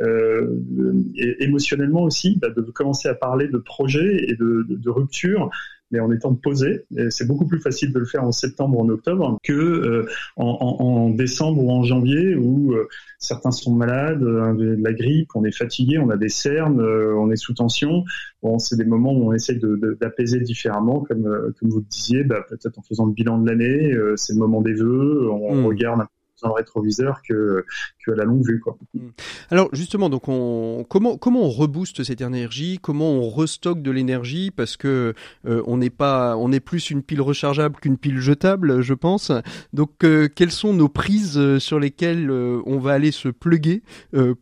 et 0.00 1.44
émotionnellement 1.44 2.02
aussi, 2.02 2.38
ben, 2.38 2.52
de 2.54 2.62
commencer 2.62 3.08
à 3.08 3.14
parler 3.14 3.48
de 3.48 3.58
projets 3.58 4.24
et 4.28 4.34
de, 4.34 4.66
de, 4.68 4.76
de 4.76 4.90
rupture 4.90 5.50
mais 5.90 6.00
en 6.00 6.10
étant 6.10 6.34
posé. 6.34 6.84
C'est 7.10 7.26
beaucoup 7.26 7.46
plus 7.46 7.60
facile 7.60 7.92
de 7.92 7.98
le 7.98 8.04
faire 8.04 8.24
en 8.24 8.32
septembre 8.32 8.78
ou 8.78 8.82
en 8.82 8.88
octobre 8.88 9.38
que 9.42 9.52
euh, 9.52 10.06
en, 10.36 11.10
décembre 11.10 11.62
ou 11.62 11.70
en 11.70 11.82
janvier 11.82 12.34
où 12.34 12.72
euh, 12.72 12.88
certains 13.18 13.50
sont 13.50 13.74
malades, 13.74 14.22
euh, 14.22 14.54
de 14.54 14.76
la 14.82 14.92
grippe, 14.92 15.30
on 15.34 15.44
est 15.44 15.56
fatigué, 15.56 15.98
on 15.98 16.10
a 16.10 16.16
des 16.16 16.28
cernes, 16.28 16.80
on 16.80 17.30
est 17.30 17.36
sous 17.36 17.54
tension. 17.54 18.04
Bon, 18.42 18.58
c'est 18.58 18.76
des 18.76 18.84
moments 18.84 19.12
où 19.12 19.28
on 19.28 19.32
essaie 19.32 19.58
d'apaiser 20.00 20.40
différemment, 20.40 21.00
comme, 21.00 21.52
comme 21.58 21.68
vous 21.68 21.78
le 21.78 21.86
disiez, 21.88 22.24
bah, 22.24 22.44
peut-être 22.48 22.78
en 22.78 22.82
faisant 22.82 23.06
le 23.06 23.12
bilan 23.12 23.38
de 23.38 23.48
l'année, 23.48 23.94
c'est 24.16 24.32
le 24.32 24.38
moment 24.38 24.60
des 24.60 24.74
vœux, 24.74 25.30
on 25.30 25.62
hmm. 25.62 25.66
regarde 25.66 26.00
un 26.00 26.08
dans 26.44 26.50
le 26.50 26.54
rétroviseur 26.54 27.22
que, 27.26 27.64
que 28.04 28.12
à 28.12 28.14
la 28.14 28.24
longue 28.24 28.46
vue. 28.46 28.60
Quoi. 28.60 28.76
Hmm. 28.94 29.08
Alors 29.50 29.68
justement, 29.72 30.08
donc 30.08 30.28
on, 30.28 30.84
comment, 30.88 31.16
comment 31.16 31.42
on 31.42 31.50
rebooste 31.50 32.04
cette 32.04 32.20
énergie? 32.20 32.78
Comment 32.80 33.10
on 33.10 33.30
restocke 33.30 33.82
de 33.82 33.90
l'énergie? 33.90 34.50
Parce 34.50 34.76
que 34.76 35.14
euh, 35.46 35.62
on 35.66 35.78
n'est 35.78 35.90
pas, 35.90 36.36
on 36.36 36.52
est 36.52 36.60
plus 36.60 36.90
une 36.90 37.02
pile 37.02 37.22
rechargeable 37.22 37.76
qu'une 37.80 37.98
pile 37.98 38.20
jetable, 38.20 38.82
je 38.82 38.94
pense. 38.94 39.32
Donc 39.72 40.04
euh, 40.04 40.28
quelles 40.28 40.52
sont 40.52 40.74
nos 40.74 40.88
prises 40.88 41.38
euh, 41.38 41.58
sur 41.58 41.80
lesquelles 41.80 42.30
on 42.30 42.78
va 42.78 42.92
aller 42.92 43.10
se 43.10 43.28
pluguer 43.28 43.82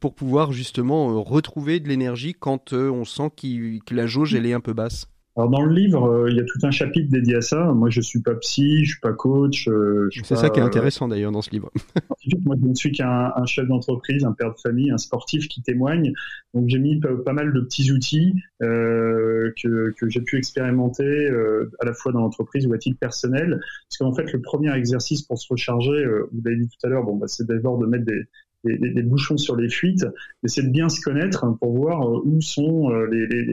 pour 0.00 0.14
pouvoir 0.14 0.52
justement 0.52 1.22
retrouver 1.22 1.80
de 1.80 1.88
l'énergie 1.88 2.34
quand 2.38 2.72
on 2.72 3.04
sent 3.04 3.30
que 3.36 3.94
la 3.94 4.06
jauge 4.06 4.34
elle 4.34 4.46
est 4.46 4.52
un 4.52 4.60
peu 4.60 4.72
basse? 4.72 5.06
Alors 5.34 5.48
dans 5.48 5.62
le 5.62 5.72
livre, 5.72 6.04
euh, 6.04 6.30
il 6.30 6.36
y 6.36 6.40
a 6.40 6.44
tout 6.44 6.58
un 6.62 6.70
chapitre 6.70 7.10
dédié 7.10 7.36
à 7.36 7.40
ça. 7.40 7.72
Moi, 7.72 7.88
je 7.88 8.02
suis 8.02 8.20
pas 8.20 8.34
psy, 8.34 8.84
je 8.84 8.90
suis 8.90 9.00
pas 9.00 9.14
coach. 9.14 9.66
Euh, 9.66 10.10
c'est 10.24 10.36
ça 10.36 10.50
qui 10.50 10.60
est 10.60 10.62
intéressant 10.62 11.08
d'ailleurs 11.08 11.32
dans 11.32 11.40
ce 11.40 11.50
livre. 11.50 11.70
moi, 12.44 12.54
je 12.60 12.68
ne 12.68 12.74
suis 12.74 12.92
qu'un 12.92 13.32
chef 13.46 13.66
d'entreprise, 13.66 14.24
un 14.24 14.32
père 14.32 14.52
de 14.52 14.60
famille, 14.60 14.90
un 14.90 14.98
sportif 14.98 15.48
qui 15.48 15.62
témoigne. 15.62 16.12
Donc 16.52 16.68
j'ai 16.68 16.78
mis 16.78 17.00
pas, 17.00 17.32
mal 17.32 17.54
de 17.54 17.60
petits 17.62 17.90
outils 17.92 18.34
euh, 18.62 19.52
que, 19.62 19.94
que 19.96 20.10
j'ai 20.10 20.20
pu 20.20 20.36
expérimenter 20.36 21.02
euh, 21.02 21.70
à 21.80 21.86
la 21.86 21.94
fois 21.94 22.12
dans 22.12 22.20
l'entreprise 22.20 22.66
ou 22.66 22.74
à 22.74 22.78
titre 22.78 22.98
personnel. 22.98 23.58
Parce 23.88 23.98
qu'en 23.98 24.14
fait, 24.14 24.30
le 24.34 24.42
premier 24.42 24.74
exercice 24.76 25.22
pour 25.22 25.38
se 25.38 25.46
recharger, 25.48 26.04
vous 26.30 26.42
l'avez 26.44 26.58
dit 26.58 26.68
tout 26.68 26.86
à 26.86 26.90
l'heure, 26.90 27.04
bon, 27.04 27.16
bah, 27.16 27.26
c'est 27.26 27.46
d'abord 27.46 27.78
de 27.78 27.86
mettre 27.86 28.04
des, 28.04 28.26
des, 28.64 29.02
bouchons 29.02 29.36
sur 29.36 29.56
les 29.56 29.68
fuites, 29.68 30.06
c'est 30.44 30.62
de 30.62 30.70
bien 30.70 30.88
se 30.88 31.00
connaître 31.00 31.46
pour 31.58 31.76
voir 31.76 32.08
euh, 32.08 32.22
où 32.24 32.40
sont 32.40 32.90
euh, 32.90 33.06
les, 33.10 33.26
les, 33.26 33.44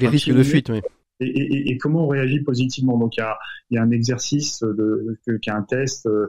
les, 0.00 0.08
risques 0.08 0.32
de 0.32 0.42
fuite. 0.42 0.70
Oui. 0.70 0.80
Et, 1.22 1.26
et, 1.26 1.70
et, 1.70 1.76
comment 1.76 2.06
on 2.06 2.08
réagit 2.08 2.40
positivement. 2.40 2.98
Donc 2.98 3.16
il 3.18 3.20
y 3.20 3.22
a, 3.22 3.38
y 3.70 3.76
a, 3.76 3.82
un 3.82 3.90
exercice 3.90 4.62
de, 4.62 5.18
qui 5.26 5.50
est 5.50 5.52
un 5.52 5.62
test 5.62 6.06
euh, 6.06 6.28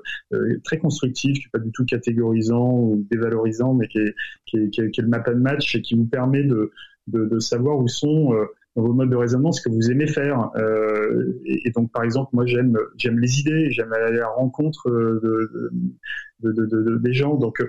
très 0.66 0.80
constructif, 0.80 1.34
qui 1.34 1.46
n'est 1.46 1.52
pas 1.52 1.60
du 1.60 1.72
tout 1.72 1.86
catégorisant 1.86 2.72
ou 2.74 3.08
dévalorisant, 3.10 3.74
mais 3.74 3.88
qui 3.88 4.00
est, 4.00 4.16
qui 4.46 4.58
est, 4.58 4.70
qui 4.70 4.82
est, 4.82 5.04
le 5.04 5.08
map 5.08 5.24
and 5.28 5.38
match 5.38 5.76
et 5.76 5.82
qui 5.82 5.96
vous 5.96 6.06
permet 6.06 6.44
de, 6.44 6.72
de, 7.08 7.26
de 7.26 7.40
savoir 7.40 7.80
où 7.80 7.88
sont 7.88 8.36
dans 8.76 8.84
vos 8.84 8.94
modes 8.94 9.10
de 9.10 9.16
raisonnement 9.16 9.52
ce 9.52 9.62
que 9.62 9.70
vous 9.70 9.92
aimez 9.92 10.08
faire. 10.08 10.50
Euh, 10.56 11.40
et, 11.46 11.68
et, 11.68 11.72
donc, 11.72 11.92
par 11.92 12.04
exemple, 12.04 12.30
moi, 12.34 12.46
j'aime 12.46 12.78
j'aime 12.98 13.20
les 13.20 13.40
idées, 13.40 13.72
j'aime 13.72 13.92
aller 13.94 14.18
à 14.18 14.22
la 14.22 14.28
rencontre 14.30 14.90
de, 14.90 15.52
de, 15.54 15.72
de, 16.44 16.66
de 16.66 16.98
des 16.98 17.14
gens. 17.14 17.36
Donc, 17.36 17.62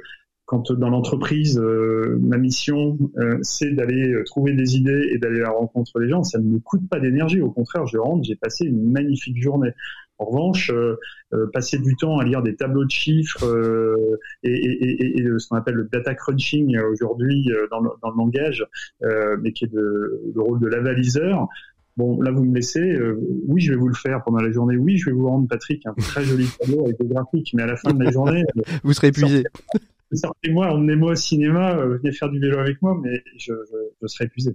quand 0.44 0.72
dans 0.72 0.90
l'entreprise, 0.90 1.58
euh, 1.58 2.18
ma 2.20 2.36
mission, 2.36 2.98
euh, 3.16 3.38
c'est 3.42 3.70
d'aller 3.70 4.22
trouver 4.26 4.52
des 4.52 4.76
idées 4.76 5.08
et 5.12 5.18
d'aller 5.18 5.40
à 5.40 5.44
la 5.44 5.50
rencontre 5.50 5.98
des 5.98 6.08
gens, 6.08 6.24
ça 6.24 6.38
ne 6.38 6.44
me 6.44 6.58
coûte 6.58 6.88
pas 6.90 7.00
d'énergie. 7.00 7.40
Au 7.40 7.50
contraire, 7.50 7.86
je 7.86 7.96
rentre, 7.96 8.24
j'ai 8.24 8.36
passé 8.36 8.66
une 8.66 8.90
magnifique 8.90 9.40
journée. 9.40 9.72
En 10.22 10.26
revanche, 10.26 10.70
euh, 10.70 10.96
euh, 11.32 11.48
passer 11.52 11.78
du 11.78 11.96
temps 11.96 12.18
à 12.18 12.24
lire 12.24 12.42
des 12.42 12.54
tableaux 12.54 12.84
de 12.84 12.90
chiffres 12.90 13.44
euh, 13.44 14.20
et, 14.44 15.24
ce 15.38 15.48
qu'on 15.48 15.56
appelle 15.56 15.74
le 15.74 15.88
data 15.90 16.14
crunching 16.14 16.78
aujourd'hui 16.78 17.50
dans, 17.70 17.80
le 17.80 18.16
langage, 18.16 18.64
mais 19.40 19.52
qui 19.52 19.64
est 19.64 19.72
le 19.72 20.20
rôle 20.36 20.60
de 20.60 20.68
l'avaliseur, 20.68 21.48
Bon, 21.96 22.20
là, 22.20 22.30
vous 22.30 22.44
me 22.44 22.54
laissez. 22.54 22.98
oui, 23.46 23.60
je 23.60 23.72
vais 23.72 23.78
vous 23.78 23.88
le 23.88 23.94
faire 23.94 24.22
pendant 24.24 24.40
la 24.40 24.50
journée. 24.50 24.76
Oui, 24.76 24.96
je 24.96 25.06
vais 25.06 25.12
vous 25.12 25.28
rendre, 25.28 25.46
Patrick, 25.48 25.84
un 25.86 25.92
très 25.92 26.24
joli 26.24 26.46
tableau 26.58 26.84
avec 26.84 26.98
des 26.98 27.06
graphiques. 27.06 27.52
Mais 27.54 27.62
à 27.62 27.66
la 27.66 27.76
fin 27.76 27.92
de 27.92 28.02
la 28.02 28.10
journée, 28.10 28.44
vous 28.82 28.92
serez 28.92 29.08
épuisé 29.08 29.44
sortez-moi, 30.16 30.72
emmenez-moi 30.72 31.12
au 31.12 31.16
cinéma, 31.16 31.76
euh, 31.76 31.98
venez 31.98 32.12
faire 32.12 32.30
du 32.30 32.38
vélo 32.38 32.58
avec 32.58 32.80
moi, 32.82 32.98
mais 33.02 33.22
je, 33.36 33.52
je, 33.52 33.76
je 34.00 34.06
serai 34.06 34.24
épuisé. 34.24 34.54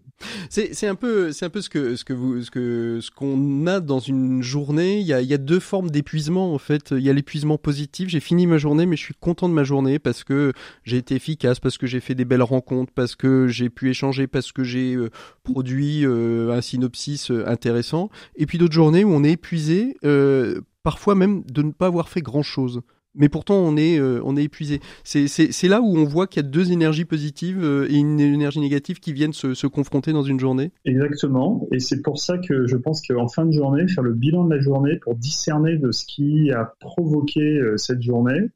C'est 0.50 0.88
un 0.88 0.96
peu 0.96 1.32
c'est 1.32 1.46
un 1.46 1.50
peu 1.50 1.62
ce 1.62 1.70
que 1.70 1.96
ce 1.96 2.04
que 2.04 2.14
vous 2.14 2.42
ce 2.42 2.52
que 2.52 3.00
ce 3.02 3.12
qu'on 3.12 3.68
a 3.68 3.80
dans 3.80 4.00
une 4.00 4.42
journée. 4.42 5.00
Il 5.00 5.08
y 5.08 5.14
a 5.14 5.22
il 5.22 5.28
y 5.28 5.34
a 5.34 5.38
deux 5.38 5.60
formes 5.60 5.90
d'épuisement 5.90 6.54
en 6.54 6.58
fait. 6.58 6.92
Il 6.92 7.02
y 7.02 7.10
a 7.10 7.14
l'épuisement 7.14 7.58
positif. 7.58 8.10
J'ai 8.10 8.20
fini 8.20 8.48
ma 8.48 8.58
journée, 8.58 8.86
mais 8.86 8.96
je 8.96 9.04
suis 9.04 9.16
content 9.16 9.50
de 9.50 9.54
ma 9.54 9.64
journée 9.64 10.00
parce 10.00 10.24
que 10.24 10.54
j'ai 10.84 10.98
été 10.98 11.16
efficace, 11.16 11.60
parce 11.60 11.78
que 11.78 11.88
j'ai 11.88 12.00
fait 12.00 12.16
des 12.16 12.26
belles 12.26 12.44
rencontres, 12.44 12.94
parce 12.94 13.16
que 13.16 13.48
j'ai 13.48 13.70
pu 13.70 13.90
échanger, 13.90 14.28
parce 14.28 14.52
que 14.52 14.64
j'ai 14.64 14.96
euh, 14.96 15.10
produit 15.44 16.06
euh, 16.06 16.52
un 16.52 16.62
synopsis 16.62 17.32
intéressant. 17.46 18.10
Et 18.36 18.46
puis 18.46 18.58
d'autres 18.58 18.74
journées 18.74 19.04
où 19.04 19.12
on 19.12 19.24
est 19.24 19.32
épuisé, 19.32 19.96
parfois 20.84 21.16
même 21.16 21.44
de 21.52 21.62
ne 21.62 21.72
pas 21.72 21.88
avoir 21.88 22.10
fait 22.10 22.22
grand 22.22 22.44
chose 22.44 22.82
mais 23.18 23.30
pourtant 23.30 23.56
on 23.56 23.76
est 23.76 24.00
euh, 24.00 24.22
on 24.24 24.38
est 24.38 24.44
épuisé. 24.44 24.80
C'est 25.04 25.68
là 25.68 25.82
où 25.82 25.98
on 25.98 26.06
voit 26.06 26.28
qu'il 26.28 26.44
y 26.44 26.46
a 26.46 26.50
deux 26.50 26.72
énergies 26.72 27.06
positives 27.06 27.64
euh, 27.64 27.88
et 27.90 27.96
une 27.96 28.20
énergie 28.20 28.60
négative 28.60 29.00
qui 29.00 29.14
viennent 29.14 29.34
se, 29.34 29.54
se 29.54 29.68
confronter 29.68 30.14
dans 30.14 30.24
une 30.24 30.40
journée. 30.40 30.72
Exactement, 30.86 31.68
et 31.72 31.80
c'est 31.80 32.02
pour 32.02 32.20
ça 32.20 32.38
que 32.38 32.68
je 32.68 32.78
pense 32.78 33.06
qu'en 33.06 33.28
fin 33.28 33.46
de 33.46 33.52
journée, 33.52 33.88
faire 33.88 34.04
le 34.04 34.14
bilan 34.14 34.46
de 34.46 34.56
la 34.56 34.62
journée 34.62 34.98
pour 34.98 35.16
discerner 35.16 35.78
de 35.78 35.92
ce 35.92 36.06
qui 36.06 36.52
a 36.52 36.74
provoqué 36.80 37.42
euh, 37.42 37.78
cette 37.78 38.02
journée, 38.02 38.50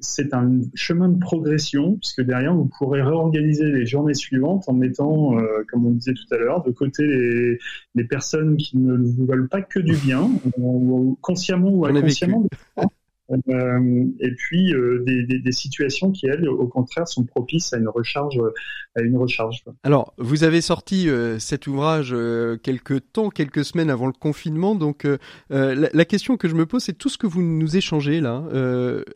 c'est 0.00 0.32
un 0.34 0.60
chemin 0.74 1.08
de 1.08 1.18
progression, 1.18 1.96
puisque 1.96 2.20
derrière, 2.20 2.54
vous 2.54 2.70
pourrez 2.78 3.02
réorganiser 3.02 3.64
les 3.72 3.86
journées 3.86 4.14
suivantes 4.14 4.68
en 4.68 4.72
mettant, 4.72 5.36
comme 5.68 5.84
on 5.84 5.90
disait 5.90 6.14
tout 6.14 6.32
à 6.32 6.38
l'heure, 6.38 6.62
de 6.62 6.70
côté 6.70 7.04
les, 7.04 7.58
les, 7.96 8.04
personnes 8.04 8.56
qui 8.56 8.78
ne 8.78 8.96
vous 8.96 9.26
veulent 9.26 9.48
pas 9.48 9.62
que 9.62 9.80
du 9.80 9.96
bien, 9.96 10.30
ou, 10.58 11.18
consciemment 11.20 11.70
ou 11.70 11.86
inconsciemment. 11.86 12.46
Euh, 13.30 14.04
et 14.20 14.30
puis 14.30 14.72
euh, 14.72 15.02
des, 15.04 15.24
des, 15.24 15.38
des, 15.38 15.52
situations 15.52 16.10
qui 16.12 16.26
elles, 16.26 16.48
au 16.48 16.66
contraire, 16.66 17.06
sont 17.06 17.24
propices 17.24 17.74
à 17.74 17.76
une 17.76 17.88
recharge, 17.88 18.40
à 18.96 19.02
une 19.02 19.18
recharge. 19.18 19.64
Alors, 19.82 20.14
vous 20.16 20.44
avez 20.44 20.62
sorti 20.62 21.10
euh, 21.10 21.38
cet 21.38 21.66
ouvrage 21.66 22.14
quelques 22.62 23.12
temps, 23.12 23.28
quelques 23.28 23.64
semaines 23.64 23.90
avant 23.90 24.06
le 24.06 24.12
confinement. 24.12 24.74
Donc, 24.74 25.06
la, 25.50 25.74
la, 25.74 26.04
question 26.04 26.36
que 26.36 26.48
je 26.48 26.54
me 26.54 26.64
pose, 26.64 26.84
c'est 26.84 26.96
tout 26.96 27.10
ce 27.10 27.18
que 27.18 27.26
vous 27.26 27.42
nous 27.42 27.76
échangez 27.76 28.20
là 28.20 28.44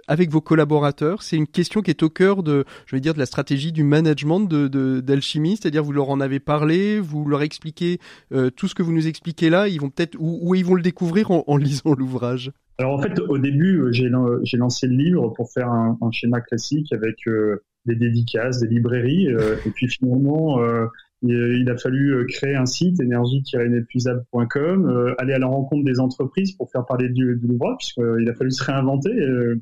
avec 0.09 0.31
vos 0.31 0.41
collaborateurs. 0.41 1.23
C'est 1.23 1.37
une 1.37 1.47
question 1.47 1.81
qui 1.81 1.91
est 1.91 2.03
au 2.03 2.11
cœur 2.11 2.43
de, 2.43 2.65
je 2.87 2.97
vais 2.97 3.01
dire, 3.01 3.15
de 3.15 3.19
la 3.19 3.27
stratégie 3.27 3.73
du 3.73 3.85
management 3.85 4.41
de 4.41 5.01
d'alchimie, 5.01 5.57
c'est-à-dire 5.57 5.83
vous 5.83 5.93
leur 5.93 6.11
en 6.11 6.21
avez 6.21 6.41
parlé, 6.41 7.01
vous 7.01 7.25
leur 7.25 7.43
expliquez 7.43 7.99
tout 8.57 8.69
ce 8.69 8.75
que 8.75 8.83
vous 8.83 8.93
nous 8.93 9.07
expliquez 9.07 9.49
là. 9.49 9.69
Ils 9.69 9.81
vont 9.81 9.91
peut-être 9.91 10.17
ou, 10.19 10.55
ils 10.55 10.65
vont 10.65 10.75
le 10.75 10.83
découvrir 10.83 11.31
en, 11.31 11.45
en 11.47 11.57
lisant 11.57 11.95
l'ouvrage. 11.95 12.53
Alors 12.79 12.95
en 12.95 13.03
fait, 13.03 13.19
au 13.21 13.37
début, 13.39 13.81
euh, 13.81 13.93
j'ai 13.93 14.09
lancé 14.57 14.87
le 14.87 14.95
livre 14.95 15.29
pour 15.29 15.53
faire 15.53 15.69
un, 15.69 15.99
schéma 16.11 16.41
classique 16.41 16.91
avec 16.93 17.17
euh, 17.27 17.63
des 17.87 17.97
dédicaces, 17.97 18.61
des 18.61 18.69
librairies, 18.69 19.29
euh, 19.29 19.57
et 19.67 19.71
puis 19.71 19.89
finalement, 19.89 20.61
il, 21.23 21.71
a 21.71 21.77
fallu 21.77 22.27
créer 22.27 22.57
un 22.57 22.67
site 22.67 23.01
énergie-inépuisable.com, 23.01 25.15
aller 25.19 25.35
à 25.35 25.39
la 25.39 25.47
rencontre 25.47 25.85
des 25.85 26.01
entreprises 26.01 26.51
pour 26.53 26.69
faire 26.71 26.85
parler 26.85 27.09
du, 27.09 27.37
du 27.37 27.47
l'ouvrage, 27.47 27.77
puisqu'il 27.79 28.29
a 28.29 28.35
fallu 28.35 28.51
se 28.51 28.65
réinventer, 28.65 29.13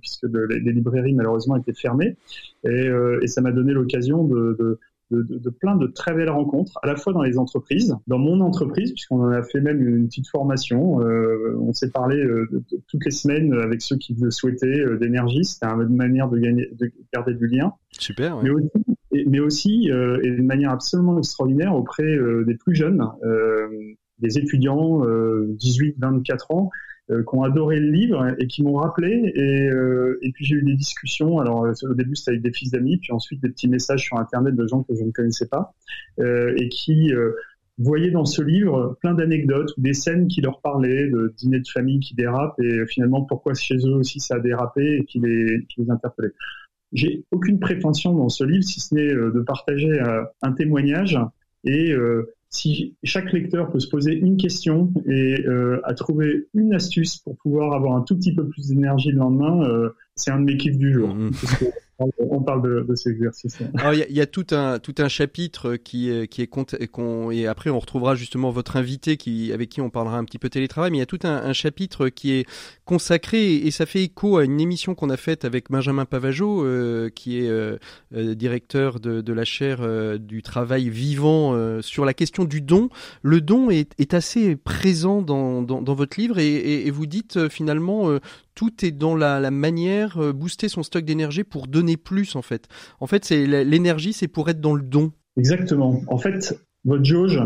puisque 0.01 0.25
les, 0.49 0.73
librairies 0.73 1.13
malheureusement 1.13 1.57
étaient 1.57 1.75
fermées, 1.75 2.17
et, 2.65 2.89
et 3.23 3.27
ça 3.27 3.43
m'a 3.43 3.53
donné 3.53 3.75
l'occasion 3.75 4.25
de, 4.25 4.57
de 4.59 4.79
de, 5.11 5.23
de, 5.23 5.39
de, 5.39 5.51
plein 5.51 5.77
de 5.77 5.87
très 5.87 6.15
belles 6.15 6.31
rencontres, 6.31 6.79
à 6.83 6.87
la 6.87 6.97
fois 6.97 7.13
dans 7.13 7.23
les 7.23 7.39
entreprises, 7.39 7.97
dans 8.07 8.19
mon 8.19 8.41
entreprise, 8.41 8.93
puisqu'on 8.93 9.23
en 9.23 9.31
a 9.31 9.43
fait 9.43 9.61
même 9.61 9.87
une 9.87 10.07
petite 10.07 10.29
formation. 10.29 11.01
Euh, 11.01 11.57
on 11.61 11.73
s'est 11.73 11.91
parlé 11.91 12.17
euh, 12.17 12.49
toutes 12.89 13.05
les 13.05 13.11
semaines 13.11 13.53
avec 13.55 13.83
ceux 13.83 13.97
qui 13.97 14.15
le 14.15 14.31
souhaitaient 14.31 14.67
euh, 14.67 14.99
d'énergie. 14.99 15.45
C'était 15.45 15.67
une 15.67 15.97
manière 15.97 16.29
de, 16.29 16.39
gagner, 16.39 16.69
de 16.73 16.91
garder 17.13 17.35
du 17.35 17.47
lien. 17.47 17.73
Super. 17.91 18.43
Mais 18.43 18.51
aussi, 18.51 18.71
et, 19.13 19.25
mais 19.27 19.41
aussi 19.41 19.89
et 19.89 20.31
d'une 20.31 20.47
manière 20.47 20.71
absolument 20.71 21.19
extraordinaire 21.19 21.75
auprès 21.75 22.17
des 22.47 22.55
plus 22.55 22.75
jeunes, 22.75 23.05
des 24.21 24.39
étudiants 24.39 25.01
18-24 25.03 26.55
ans, 26.55 26.71
qui 27.11 27.35
ont 27.35 27.43
adoré 27.43 27.81
le 27.81 27.91
livre 27.91 28.35
et 28.39 28.47
qui 28.47 28.63
m'ont 28.63 28.75
rappelé. 28.75 29.33
Et, 29.35 29.69
euh, 29.69 30.19
puis 30.35 30.45
j'ai 30.45 30.57
eu 30.57 30.63
des 30.63 30.75
discussions. 30.75 31.39
Alors 31.39 31.65
euh, 31.65 31.73
au 31.83 31.95
début 31.95 32.15
c'était 32.15 32.33
avec 32.33 32.43
des 32.43 32.53
fils 32.53 32.71
d'amis, 32.71 32.99
puis 32.99 33.13
ensuite 33.13 33.41
des 33.43 33.49
petits 33.49 33.69
messages 33.69 34.05
sur 34.05 34.19
Internet 34.19 34.55
de 34.55 34.67
gens 34.67 34.83
que 34.83 34.95
je 34.95 35.03
ne 35.03 35.11
connaissais 35.11 35.47
pas 35.47 35.73
et 36.19 36.69
qui 36.69 37.13
voyez 37.79 38.11
dans 38.11 38.27
ce 38.27 38.43
livre 38.43 38.99
plein 39.01 39.15
d'anecdotes 39.15 39.73
ou 39.77 39.81
des 39.81 39.95
scènes 39.95 40.29
qui 40.29 40.43
leur 40.43 40.61
parlaient 40.61 41.09
de 41.09 41.33
dîners 41.37 41.61
de 41.61 41.69
famille 41.69 41.99
qui 42.01 42.15
dérapent 42.15 42.61
et 42.61 42.87
finalement 42.87 43.23
pourquoi 43.23 43.55
chez 43.55 43.77
eux 43.77 43.95
aussi 43.95 44.21
ça 44.21 44.37
a 44.37 44.39
dérapé 44.39 44.99
et 45.01 45.05
qui 45.05 45.19
les, 45.19 45.65
qui 45.69 45.81
les 45.81 45.91
interpellait. 45.91 46.33
J'ai 46.93 47.25
aucune 47.31 47.61
prétention 47.61 48.15
dans 48.15 48.29
ce 48.29 48.45
livre 48.45 48.65
si 48.65 48.81
ce 48.81 48.95
n'est 48.95 49.13
euh, 49.13 49.31
de 49.31 49.41
partager 49.41 49.91
euh, 49.91 50.25
un 50.43 50.53
témoignage 50.53 51.19
et 51.65 51.93
euh, 51.93 52.35
si 52.51 52.97
chaque 53.05 53.33
lecteur 53.33 53.71
peut 53.71 53.79
se 53.79 53.89
poser 53.89 54.13
une 54.13 54.37
question 54.37 54.93
et 55.07 55.47
euh, 55.47 55.81
à 55.85 55.95
trouver 55.95 56.49
une 56.53 56.75
astuce 56.75 57.17
pour 57.17 57.37
pouvoir 57.39 57.75
avoir 57.75 57.97
un 57.97 58.03
tout 58.03 58.17
petit 58.17 58.35
peu 58.35 58.49
plus 58.49 58.69
d'énergie 58.69 59.13
le 59.13 59.19
lendemain, 59.19 59.63
euh, 59.63 59.91
c'est 60.17 60.33
un 60.33 60.41
de 60.41 60.45
mes 60.45 60.57
kiffs 60.57 60.77
du 60.77 60.93
jour. 60.93 61.15
Mmh 61.15 61.31
on 62.19 62.43
parle 62.43 62.63
de, 62.63 62.87
de 62.89 62.95
ces 62.95 63.11
exercices. 63.11 63.59
Il 63.61 64.07
y, 64.11 64.15
y, 64.15 64.21
a 64.21 64.27
tout 64.27 64.47
un 64.53 64.79
tout 64.79 64.95
un 64.99 65.09
chapitre 65.09 65.77
qui 65.77 66.29
qui 66.29 66.43
est 66.43 66.47
compte 66.47 66.75
et 66.79 67.47
après 67.47 67.71
on 67.71 67.79
retrouvera 67.79 68.15
justement 68.15 68.51
votre 68.51 68.77
invité 68.77 69.17
qui 69.17 69.53
avec 69.53 69.69
qui 69.69 69.81
on 69.81 69.91
parlera 69.91 70.19
un 70.19 70.25
petit 70.25 70.39
peu 70.39 70.49
télétravail. 70.49 70.91
Mais 70.91 70.99
il 70.99 71.01
y 71.01 71.03
a 71.03 71.07
tout 71.07 71.19
un, 71.25 71.37
un 71.37 71.53
chapitre 71.53 72.09
qui 72.09 72.33
est 72.33 72.47
consacré 72.85 73.55
et, 73.55 73.71
ça 73.71 73.87
fait 73.87 74.03
écho 74.03 74.37
à 74.37 74.45
une 74.45 74.61
émission 74.61 74.95
qu'on 74.95 75.11
a 75.11 75.17
faite 75.17 75.45
avec 75.45 75.71
Benjamin 75.71 76.05
Pavageau, 76.05 76.65
euh, 76.65 77.09
qui 77.09 77.39
est 77.39 77.49
euh, 77.49 77.79
euh, 78.15 78.35
directeur 78.35 79.01
de, 79.01 79.21
de, 79.21 79.33
la 79.33 79.45
chaire 79.45 79.81
du 80.19 80.43
travail 80.43 80.91
vivant 80.91 81.81
sur 81.83 82.05
la 82.05 82.15
question 82.15 82.45
du 82.45 82.61
don. 82.61 82.89
Le 83.23 83.41
don 83.41 83.71
est, 83.71 83.93
est 83.99 84.13
assez 84.13 84.57
présent 84.57 85.23
dans, 85.23 85.63
dans, 85.63 85.81
dans 85.83 85.95
votre 85.95 86.21
livre 86.21 86.39
et, 86.39 86.49
et, 86.49 86.87
et 86.89 86.91
vous 86.91 87.07
dites 87.07 87.49
finalement 87.49 88.19
tout 88.61 88.85
est 88.85 88.91
dans 88.91 89.17
la, 89.17 89.41
la 89.41 89.51
manière, 89.51 90.19
euh, 90.19 90.35
booster 90.35 90.69
son 90.69 90.83
stock 90.83 91.03
d'énergie 91.05 91.45
pour 91.45 91.67
donner 91.67 91.90
plus 91.97 92.37
en 92.37 92.43
fait. 92.43 92.69
En 93.01 93.07
fait, 93.07 93.25
c'est 93.25 93.47
l'énergie, 93.47 94.13
c'est 94.13 94.29
pour 94.29 94.49
être 94.49 94.61
dans 94.61 94.75
le 94.75 94.83
don. 94.83 95.13
Exactement. 95.37 96.03
En 96.09 96.19
fait, 96.19 96.59
votre 96.85 97.05
jauge, 97.05 97.41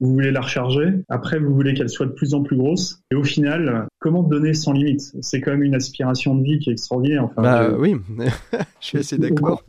vous 0.00 0.12
voulez 0.12 0.30
la 0.30 0.40
recharger, 0.40 1.04
après 1.08 1.38
vous 1.38 1.54
voulez 1.54 1.74
qu'elle 1.74 1.88
soit 1.88 2.06
de 2.06 2.12
plus 2.12 2.34
en 2.34 2.42
plus 2.42 2.56
grosse, 2.56 3.02
et 3.10 3.14
au 3.14 3.24
final, 3.24 3.86
comment 3.98 4.22
donner 4.22 4.54
sans 4.54 4.72
limite? 4.72 5.14
C'est 5.20 5.40
quand 5.40 5.52
même 5.52 5.62
une 5.62 5.74
aspiration 5.74 6.34
de 6.34 6.42
vie 6.42 6.58
qui 6.58 6.70
est 6.70 6.72
extraordinaire. 6.72 7.24
Enfin, 7.24 7.42
bah 7.42 7.76
oui, 7.78 7.96
je 8.80 8.86
suis 8.86 8.98
assez 8.98 9.18
d'accord. 9.18 9.64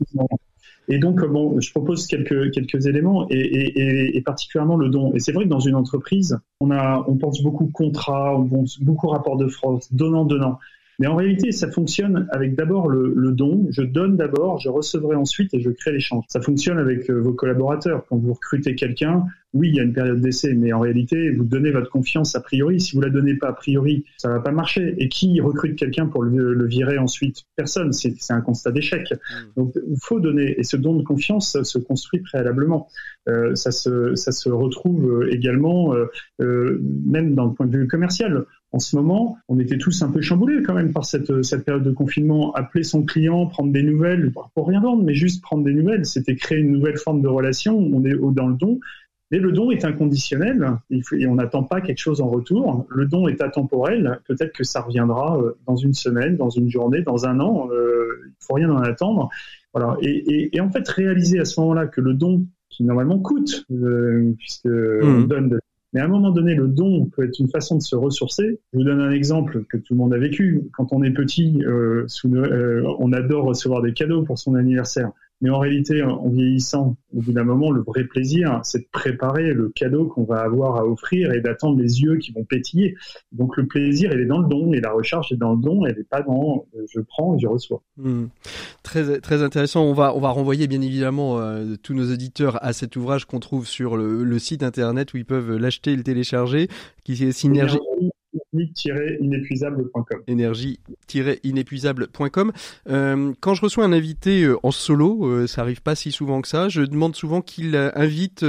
Et 0.90 0.98
donc, 0.98 1.22
bon, 1.26 1.60
je 1.60 1.70
propose 1.70 2.06
quelques 2.06 2.50
quelques 2.50 2.86
éléments 2.86 3.26
et, 3.28 3.38
et, 3.38 4.16
et 4.16 4.22
particulièrement 4.22 4.76
le 4.76 4.88
don. 4.88 5.12
Et 5.14 5.20
c'est 5.20 5.32
vrai 5.32 5.44
que 5.44 5.50
dans 5.50 5.60
une 5.60 5.74
entreprise, 5.74 6.38
on 6.60 6.70
a, 6.70 7.04
on 7.06 7.16
pense 7.16 7.42
beaucoup 7.42 7.66
contrat, 7.66 8.34
on 8.38 8.46
pense 8.46 8.80
beaucoup 8.80 9.08
rapport 9.08 9.36
de 9.36 9.48
force, 9.48 9.92
donnant 9.92 10.24
donnant. 10.24 10.58
Mais 10.98 11.06
en 11.06 11.14
réalité, 11.14 11.52
ça 11.52 11.70
fonctionne 11.70 12.26
avec 12.32 12.56
d'abord 12.56 12.88
le, 12.88 13.32
don. 13.32 13.66
Je 13.70 13.82
donne 13.82 14.16
d'abord, 14.16 14.58
je 14.58 14.68
recevrai 14.68 15.14
ensuite 15.14 15.54
et 15.54 15.60
je 15.60 15.70
crée 15.70 15.92
l'échange. 15.92 16.24
Ça 16.28 16.40
fonctionne 16.40 16.78
avec 16.78 17.08
euh, 17.08 17.20
vos 17.20 17.32
collaborateurs. 17.32 18.04
Quand 18.08 18.16
vous 18.16 18.32
recrutez 18.32 18.74
quelqu'un, 18.74 19.24
oui, 19.54 19.68
il 19.68 19.76
y 19.76 19.80
a 19.80 19.82
une 19.82 19.92
période 19.92 20.20
d'essai, 20.20 20.54
mais 20.54 20.72
en 20.72 20.80
réalité, 20.80 21.30
vous 21.30 21.44
donnez 21.44 21.70
votre 21.70 21.90
confiance 21.90 22.34
a 22.34 22.40
priori. 22.40 22.80
Si 22.80 22.94
vous 22.94 23.00
la 23.00 23.08
donnez 23.08 23.34
pas 23.34 23.48
a 23.48 23.52
priori, 23.52 24.04
ça 24.18 24.28
va 24.28 24.40
pas 24.40 24.52
marcher. 24.52 24.94
Et 24.98 25.08
qui 25.08 25.40
recrute 25.40 25.76
quelqu'un 25.76 26.06
pour 26.06 26.22
le, 26.22 26.52
le, 26.54 26.66
virer 26.66 26.98
ensuite? 26.98 27.44
Personne. 27.56 27.92
C'est 27.92 28.14
un 28.30 28.40
constat 28.40 28.72
d'échec. 28.72 29.10
Mm. 29.12 29.16
Donc, 29.56 29.74
il 29.76 29.96
faut 30.02 30.20
donner. 30.20 30.58
Et 30.58 30.64
ce 30.64 30.76
don 30.76 30.96
de 30.96 31.02
confiance 31.02 31.52
ça 31.52 31.64
se 31.64 31.78
construit 31.78 32.20
préalablement. 32.20 32.88
Euh, 33.28 33.54
ça, 33.54 33.70
se, 33.70 34.14
ça 34.14 34.32
se 34.32 34.48
retrouve 34.48 35.26
également, 35.30 35.94
euh, 35.94 36.06
euh, 36.40 36.80
même 37.06 37.34
dans 37.34 37.46
le 37.46 37.52
point 37.52 37.66
de 37.66 37.76
vue 37.76 37.86
commercial 37.86 38.44
en 38.70 38.78
ce 38.78 38.96
moment, 38.96 39.38
on 39.48 39.58
était 39.58 39.78
tous 39.78 40.02
un 40.02 40.10
peu 40.10 40.20
chamboulés 40.20 40.62
quand 40.62 40.74
même 40.74 40.92
par 40.92 41.06
cette, 41.06 41.42
cette 41.42 41.64
période 41.64 41.84
de 41.84 41.90
confinement. 41.90 42.52
Appeler 42.52 42.84
son 42.84 43.02
client, 43.02 43.46
prendre 43.46 43.72
des 43.72 43.82
nouvelles, 43.82 44.30
pour 44.54 44.68
rien 44.68 44.82
vendre, 44.82 45.02
mais 45.04 45.14
juste 45.14 45.42
prendre 45.42 45.64
des 45.64 45.72
nouvelles, 45.72 46.04
c'était 46.04 46.36
créer 46.36 46.58
une 46.58 46.72
nouvelle 46.72 46.98
forme 46.98 47.22
de 47.22 47.28
relation. 47.28 47.78
On 47.78 48.04
est 48.04 48.14
dans 48.34 48.46
le 48.46 48.56
don. 48.56 48.78
Mais 49.30 49.38
le 49.38 49.52
don 49.52 49.70
est 49.70 49.84
inconditionnel 49.84 50.78
et 50.90 51.26
on 51.26 51.34
n'attend 51.34 51.62
pas 51.62 51.80
quelque 51.80 51.98
chose 51.98 52.20
en 52.20 52.28
retour. 52.28 52.86
Le 52.88 53.06
don 53.06 53.28
est 53.28 53.42
atemporel. 53.42 54.20
Peut-être 54.26 54.52
que 54.52 54.64
ça 54.64 54.80
reviendra 54.80 55.38
euh, 55.38 55.52
dans 55.66 55.76
une 55.76 55.92
semaine, 55.92 56.36
dans 56.36 56.50
une 56.50 56.70
journée, 56.70 57.02
dans 57.02 57.26
un 57.26 57.38
an. 57.40 57.68
Euh, 57.70 58.06
il 58.26 58.46
faut 58.46 58.54
rien 58.54 58.70
en 58.70 58.78
attendre. 58.78 59.28
Voilà. 59.74 59.96
Et, 60.00 60.08
et, 60.10 60.56
et, 60.56 60.60
en 60.60 60.70
fait, 60.70 60.88
réaliser 60.88 61.38
à 61.40 61.44
ce 61.44 61.60
moment-là 61.60 61.86
que 61.86 62.00
le 62.00 62.14
don, 62.14 62.46
qui 62.70 62.84
normalement 62.84 63.18
coûte, 63.18 63.66
euh, 63.70 64.32
puisque 64.38 64.66
mmh. 64.66 65.02
on 65.02 65.20
donne 65.22 65.48
de 65.50 65.60
mais 65.92 66.00
à 66.00 66.04
un 66.04 66.08
moment 66.08 66.30
donné, 66.30 66.54
le 66.54 66.68
don 66.68 67.06
peut 67.06 67.24
être 67.24 67.38
une 67.38 67.48
façon 67.48 67.76
de 67.76 67.82
se 67.82 67.96
ressourcer. 67.96 68.60
Je 68.72 68.78
vous 68.78 68.84
donne 68.84 69.00
un 69.00 69.10
exemple 69.10 69.64
que 69.64 69.78
tout 69.78 69.94
le 69.94 69.98
monde 69.98 70.12
a 70.12 70.18
vécu. 70.18 70.68
Quand 70.72 70.92
on 70.92 71.02
est 71.02 71.12
petit, 71.12 71.62
euh, 71.64 72.04
sous, 72.08 72.34
euh, 72.34 72.82
on 72.98 73.12
adore 73.12 73.46
recevoir 73.46 73.80
des 73.80 73.94
cadeaux 73.94 74.22
pour 74.22 74.38
son 74.38 74.54
anniversaire. 74.54 75.10
Mais 75.40 75.50
en 75.50 75.58
réalité, 75.58 76.02
en 76.02 76.28
vieillissant, 76.28 76.96
au 77.14 77.20
bout 77.20 77.32
d'un 77.32 77.44
moment, 77.44 77.70
le 77.70 77.82
vrai 77.82 78.04
plaisir, 78.04 78.60
c'est 78.64 78.80
de 78.80 78.88
préparer 78.90 79.52
le 79.52 79.68
cadeau 79.68 80.06
qu'on 80.06 80.24
va 80.24 80.40
avoir 80.40 80.76
à 80.76 80.84
offrir 80.84 81.32
et 81.32 81.40
d'attendre 81.40 81.78
les 81.78 82.00
yeux 82.00 82.16
qui 82.16 82.32
vont 82.32 82.44
pétiller. 82.44 82.96
Donc 83.30 83.56
le 83.56 83.66
plaisir, 83.66 84.12
il 84.12 84.20
est 84.20 84.26
dans 84.26 84.40
le 84.40 84.48
don 84.48 84.72
et 84.72 84.80
la 84.80 84.90
recharge 84.90 85.30
est 85.32 85.36
dans 85.36 85.54
le 85.54 85.60
don, 85.60 85.86
elle 85.86 85.96
n'est 85.96 86.04
pas 86.04 86.22
dans 86.22 86.66
je 86.92 87.00
prends 87.00 87.36
et 87.36 87.38
je 87.38 87.46
reçois. 87.46 87.82
Hmm. 87.96 88.26
Très 88.82 89.20
très 89.20 89.42
intéressant. 89.42 89.84
On 89.84 89.92
va 89.92 90.14
on 90.14 90.20
va 90.20 90.30
renvoyer 90.30 90.66
bien 90.66 90.80
évidemment 90.80 91.38
euh, 91.38 91.76
tous 91.82 91.94
nos 91.94 92.12
auditeurs 92.12 92.62
à 92.64 92.72
cet 92.72 92.96
ouvrage 92.96 93.24
qu'on 93.24 93.40
trouve 93.40 93.66
sur 93.66 93.96
le, 93.96 94.24
le, 94.24 94.38
site 94.38 94.62
internet 94.62 95.14
où 95.14 95.18
ils 95.18 95.24
peuvent 95.24 95.56
l'acheter 95.56 95.92
et 95.92 95.96
le 95.96 96.02
télécharger, 96.02 96.68
qui 97.04 97.12
est 97.24 97.32
Synergie. 97.32 97.78
Énergie-inépuisable.com. 100.26 102.52
Euh, 102.88 103.32
quand 103.40 103.54
je 103.54 103.62
reçois 103.62 103.84
un 103.84 103.92
invité 103.92 104.44
euh, 104.44 104.56
en 104.62 104.70
solo, 104.70 105.26
euh, 105.26 105.46
ça 105.46 105.62
arrive 105.62 105.82
pas 105.82 105.94
si 105.94 106.12
souvent 106.12 106.40
que 106.40 106.48
ça, 106.48 106.68
je 106.68 106.82
demande 106.82 107.16
souvent 107.16 107.40
qu'il 107.40 107.76
invite 107.76 108.44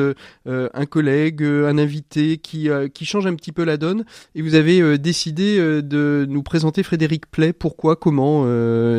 un 0.46 0.86
collègue, 0.86 1.44
un 1.44 1.78
invité 1.78 2.38
qui, 2.38 2.70
qui 2.94 3.06
change 3.06 3.28
un 3.28 3.36
petit 3.36 3.52
peu 3.52 3.64
la 3.64 3.78
donne. 3.78 4.06
Et 4.36 4.42
vous 4.42 4.56
avez 4.56 4.98
décidé 4.98 5.58
de 5.82 6.26
nous 6.30 6.44
présenter 6.44 6.84
Frédéric 6.84 7.30
Play. 7.30 7.54
Pourquoi? 7.54 7.96
Comment 7.96 8.46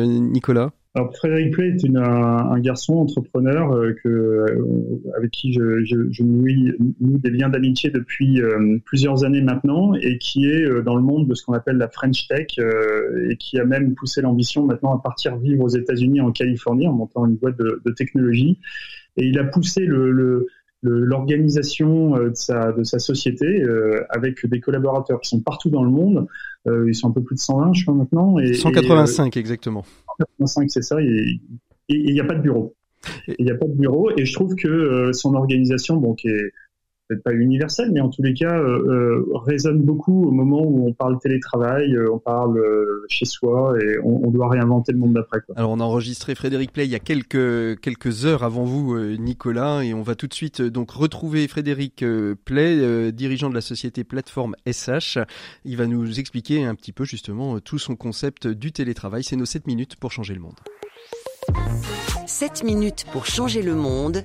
Nicolas? 0.05 0.71
Alors 0.93 1.15
Frédéric 1.15 1.53
Play 1.53 1.69
est 1.69 1.83
une, 1.83 1.97
un, 1.97 2.59
garçon 2.59 2.95
entrepreneur 2.95 3.71
euh, 3.71 3.95
que, 4.03 4.09
euh, 4.09 5.01
avec 5.17 5.31
qui 5.31 5.53
je, 5.53 5.85
je, 5.85 6.11
je 6.11 6.23
noue, 6.23 7.17
des 7.17 7.29
liens 7.29 7.47
d'amitié 7.47 7.89
depuis 7.91 8.41
euh, 8.41 8.77
plusieurs 8.83 9.23
années 9.23 9.41
maintenant 9.41 9.93
et 9.93 10.17
qui 10.17 10.47
est 10.47 10.81
dans 10.83 10.97
le 10.97 11.01
monde 11.01 11.29
de 11.29 11.33
ce 11.33 11.45
qu'on 11.45 11.53
appelle 11.53 11.77
la 11.77 11.87
French 11.87 12.27
Tech 12.27 12.47
et 13.29 13.37
qui 13.37 13.57
a 13.57 13.63
même 13.63 13.95
poussé 13.95 14.21
l'ambition 14.21 14.65
maintenant 14.65 14.93
à 14.93 15.01
partir 15.01 15.37
vivre 15.37 15.63
aux 15.63 15.69
États-Unis 15.69 16.19
en 16.19 16.33
Californie 16.33 16.87
en 16.87 16.93
montant 16.93 17.25
une 17.25 17.35
boîte 17.35 17.57
de, 17.57 17.81
de 17.85 17.91
technologie. 17.91 18.57
Et 19.15 19.25
il 19.25 19.39
a 19.39 19.45
poussé 19.45 19.85
le, 19.85 20.11
le 20.11 20.47
l'organisation 20.83 22.17
de 22.17 22.31
sa, 22.33 22.71
de 22.71 22.83
sa 22.83 22.97
société 22.97 23.45
euh, 23.45 24.03
avec 24.09 24.45
des 24.47 24.59
collaborateurs 24.59 25.21
qui 25.21 25.29
sont 25.29 25.39
partout 25.39 25.69
dans 25.69 25.83
le 25.83 25.91
monde. 25.91 26.27
Euh, 26.67 26.89
ils 26.89 26.95
sont 26.95 27.09
un 27.09 27.11
peu 27.11 27.21
plus 27.21 27.35
de 27.35 27.39
120, 27.39 27.73
je 27.73 27.83
crois, 27.83 27.93
maintenant. 27.93 28.39
Et, 28.39 28.53
185, 28.53 29.35
et, 29.35 29.39
euh, 29.39 29.41
exactement. 29.41 29.85
185, 30.19 30.69
c'est 30.69 30.81
ça. 30.81 31.01
Et 31.01 31.39
il 31.89 32.13
n'y 32.13 32.19
a 32.19 32.25
pas 32.25 32.35
de 32.35 32.41
bureau. 32.41 32.75
Il 33.39 33.45
n'y 33.45 33.51
a 33.51 33.55
pas 33.55 33.67
de 33.67 33.73
bureau. 33.73 34.11
Et 34.17 34.25
je 34.25 34.33
trouve 34.33 34.55
que 34.55 35.11
son 35.13 35.33
organisation, 35.35 35.97
bon, 35.97 36.13
qui 36.13 36.27
est 36.27 36.51
peut-être 37.11 37.23
pas 37.23 37.33
universel, 37.33 37.91
mais 37.91 37.99
en 37.99 38.09
tous 38.09 38.21
les 38.21 38.33
cas, 38.33 38.53
euh, 38.53 38.85
euh, 38.87 39.25
résonne 39.45 39.81
beaucoup 39.81 40.27
au 40.27 40.31
moment 40.31 40.61
où 40.63 40.87
on 40.87 40.93
parle 40.93 41.19
télétravail, 41.19 41.93
euh, 41.95 42.11
on 42.11 42.19
parle 42.19 42.57
euh, 42.57 43.05
chez 43.09 43.25
soi 43.25 43.75
et 43.81 43.97
on, 44.03 44.27
on, 44.27 44.31
doit 44.31 44.49
réinventer 44.49 44.93
le 44.93 44.99
monde 44.99 45.13
d'après. 45.13 45.39
Alors 45.55 45.71
on 45.71 45.79
a 45.79 45.83
enregistré 45.83 46.35
Frédéric 46.35 46.71
Play 46.71 46.85
il 46.85 46.91
y 46.91 46.95
a 46.95 46.99
quelques 46.99 47.79
quelques 47.81 48.25
heures 48.25 48.43
avant 48.43 48.63
vous, 48.63 48.97
Nicolas, 49.17 49.83
et 49.83 49.93
on 49.93 50.01
va 50.01 50.15
tout 50.15 50.27
de 50.27 50.33
suite 50.33 50.61
donc 50.61 50.91
retrouver 50.91 51.47
Frédéric 51.47 52.05
Play, 52.45 53.11
dirigeant 53.11 53.49
de 53.49 53.55
la 53.55 53.61
société 53.61 54.03
Plateforme 54.03 54.55
SH. 54.69 55.19
Il 55.65 55.77
va 55.77 55.87
nous 55.87 56.19
expliquer 56.19 56.63
un 56.63 56.75
petit 56.75 56.93
peu 56.93 57.03
justement 57.03 57.59
tout 57.59 57.79
son 57.79 57.95
concept 57.95 58.47
du 58.47 58.71
télétravail. 58.71 59.23
C'est 59.23 59.35
nos 59.35 59.45
7 59.45 59.67
minutes 59.67 59.95
pour 59.95 60.11
changer 60.11 60.33
le 60.33 60.41
monde. 60.41 60.55
7 62.25 62.63
minutes 62.63 63.05
pour 63.11 63.25
changer 63.25 63.61
le 63.61 63.75
monde 63.75 64.23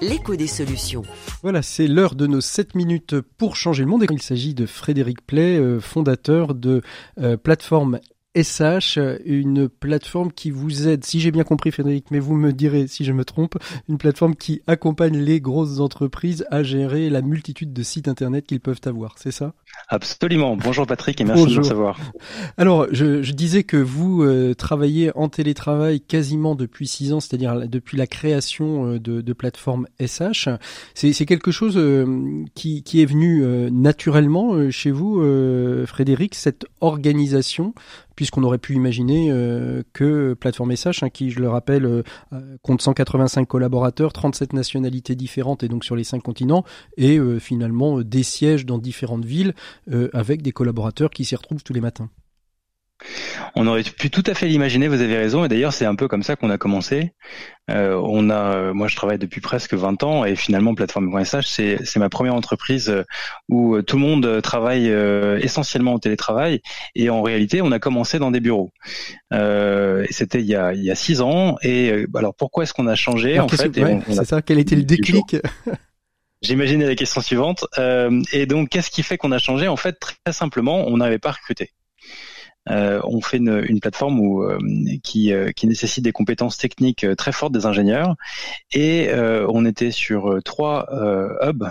l'écho 0.00 0.36
des 0.36 0.46
solutions. 0.46 1.02
Voilà, 1.42 1.62
c'est 1.62 1.86
l'heure 1.86 2.14
de 2.14 2.26
nos 2.26 2.40
7 2.40 2.74
minutes 2.74 3.20
pour 3.20 3.56
changer 3.56 3.84
le 3.84 3.90
monde. 3.90 4.06
Il 4.10 4.22
s'agit 4.22 4.54
de 4.54 4.66
Frédéric 4.66 5.26
Play, 5.26 5.58
euh, 5.58 5.80
fondateur 5.80 6.54
de 6.54 6.82
euh, 7.18 7.36
plateforme 7.36 8.00
SH, 8.36 8.98
une 9.24 9.68
plateforme 9.68 10.30
qui 10.30 10.52
vous 10.52 10.86
aide, 10.86 11.04
si 11.04 11.18
j'ai 11.18 11.32
bien 11.32 11.42
compris 11.42 11.72
Frédéric, 11.72 12.12
mais 12.12 12.20
vous 12.20 12.36
me 12.36 12.52
direz 12.52 12.86
si 12.86 13.04
je 13.04 13.12
me 13.12 13.24
trompe, 13.24 13.58
une 13.88 13.98
plateforme 13.98 14.36
qui 14.36 14.62
accompagne 14.68 15.18
les 15.18 15.40
grosses 15.40 15.80
entreprises 15.80 16.46
à 16.48 16.62
gérer 16.62 17.10
la 17.10 17.22
multitude 17.22 17.72
de 17.72 17.82
sites 17.82 18.06
internet 18.06 18.46
qu'ils 18.46 18.60
peuvent 18.60 18.80
avoir, 18.84 19.16
c'est 19.18 19.32
ça? 19.32 19.52
Absolument. 19.88 20.56
Bonjour 20.56 20.86
Patrick 20.86 21.20
et 21.20 21.24
merci 21.24 21.46
de 21.46 21.50
nous 21.50 21.58
recevoir. 21.58 21.98
Alors, 22.56 22.86
je, 22.92 23.22
je, 23.22 23.32
disais 23.32 23.64
que 23.64 23.76
vous 23.76 24.22
euh, 24.22 24.54
travaillez 24.54 25.10
en 25.16 25.28
télétravail 25.28 26.00
quasiment 26.00 26.54
depuis 26.54 26.86
six 26.86 27.12
ans, 27.12 27.20
c'est-à-dire 27.20 27.68
depuis 27.68 27.96
la 27.96 28.06
création 28.06 28.86
euh, 28.86 28.98
de, 28.98 29.20
de 29.20 29.32
plateforme 29.32 29.86
SH. 30.04 30.48
C'est 30.94 31.26
quelque 31.26 31.50
chose 31.50 31.76
euh, 31.76 32.44
qui, 32.54 32.82
qui, 32.82 33.02
est 33.02 33.06
venu 33.06 33.44
naturellement 33.70 34.70
chez 34.70 34.90
vous, 34.90 35.22
Frédéric, 35.86 36.34
cette 36.34 36.66
organisation 36.80 37.74
puisqu'on 38.20 38.42
aurait 38.42 38.58
pu 38.58 38.74
imaginer 38.74 39.28
euh, 39.30 39.82
que 39.94 40.34
Plateforme 40.34 40.76
SH, 40.76 41.02
hein, 41.02 41.08
qui, 41.08 41.30
je 41.30 41.40
le 41.40 41.48
rappelle, 41.48 41.86
euh, 41.86 42.02
compte 42.60 42.82
185 42.82 43.48
collaborateurs, 43.48 44.12
37 44.12 44.52
nationalités 44.52 45.14
différentes 45.14 45.62
et 45.62 45.68
donc 45.68 45.86
sur 45.86 45.96
les 45.96 46.04
cinq 46.04 46.22
continents, 46.22 46.62
et 46.98 47.16
euh, 47.16 47.38
finalement 47.38 48.02
des 48.02 48.22
sièges 48.22 48.66
dans 48.66 48.76
différentes 48.76 49.24
villes 49.24 49.54
avec 50.12 50.42
des 50.42 50.52
collaborateurs 50.52 51.10
qui 51.10 51.24
s'y 51.24 51.36
retrouvent 51.36 51.62
tous 51.62 51.72
les 51.72 51.80
matins. 51.80 52.10
On 53.54 53.66
aurait 53.66 53.82
pu 53.82 54.10
tout 54.10 54.22
à 54.26 54.34
fait 54.34 54.46
l'imaginer, 54.46 54.88
vous 54.88 55.00
avez 55.00 55.16
raison, 55.16 55.44
et 55.44 55.48
d'ailleurs 55.48 55.72
c'est 55.72 55.86
un 55.86 55.94
peu 55.94 56.08
comme 56.08 56.22
ça 56.22 56.36
qu'on 56.36 56.50
a 56.50 56.58
commencé. 56.58 57.12
Euh, 57.70 58.00
on 58.04 58.30
a, 58.30 58.54
euh, 58.54 58.74
moi 58.74 58.88
je 58.88 58.96
travaille 58.96 59.18
depuis 59.18 59.40
presque 59.40 59.74
20 59.74 60.02
ans, 60.02 60.24
et 60.24 60.36
finalement 60.36 60.74
Plateforme.sh 60.74 61.46
c'est, 61.46 61.78
c'est 61.84 61.98
ma 61.98 62.08
première 62.08 62.34
entreprise 62.34 62.88
euh, 62.90 63.04
où 63.48 63.80
tout 63.82 63.96
le 63.96 64.02
monde 64.02 64.42
travaille 64.42 64.88
essentiellement 65.42 65.94
au 65.94 65.98
télétravail, 65.98 66.60
et 66.94 67.10
en 67.10 67.22
réalité 67.22 67.62
on 67.62 67.72
a 67.72 67.78
commencé 67.78 68.18
dans 68.18 68.30
des 68.30 68.40
bureaux. 68.40 68.70
Euh, 69.32 70.06
c'était 70.10 70.40
il 70.40 70.46
y 70.46 70.54
a 70.54 70.72
il 70.74 70.84
y 70.84 70.90
a 70.90 70.94
six 70.94 71.20
ans, 71.20 71.56
et 71.62 72.06
alors 72.14 72.34
pourquoi 72.34 72.64
est-ce 72.64 72.74
qu'on 72.74 72.86
a 72.86 72.94
changé 72.94 73.38
en 73.38 73.48
fait 73.48 73.72
C'est 74.08 74.24
ça. 74.24 74.42
Quel 74.42 74.58
était 74.58 74.76
le 74.76 74.82
déclic? 74.82 75.36
J'imaginais 76.42 76.86
la 76.86 76.94
question 76.94 77.20
suivante. 77.20 77.66
et 78.32 78.46
donc, 78.46 78.68
qu'est-ce 78.70 78.90
qui 78.90 79.02
fait 79.02 79.18
qu'on 79.18 79.32
a 79.32 79.38
changé? 79.38 79.68
En 79.68 79.76
fait, 79.76 79.98
très 79.98 80.32
simplement, 80.32 80.86
on 80.86 80.96
n'avait 80.96 81.18
pas 81.18 81.32
recruté. 81.32 81.72
Euh, 82.68 83.00
on 83.04 83.20
fait 83.20 83.38
une, 83.38 83.64
une 83.66 83.80
plateforme 83.80 84.20
où, 84.20 84.42
euh, 84.42 84.58
qui, 85.02 85.32
euh, 85.32 85.50
qui, 85.52 85.66
nécessite 85.66 86.04
des 86.04 86.12
compétences 86.12 86.58
techniques 86.58 87.06
très 87.16 87.32
fortes 87.32 87.52
des 87.52 87.64
ingénieurs. 87.64 88.16
Et 88.72 89.10
on 89.48 89.64
était 89.64 89.90
sur 89.90 90.38
trois 90.44 90.86
hubs, 91.42 91.70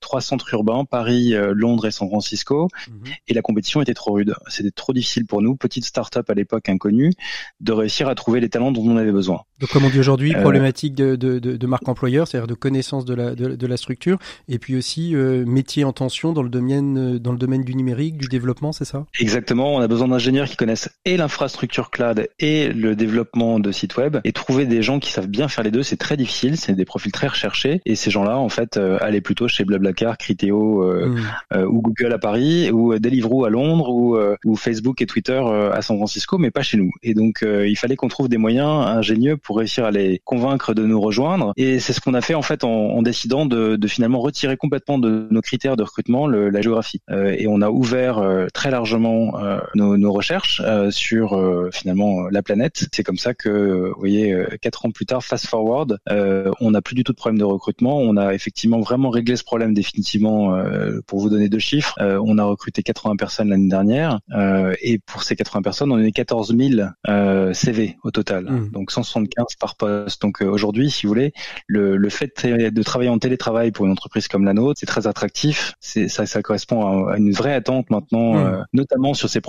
trois 0.00 0.20
centres 0.20 0.52
urbains, 0.54 0.84
Paris, 0.84 1.34
Londres 1.52 1.86
et 1.86 1.90
San 1.90 2.08
Francisco. 2.08 2.68
Mhm. 2.88 3.12
Et 3.28 3.34
la 3.34 3.42
compétition 3.42 3.80
était 3.82 3.94
trop 3.94 4.12
rude. 4.12 4.34
C'était 4.48 4.70
trop 4.70 4.92
difficile 4.92 5.26
pour 5.26 5.42
nous, 5.42 5.56
petite 5.56 5.84
start-up 5.84 6.28
à 6.28 6.34
l'époque 6.34 6.68
inconnue, 6.68 7.12
de 7.60 7.72
réussir 7.72 8.08
à 8.08 8.14
trouver 8.14 8.40
les 8.40 8.48
talents 8.48 8.72
dont 8.72 8.84
on 8.84 8.96
avait 8.96 9.12
besoin. 9.12 9.42
Donc 9.60 9.70
comme 9.70 9.84
on 9.84 9.90
dit 9.90 9.98
aujourd'hui, 9.98 10.32
problématique 10.34 10.94
de, 10.94 11.16
de, 11.16 11.38
de, 11.38 11.66
marque 11.66 11.88
employeur, 11.88 12.26
c'est-à-dire 12.26 12.48
de 12.48 12.54
connaissance 12.54 13.04
de 13.04 13.14
la, 13.14 13.34
de, 13.34 13.66
la 13.66 13.76
structure, 13.76 14.18
et 14.48 14.58
puis 14.58 14.76
aussi 14.76 15.14
métier 15.14 15.84
en 15.84 15.92
tension 15.92 16.32
dans 16.32 16.42
le 16.42 16.48
domaine, 16.48 17.18
dans 17.18 17.32
le 17.32 17.38
domaine 17.38 17.62
du 17.62 17.74
numérique, 17.74 18.16
du 18.16 18.28
développement, 18.28 18.72
c'est 18.72 18.84
ça? 18.84 19.06
Exactement. 19.20 19.74
On 19.74 19.80
a 19.80 19.88
besoin 19.88 20.08
d'ingénieurs 20.08 20.23
qui 20.24 20.56
connaissent 20.56 20.88
et 21.04 21.16
l'infrastructure 21.16 21.90
cloud 21.90 22.28
et 22.38 22.68
le 22.68 22.96
développement 22.96 23.60
de 23.60 23.70
sites 23.72 23.96
web 23.96 24.16
et 24.24 24.32
trouver 24.32 24.64
des 24.64 24.82
gens 24.82 24.98
qui 24.98 25.12
savent 25.12 25.26
bien 25.26 25.48
faire 25.48 25.62
les 25.62 25.70
deux, 25.70 25.82
c'est 25.82 25.98
très 25.98 26.16
difficile, 26.16 26.56
c'est 26.56 26.72
des 26.72 26.86
profils 26.86 27.12
très 27.12 27.26
recherchés 27.26 27.82
et 27.84 27.94
ces 27.94 28.10
gens-là 28.10 28.38
en 28.38 28.48
fait 28.48 28.78
euh, 28.78 28.96
allaient 29.00 29.20
plutôt 29.20 29.48
chez 29.48 29.64
Blablacar, 29.64 30.16
Criteo 30.16 30.82
euh, 30.82 31.08
hmm. 31.08 31.18
euh, 31.54 31.66
ou 31.66 31.82
Google 31.82 32.12
à 32.12 32.18
Paris 32.18 32.70
ou 32.70 32.98
Deliveroo 32.98 33.44
à 33.44 33.50
Londres 33.50 33.90
ou, 33.90 34.16
ou 34.44 34.56
Facebook 34.56 35.02
et 35.02 35.06
Twitter 35.06 35.42
à 35.72 35.82
San 35.82 35.96
Francisco 35.96 36.38
mais 36.38 36.50
pas 36.50 36.62
chez 36.62 36.78
nous. 36.78 36.90
Et 37.02 37.12
donc 37.12 37.44
il 37.44 37.76
fallait 37.76 37.96
qu'on 37.96 38.08
trouve 38.08 38.28
des 38.28 38.38
moyens 38.38 38.86
ingénieux 38.86 39.36
pour 39.36 39.58
réussir 39.58 39.84
à 39.84 39.90
les 39.90 40.22
convaincre 40.24 40.72
de 40.72 40.84
nous 40.84 41.00
rejoindre 41.00 41.52
et 41.56 41.78
c'est 41.80 41.92
ce 41.92 42.00
qu'on 42.00 42.14
a 42.14 42.22
fait 42.22 42.34
en 42.34 42.42
fait 42.42 42.64
en, 42.64 42.70
en 42.70 43.02
décidant 43.02 43.44
de, 43.44 43.76
de, 43.76 43.88
finalement 43.88 44.20
retirer 44.20 44.56
complètement 44.56 44.98
de 44.98 45.28
nos 45.30 45.40
critères 45.42 45.76
de 45.76 45.82
recrutement 45.82 46.26
le, 46.26 46.48
la 46.48 46.62
géographie 46.62 47.02
et 47.10 47.46
on 47.46 47.60
a 47.60 47.68
ouvert 47.68 48.22
très 48.54 48.70
largement 48.70 49.34
nos, 49.74 49.96
nos 49.96 50.13
recherches 50.14 50.62
euh, 50.64 50.90
sur 50.90 51.34
euh, 51.34 51.70
finalement 51.72 52.28
la 52.28 52.42
planète. 52.42 52.86
C'est 52.92 53.02
comme 53.02 53.18
ça 53.18 53.34
que, 53.34 53.90
vous 53.92 53.98
voyez, 53.98 54.32
euh, 54.32 54.46
quatre 54.60 54.86
ans 54.86 54.90
plus 54.90 55.06
tard, 55.06 55.22
fast 55.22 55.46
forward, 55.46 55.98
on 56.60 56.70
n'a 56.70 56.82
plus 56.82 56.94
du 56.94 57.04
tout 57.04 57.12
de 57.12 57.16
problème 57.16 57.38
de 57.38 57.44
recrutement. 57.44 57.98
On 57.98 58.16
a 58.16 58.34
effectivement 58.34 58.80
vraiment 58.80 59.10
réglé 59.10 59.36
ce 59.36 59.44
problème 59.44 59.74
définitivement. 59.74 60.56
pour 61.06 61.20
vous 61.20 61.28
donner 61.28 61.48
deux 61.48 61.58
chiffres, 61.58 61.94
on 62.00 62.38
a 62.38 62.44
recruté 62.44 62.82
80 62.82 63.16
personnes 63.16 63.48
l'année 63.48 63.68
dernière 63.68 64.20
et 64.80 64.98
pour 64.98 65.22
ces 65.22 65.36
80 65.36 65.62
personnes, 65.62 65.92
on 65.92 65.96
a 65.96 66.02
eu 66.02 66.12
14 66.12 66.54
000 66.56 67.52
CV 67.52 67.96
au 68.02 68.10
total, 68.10 68.44
mmh. 68.44 68.70
donc 68.70 68.90
175 68.90 69.46
par 69.58 69.76
poste. 69.76 70.22
Donc 70.22 70.40
aujourd'hui, 70.40 70.90
si 70.90 71.06
vous 71.06 71.10
voulez, 71.10 71.32
le, 71.66 71.96
le 71.96 72.08
fait 72.08 72.46
de 72.46 72.82
travailler 72.82 73.10
en 73.10 73.18
télétravail 73.18 73.72
pour 73.72 73.86
une 73.86 73.92
entreprise 73.92 74.28
comme 74.28 74.44
la 74.44 74.54
nôtre, 74.54 74.78
c'est 74.78 74.86
très 74.86 75.06
attractif. 75.06 75.74
C'est 75.80 76.08
ça, 76.08 76.26
ça 76.26 76.42
correspond 76.42 77.08
à, 77.08 77.16
une 77.16 77.32
vraie 77.32 77.54
attente 77.54 77.90
maintenant, 77.90 78.34
mmh. 78.34 78.66
notamment 78.72 79.14
sur 79.14 79.28
ces 79.28 79.40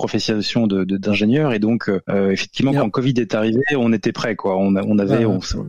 d'ingénieurs 0.66 1.52
et 1.52 1.58
donc 1.58 1.90
euh, 1.90 2.00
euh, 2.08 2.30
effectivement 2.30 2.72
quand 2.72 2.88
Covid 2.88 3.14
est 3.18 3.34
arrivé, 3.34 3.60
on 3.76 3.92
était 3.92 4.12
prêt 4.12 4.36
quoi. 4.36 4.56
On, 4.56 4.74
on 4.76 4.98
avait 4.98 5.26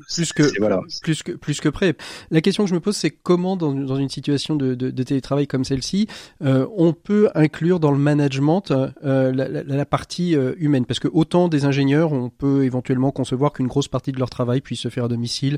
plus 0.07 0.33
que 0.33 0.43
voilà. 0.59 0.79
plus 1.01 1.23
que 1.23 1.33
plus 1.33 1.59
que 1.59 1.69
prêt. 1.69 1.95
La 2.31 2.41
question 2.41 2.63
que 2.63 2.69
je 2.69 2.75
me 2.75 2.79
pose 2.79 2.95
c'est 2.95 3.09
comment 3.11 3.57
dans, 3.57 3.73
dans 3.73 3.97
une 3.97 4.09
situation 4.09 4.55
de, 4.55 4.75
de, 4.75 4.89
de 4.89 5.03
télétravail 5.03 5.47
comme 5.47 5.65
celle-ci, 5.65 6.07
euh, 6.43 6.65
on 6.77 6.93
peut 6.93 7.29
inclure 7.35 7.81
dans 7.81 7.91
le 7.91 7.97
management 7.97 8.71
la, 8.71 9.31
la, 9.31 9.63
la, 9.63 9.85
partie 9.85 10.35
humaine? 10.57 10.85
Parce 10.85 10.99
que 10.99 11.09
autant 11.11 11.49
des 11.49 11.65
ingénieurs, 11.65 12.13
on 12.13 12.29
peut 12.29 12.63
éventuellement 12.63 13.11
concevoir 13.11 13.51
qu'une 13.51 13.67
grosse 13.67 13.87
partie 13.89 14.11
de 14.11 14.19
leur 14.19 14.29
travail 14.29 14.61
puisse 14.61 14.81
se 14.81 14.89
faire 14.89 15.05
à 15.05 15.07
domicile, 15.07 15.57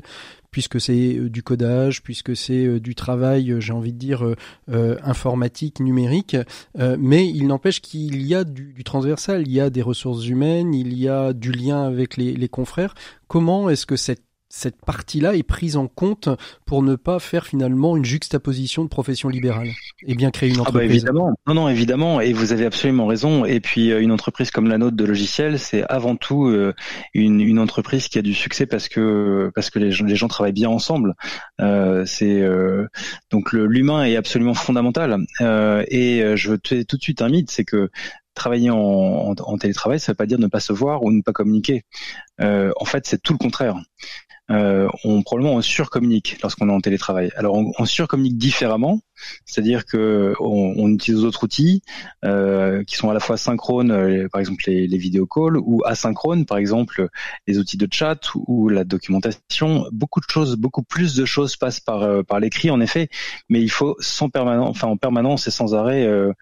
puisque 0.50 0.80
c'est 0.80 1.14
du 1.28 1.42
codage, 1.42 2.02
puisque 2.02 2.36
c'est 2.36 2.80
du 2.80 2.94
travail, 2.94 3.54
j'ai 3.58 3.72
envie 3.72 3.92
de 3.92 3.98
dire 3.98 4.24
informatique, 4.68 5.80
numérique, 5.80 6.36
mais 6.76 7.28
il 7.28 7.46
n'empêche 7.46 7.80
qu'il 7.80 8.22
y 8.22 8.34
a 8.34 8.44
du, 8.44 8.82
transversal 8.84 9.42
il 9.42 9.52
y 9.52 9.60
a 9.60 9.70
des 9.70 9.82
ressources 9.82 10.26
humaines, 10.26 10.74
il 10.74 10.94
y 10.94 11.08
a 11.08 11.32
du 11.32 11.52
lien 11.52 11.82
avec 11.84 12.16
les 12.16 12.48
confrères. 12.48 12.94
Comment 13.28 13.70
est-ce 13.70 13.86
que 13.86 13.96
cette 13.96 14.22
cette 14.50 14.84
partie-là 14.84 15.36
est 15.36 15.44
prise 15.44 15.76
en 15.76 15.86
compte 15.86 16.28
pour 16.66 16.82
ne 16.82 16.96
pas 16.96 17.20
faire 17.20 17.46
finalement 17.46 17.96
une 17.96 18.04
juxtaposition 18.04 18.82
de 18.82 18.88
profession 18.88 19.28
libérale 19.28 19.70
et 20.06 20.16
bien 20.16 20.30
créer 20.32 20.48
une 20.48 20.56
ah 20.56 20.58
bah, 20.58 20.62
entreprise. 20.70 20.90
évidemment, 20.90 21.32
non, 21.46 21.54
non, 21.54 21.68
évidemment, 21.68 22.20
et 22.20 22.32
vous 22.32 22.52
avez 22.52 22.66
absolument 22.66 23.06
raison. 23.06 23.44
Et 23.44 23.60
puis 23.60 23.92
euh, 23.92 24.02
une 24.02 24.10
entreprise 24.10 24.50
comme 24.50 24.66
la 24.66 24.76
nôtre 24.76 24.96
de 24.96 25.04
logiciels, 25.04 25.60
c'est 25.60 25.84
avant 25.84 26.16
tout 26.16 26.46
euh, 26.46 26.74
une, 27.14 27.40
une, 27.40 27.60
entreprise 27.60 28.08
qui 28.08 28.18
a 28.18 28.22
du 28.22 28.34
succès 28.34 28.66
parce 28.66 28.88
que 28.88 29.52
parce 29.54 29.70
que 29.70 29.78
les 29.78 29.92
gens, 29.92 30.04
les 30.04 30.16
gens 30.16 30.28
travaillent 30.28 30.52
bien 30.52 30.68
ensemble. 30.68 31.14
Euh, 31.60 32.04
c'est 32.04 32.40
euh, 32.40 32.88
donc 33.30 33.52
l'humain 33.52 34.04
est 34.04 34.16
absolument 34.16 34.54
fondamental. 34.54 35.16
Euh, 35.40 35.84
et 35.88 36.36
je 36.36 36.54
te 36.54 36.82
tout 36.82 36.96
de 36.96 37.02
suite 37.02 37.22
un 37.22 37.28
mythe, 37.28 37.50
c'est 37.50 37.64
que 37.64 37.88
travailler 38.34 38.70
en, 38.70 39.34
en, 39.38 39.58
télétravail, 39.58 40.00
ça 40.00 40.10
ne 40.10 40.14
veut 40.14 40.16
pas 40.16 40.26
dire 40.26 40.38
ne 40.38 40.46
pas 40.46 40.60
se 40.60 40.72
voir 40.72 41.02
ou 41.02 41.10
ne 41.12 41.22
pas 41.22 41.32
communiquer. 41.32 41.84
Euh, 42.40 42.72
en 42.76 42.84
fait, 42.84 43.06
c'est 43.06 43.22
tout 43.22 43.32
le 43.32 43.38
contraire. 43.38 43.76
Euh, 44.50 44.88
on 45.04 45.22
probablement 45.22 45.54
on 45.54 45.62
surcommunique 45.62 46.38
lorsqu'on 46.42 46.68
est 46.68 46.72
en 46.72 46.80
télétravail. 46.80 47.30
Alors 47.36 47.54
on, 47.54 47.72
on 47.78 47.84
surcommunique 47.84 48.36
différemment, 48.36 49.00
c'est-à-dire 49.44 49.86
que 49.86 50.34
on, 50.40 50.74
on, 50.76 50.88
utilise 50.88 51.20
d'autres 51.20 51.44
outils 51.44 51.82
euh, 52.24 52.82
qui 52.84 52.96
sont 52.96 53.10
à 53.10 53.14
la 53.14 53.20
fois 53.20 53.36
synchrones, 53.36 53.90
euh, 53.90 54.28
par 54.30 54.40
exemple 54.40 54.64
les, 54.66 54.86
les 54.86 54.98
vidéo 54.98 55.26
calls, 55.26 55.56
ou 55.56 55.82
asynchrones, 55.84 56.46
par 56.46 56.58
exemple 56.58 57.08
les 57.46 57.58
outils 57.58 57.76
de 57.76 57.86
chat 57.90 58.18
ou, 58.34 58.68
la 58.68 58.84
documentation. 58.84 59.86
Beaucoup 59.92 60.20
de 60.20 60.26
choses, 60.28 60.56
beaucoup 60.56 60.82
plus 60.82 61.14
de 61.14 61.24
choses 61.24 61.56
passent 61.56 61.80
par 61.80 62.02
euh, 62.02 62.22
par 62.22 62.40
l'écrit 62.40 62.70
en 62.70 62.80
effet, 62.80 63.08
mais 63.48 63.60
il 63.60 63.70
faut 63.70 63.96
sans 64.00 64.30
permanence, 64.30 64.70
enfin 64.70 64.88
en 64.88 64.96
permanence 64.96 65.46
et 65.46 65.50
sans 65.50 65.74
arrêt 65.74 66.04
euh, 66.04 66.32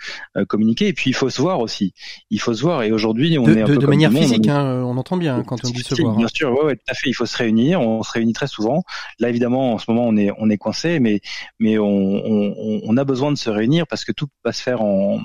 communiquer. 0.48 0.88
Et 0.88 0.92
puis 0.92 1.10
il 1.10 1.14
faut 1.14 1.30
se 1.30 1.42
voir 1.42 1.60
aussi. 1.60 1.92
Il 2.30 2.40
faut 2.40 2.54
se 2.54 2.62
voir. 2.62 2.82
Et 2.82 2.92
aujourd'hui 2.92 3.38
on 3.38 3.46
est 3.46 3.62
un 3.62 3.66
de, 3.66 3.74
peu 3.74 3.78
de 3.78 3.86
manière 3.86 4.12
physique. 4.12 4.46
On, 4.48 4.50
hein, 4.50 4.82
on 4.82 4.96
entend 4.96 5.16
bien 5.16 5.42
quand 5.42 5.64
on 5.64 5.70
dit 5.70 5.82
se 5.82 6.00
voir. 6.00 6.16
Bien 6.16 6.26
hein. 6.26 6.30
sûr, 6.32 6.52
ouais, 6.52 6.64
ouais, 6.64 6.76
tout 6.76 6.90
à 6.90 6.94
fait. 6.94 7.10
Il 7.10 7.14
faut 7.14 7.26
se 7.26 7.36
réunir. 7.36 7.80
On 7.80 7.97
se 8.02 8.12
réunit 8.12 8.32
très 8.32 8.46
souvent. 8.46 8.82
Là 9.18 9.28
évidemment 9.28 9.74
en 9.74 9.78
ce 9.78 9.90
moment 9.90 10.06
on 10.06 10.16
est 10.16 10.30
on 10.38 10.50
est 10.50 10.58
coincé, 10.58 11.00
mais 11.00 11.20
mais 11.58 11.78
on, 11.78 11.86
on 11.86 12.80
on, 12.84 12.96
a 12.96 13.04
besoin 13.04 13.32
de 13.32 13.38
se 13.38 13.50
réunir 13.50 13.86
parce 13.86 14.04
que 14.04 14.12
tout 14.12 14.28
va 14.44 14.52
se 14.52 14.62
faire 14.62 14.82
en, 14.82 15.20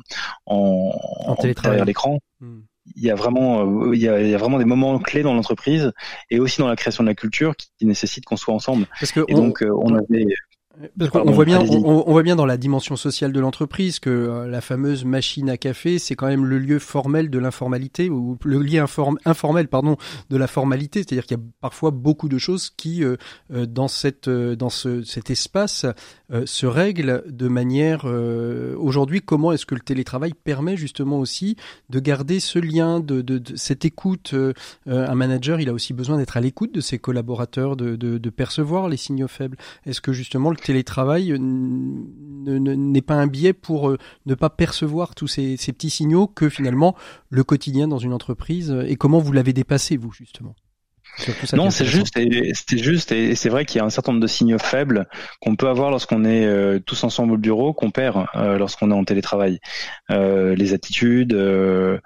en, 0.46 0.92
en 1.26 1.36
derrière 1.36 1.86
l'écran. 1.86 2.20
Hmm. 2.40 2.62
il 2.96 3.04
y 3.04 3.12
a 3.12 3.16
vraiment 3.16 3.62
euh, 3.62 3.96
il 3.96 4.02
y 4.02 4.08
a, 4.08 4.38
vraiment 4.38 4.58
des 4.58 4.66
moments 4.66 5.00
clés 5.00 5.24
dans 5.24 5.34
l'entreprise 5.34 5.92
et 6.30 6.40
aussi 6.40 6.60
dans 6.60 6.68
la 6.68 6.76
création 6.76 7.04
de 7.04 7.10
la 7.10 7.16
culture 7.16 7.56
qui, 7.56 7.86
nécessitent 7.86 8.26
qu'on 8.26 8.38
soit 8.38 8.54
ensemble. 8.54 8.88
Parce 9.00 9.12
que 9.12 9.22
et 9.28 9.34
donc 9.34 9.62
euh, 9.62 9.72
on 9.72 9.96
avait 9.96 10.26
on 11.14 11.32
voit 11.32 11.46
bien, 11.46 11.60
on, 11.60 12.12
voit 12.12 12.24
bien 12.24 12.36
dans 12.36 12.46
la 12.46 12.58
dimension 12.58 12.96
sociale 12.96 13.32
de 13.32 13.40
l'entreprise 13.40 14.00
que 14.00 14.10
euh, 14.10 14.48
la 14.48 14.60
fameuse 14.60 15.06
machine 15.06 15.50
à 15.50 15.58
café, 15.58 16.00
c'est 16.00 16.16
quand 16.16 16.28
même 16.28 16.46
le 16.46 16.58
lieu 16.58 16.80
formel 16.80 17.30
de 17.30 17.38
l'informalité 17.38 18.10
ou 18.10 18.38
le 18.44 18.60
lieu 18.60 18.84
informel, 19.26 19.68
pardon, 19.68 19.98
de 20.30 20.38
la 20.38 20.48
formalité. 20.48 21.00
C'est-à-dire 21.00 21.26
qu'il 21.26 21.38
y 21.38 21.40
a 21.40 21.44
parfois 21.62 21.92
beaucoup 21.92 22.28
de 22.28 22.40
choses 22.40 22.72
qui, 22.76 23.04
euh, 23.04 23.18
euh, 23.54 23.66
dans 23.68 23.88
cette, 23.88 24.30
dans 24.30 24.70
ce, 24.70 25.04
cet 25.04 25.30
espace, 25.30 25.86
se 26.46 26.66
règlent 26.66 27.24
de 27.28 27.48
manière. 27.48 28.06
Aujourd'hui, 28.06 29.22
comment 29.22 29.52
est-ce 29.52 29.68
que 29.68 29.76
le 29.76 29.82
télétravail 29.82 30.34
permet 30.34 30.78
justement 30.78 31.20
aussi 31.20 31.58
de 31.92 32.00
garder 32.00 32.40
ce 32.40 32.58
lien, 32.58 33.00
de, 33.00 33.22
de, 33.22 33.38
de 33.38 33.56
cette 33.56 33.86
écoute 33.86 34.34
Un 34.88 35.14
manager, 35.16 35.60
il 35.60 35.70
a 35.70 35.74
aussi 35.74 35.94
besoin 35.94 36.18
d'être 36.18 36.36
à 36.36 36.42
l'écoute 36.42 36.74
de 36.74 36.82
ses 36.82 36.98
collaborateurs, 36.98 37.76
de, 37.76 37.96
de, 37.96 38.18
de 38.18 38.30
percevoir 38.32 38.90
les 38.90 38.98
signaux 38.98 39.28
faibles. 39.28 39.58
Est-ce 39.86 40.02
que 40.02 40.12
justement 40.12 40.50
le 40.50 40.56
télétravail 40.64 41.38
n'est 41.40 43.02
pas 43.02 43.16
un 43.16 43.28
biais 43.28 43.54
pour 43.54 43.96
ne 44.26 44.36
pas 44.36 44.50
percevoir 44.50 45.16
tous 45.16 45.28
ces, 45.28 45.58
ces 45.58 45.74
petits 45.74 45.90
signaux 45.90 46.28
que 46.28 46.50
finalement 46.50 46.96
le 47.30 47.44
quotidien 47.44 47.88
dans 47.88 48.00
une 48.00 48.14
entreprise 48.14 48.76
et 48.88 48.96
comment 48.96 49.20
vous 49.20 49.32
l'avez 49.32 49.54
dépassé 49.54 49.98
vous 49.98 50.12
justement? 50.12 50.56
Non, 51.54 51.70
c'est 51.70 51.86
juste, 51.86 52.16
c'est 52.16 52.78
juste, 52.78 53.12
et 53.12 53.36
c'est 53.36 53.50
vrai 53.50 53.66
qu'il 53.66 53.78
y 53.78 53.82
a 53.82 53.86
un 53.86 53.90
certain 53.90 54.12
nombre 54.12 54.22
de 54.22 54.28
signaux 54.28 54.58
faibles 54.58 55.08
qu'on 55.40 55.56
peut 55.56 55.68
avoir 55.68 55.92
lorsqu'on 55.92 56.26
est 56.26 56.46
euh, 56.46 56.80
tous 56.80 57.04
ensemble 57.04 57.34
au 57.34 57.38
bureau, 57.38 57.74
qu'on 57.74 57.92
perd 57.92 58.26
euh, 58.36 58.58
lorsqu'on 58.58 58.90
est 58.90 58.96
en 58.96 59.04
télétravail. 59.04 59.60
Euh, 60.12 60.56
les 60.56 60.74
attitudes, 60.74 61.34
le 61.34 62.00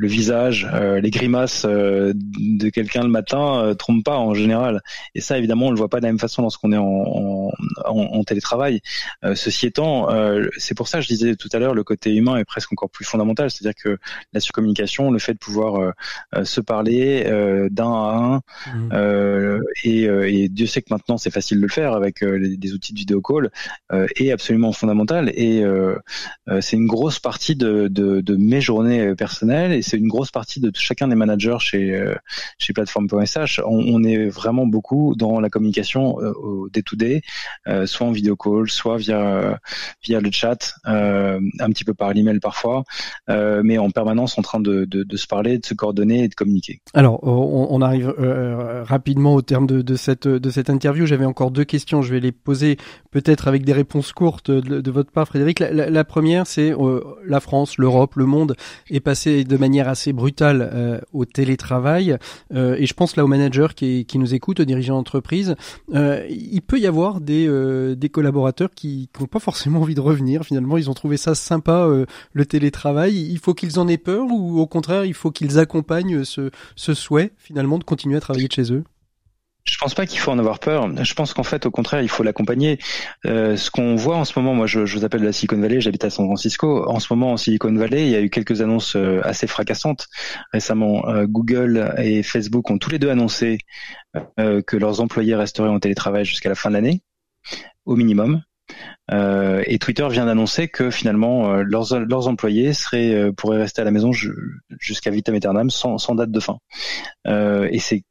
visage, 0.00 0.68
les 1.00 1.10
grimaces 1.10 1.64
de 1.64 2.68
quelqu'un 2.70 3.02
le 3.02 3.08
matin 3.08 3.74
trompent 3.78 4.04
pas 4.04 4.16
en 4.16 4.34
général. 4.34 4.80
Et 5.14 5.20
ça, 5.20 5.38
évidemment, 5.38 5.66
on 5.66 5.70
le 5.70 5.76
voit 5.76 5.88
pas 5.88 5.98
de 5.98 6.04
la 6.04 6.08
même 6.08 6.18
façon 6.18 6.42
lorsqu'on 6.42 6.72
est 6.72 6.76
en, 6.76 6.84
en, 6.84 7.52
en, 7.86 8.24
télétravail. 8.24 8.80
ceci 9.34 9.66
étant, 9.66 10.08
c'est 10.58 10.74
pour 10.74 10.88
ça 10.88 10.98
que 10.98 11.04
je 11.04 11.08
disais 11.08 11.36
tout 11.36 11.48
à 11.52 11.58
l'heure, 11.58 11.74
le 11.74 11.84
côté 11.84 12.14
humain 12.14 12.36
est 12.36 12.44
presque 12.44 12.72
encore 12.72 12.90
plus 12.90 13.04
fondamental. 13.04 13.50
C'est-à-dire 13.50 13.80
que 13.80 13.98
la 14.32 14.40
surcommunication, 14.40 15.10
le 15.10 15.18
fait 15.18 15.34
de 15.34 15.38
pouvoir 15.38 15.92
se 16.44 16.60
parler 16.60 17.24
d'un 17.68 17.92
à 17.92 18.16
un. 18.16 18.36
Mmh. 18.36 18.90
Euh, 18.92 19.60
et, 19.84 20.06
euh, 20.06 20.30
et, 20.30 20.48
Dieu 20.48 20.66
sait 20.66 20.82
que 20.82 20.92
maintenant 20.92 21.18
c'est 21.18 21.30
facile 21.30 21.58
de 21.58 21.62
le 21.62 21.68
faire 21.68 21.92
avec 21.92 22.22
euh, 22.22 22.56
des 22.56 22.72
outils 22.72 22.92
de 22.92 22.98
vidéo 22.98 23.20
call, 23.20 23.50
est 24.16 24.30
absolument 24.30 24.72
fondamental. 24.72 25.30
Et 25.34 25.64
c'est 26.60 26.76
une 26.76 26.86
grosse 26.86 27.18
partie 27.18 27.56
de, 27.56 27.88
de, 27.88 28.20
de, 28.20 28.36
mes 28.36 28.60
journées 28.60 29.14
personnelles 29.14 29.72
et 29.72 29.82
c'est 29.82 29.96
une 29.96 30.08
grosse 30.08 30.30
partie 30.30 30.60
de 30.60 30.70
chacun 30.74 31.08
des 31.08 31.14
managers 31.14 31.56
chez 31.58 32.14
chez 32.58 32.72
Platform.sh. 32.72 33.60
On, 33.64 33.94
on, 33.94 34.02
est 34.04 34.26
vraiment 34.26 34.66
beaucoup 34.66 35.14
dans 35.16 35.40
la 35.40 35.48
communication 35.48 36.14
au 36.16 36.68
day-to-day, 36.68 37.22
soit 37.86 38.06
en 38.06 38.12
vidéo 38.12 38.36
call, 38.36 38.70
soit 38.70 38.96
via 38.96 39.58
via 40.04 40.20
le 40.20 40.30
chat, 40.30 40.74
un 40.84 41.70
petit 41.70 41.84
peu 41.84 41.94
par 41.94 42.12
l'email 42.12 42.40
parfois, 42.40 42.84
mais 43.28 43.78
en 43.78 43.90
permanence 43.90 44.38
en 44.38 44.42
train 44.42 44.60
de, 44.60 44.84
de, 44.84 45.02
de, 45.02 45.16
se 45.16 45.26
parler, 45.26 45.58
de 45.58 45.66
se 45.66 45.74
coordonner 45.74 46.24
et 46.24 46.28
de 46.28 46.34
communiquer. 46.34 46.80
Alors, 46.94 47.20
on, 47.52 47.82
arrive 47.82 48.08
euh, 48.08 48.14
euh, 48.18 48.84
rapidement 48.84 49.34
au 49.34 49.42
terme 49.42 49.66
de, 49.66 49.96
cette, 49.96 50.70
interview. 50.70 51.06
J'avais 51.06 51.24
encore 51.24 51.50
deux 51.50 51.64
questions. 51.64 52.02
Je 52.02 52.12
vais 52.12 52.20
les 52.20 52.32
poser 52.32 52.76
peut-être 53.10 53.48
avec 53.48 53.64
des 53.64 53.72
réponses 53.72 54.12
courtes 54.12 54.50
de, 54.50 54.90
votre 54.90 55.10
part, 55.10 55.26
Frédéric. 55.26 55.60
La, 55.60 56.04
première, 56.04 56.46
c'est 56.46 56.72
euh, 56.72 57.00
la 57.24 57.40
France, 57.40 57.78
l'Europe, 57.78 58.16
le 58.16 58.26
monde 58.26 58.56
est 58.90 59.00
passé 59.00 59.44
de 59.44 59.56
manière 59.56 59.88
assez 59.88 60.12
brutale 60.12 61.02
au 61.12 61.24
télétravail. 61.24 62.16
et 62.52 62.86
je 62.86 62.94
pense 62.94 63.16
là 63.16 63.24
aux 63.24 63.28
managers 63.28 63.68
qui, 63.74 64.06
nous 64.14 64.34
écoutent, 64.34 64.60
aux 64.60 64.64
dirigeants 64.64 64.96
d'entreprise. 64.96 65.54
il 65.92 66.62
peut 66.66 66.78
y 66.78 66.86
avoir 66.86 67.20
des, 67.20 68.08
collaborateurs 68.10 68.70
qui 68.74 69.08
n'ont 69.20 69.26
pas 69.26 69.38
forcément 69.38 69.80
envie 69.80 69.94
de 69.94 70.00
revenir. 70.00 70.44
Finalement, 70.44 70.76
ils 70.76 70.90
ont 70.90 70.94
trouvé 70.94 71.16
ça 71.16 71.34
sympa, 71.34 71.88
le 72.32 72.46
télétravail. 72.46 73.14
Il 73.14 73.38
faut 73.38 73.54
qu'ils 73.54 73.78
en 73.78 73.88
aient 73.88 73.98
peur 73.98 74.26
ou 74.30 74.60
au 74.60 74.66
contraire, 74.66 75.04
il 75.04 75.14
faut 75.14 75.30
qu'ils 75.30 75.58
accompagnent 75.58 76.24
ce 76.24 76.94
souhait? 76.94 77.32
Finalement 77.40 77.78
de 77.78 77.84
continuer 77.84 78.16
à 78.16 78.20
travailler 78.20 78.48
de 78.48 78.52
chez 78.52 78.72
eux? 78.72 78.84
Je 79.64 79.76
pense 79.78 79.94
pas 79.94 80.06
qu'il 80.06 80.18
faut 80.18 80.30
en 80.30 80.38
avoir 80.38 80.58
peur. 80.58 80.88
Je 81.04 81.14
pense 81.14 81.34
qu'en 81.34 81.42
fait, 81.42 81.66
au 81.66 81.70
contraire, 81.70 82.00
il 82.00 82.08
faut 82.08 82.22
l'accompagner. 82.22 82.78
Euh, 83.26 83.56
ce 83.56 83.70
qu'on 83.70 83.94
voit 83.94 84.16
en 84.16 84.24
ce 84.24 84.38
moment, 84.38 84.54
moi, 84.54 84.66
je, 84.66 84.86
je 84.86 84.96
vous 84.96 85.04
appelle 85.04 85.22
la 85.22 85.32
Silicon 85.32 85.60
Valley, 85.60 85.80
j'habite 85.80 86.04
à 86.04 86.10
San 86.10 86.24
Francisco. 86.26 86.88
En 86.88 86.98
ce 86.98 87.12
moment, 87.12 87.32
en 87.32 87.36
Silicon 87.36 87.72
Valley, 87.74 88.06
il 88.06 88.10
y 88.10 88.16
a 88.16 88.20
eu 88.20 88.30
quelques 88.30 88.62
annonces 88.62 88.96
euh, 88.96 89.20
assez 89.22 89.46
fracassantes. 89.46 90.08
Récemment, 90.52 91.06
euh, 91.08 91.26
Google 91.26 91.94
et 91.98 92.22
Facebook 92.22 92.70
ont 92.70 92.78
tous 92.78 92.90
les 92.90 92.98
deux 92.98 93.10
annoncé 93.10 93.58
euh, 94.38 94.62
que 94.62 94.76
leurs 94.76 95.00
employés 95.00 95.34
resteraient 95.34 95.68
en 95.68 95.78
télétravail 95.78 96.24
jusqu'à 96.24 96.48
la 96.48 96.54
fin 96.54 96.70
de 96.70 96.74
l'année, 96.74 97.02
au 97.84 97.96
minimum. 97.96 98.42
Euh, 99.10 99.62
et 99.66 99.78
Twitter 99.78 100.06
vient 100.08 100.26
d'annoncer 100.26 100.68
que 100.68 100.90
finalement 100.90 101.52
euh, 101.52 101.62
leurs, 101.62 101.98
leurs 101.98 102.28
employés 102.28 102.72
seraient 102.72 103.12
euh, 103.12 103.32
pourraient 103.32 103.58
rester 103.58 103.82
à 103.82 103.84
la 103.84 103.90
maison 103.90 104.12
jusqu'à 104.78 105.10
vitam 105.10 105.34
aeternam 105.34 105.70
sans, 105.70 105.98
sans 105.98 106.14
date 106.14 106.30
de 106.30 106.40
fin. 106.40 106.58
et 107.26 107.78
c'est 107.78 108.04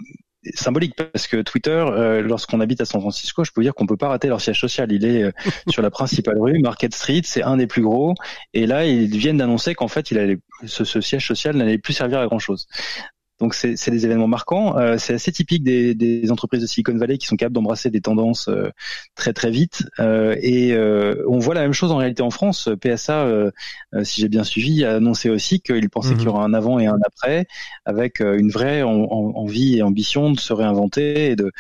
symbolique 0.56 0.96
parce 0.96 1.28
que 1.28 1.42
Twitter, 1.42 1.86
lorsqu'on 2.24 2.62
habite 2.62 2.80
à 2.80 2.86
San 2.86 3.02
Francisco, 3.02 3.44
je 3.44 3.52
peux 3.52 3.60
vous 3.60 3.66
dire 3.66 3.76
qu'on 3.76 3.86
peut 3.86 3.98
pas 3.98 4.08
rater 4.08 4.30
leur 4.30 4.40
siège 4.40 4.60
social. 4.60 4.90
Il 4.90 5.06
est 5.06 5.30
sur 5.70 5.82
la 5.82 5.92
principale 5.92 6.40
rue, 6.40 6.60
Market 6.60 6.96
Street, 6.96 7.22
c'est 7.26 7.44
un 7.44 7.58
des 7.58 7.68
plus 7.68 7.82
gros. 7.82 8.16
Et 8.54 8.66
là, 8.66 8.86
ils 8.86 9.18
viennent 9.18 9.38
d'annoncer 9.38 9.76
qu'en 9.76 9.90
fait, 9.90 10.12
il 10.12 10.18
allait, 10.18 10.38
ce, 10.66 10.86
ce, 10.86 11.02
siège 11.02 11.28
social 11.28 11.58
n'allait 11.58 11.78
plus 11.78 11.94
servir 11.94 12.20
à 12.20 12.26
grand 12.28 12.40
chose. 12.40 12.68
Donc 13.40 13.54
c'est 13.54 13.92
des 13.92 14.06
événements 14.06 14.28
marquants. 14.28 14.78
Euh, 14.78 14.98
c'est 14.98 15.14
assez 15.14 15.32
typique 15.32 15.64
des, 15.64 15.96
des, 15.96 16.30
entreprises 16.30 16.62
de 16.62 16.68
Silicon 16.68 16.98
Valley 16.98 17.18
qui 17.18 17.26
sont 17.26 17.38
capables 17.38 17.56
d'embrasser 17.56 17.90
des 17.90 18.02
tendances 18.02 18.50
euh, 18.50 18.70
très 19.16 19.32
très 19.32 19.50
vite. 19.50 19.84
Euh, 20.00 20.36
et 20.42 20.78
on 21.28 21.40
voit 21.40 21.54
la 21.54 21.62
même 21.62 21.74
chose 21.74 21.92
en 21.92 21.98
réalité 21.98 22.22
en 22.22 22.32
France. 22.32 22.70
PSA, 22.82 23.52
si 24.04 24.22
j'ai 24.22 24.30
bien 24.30 24.44
suivi, 24.44 24.84
a 24.84 24.96
annoncé 24.96 25.30
aussi 25.30 25.62
qu'il 25.62 25.90
pensait 25.90 26.14
qu'il 26.14 26.24
y 26.24 26.26
mhm. 26.26 26.32
aura 26.32 26.44
un 26.44 26.54
avant 26.54 26.80
et 26.80 26.88
un 26.88 26.98
après, 27.06 27.48
avec 27.86 28.20
une 28.20 28.50
vraie 28.50 28.84
envie 28.84 29.78
et 29.78 29.84
ambition 29.84 30.32
de 30.32 30.40
se 30.40 30.54
réinventer 30.54 31.32
et 31.32 31.36
de 31.36 31.52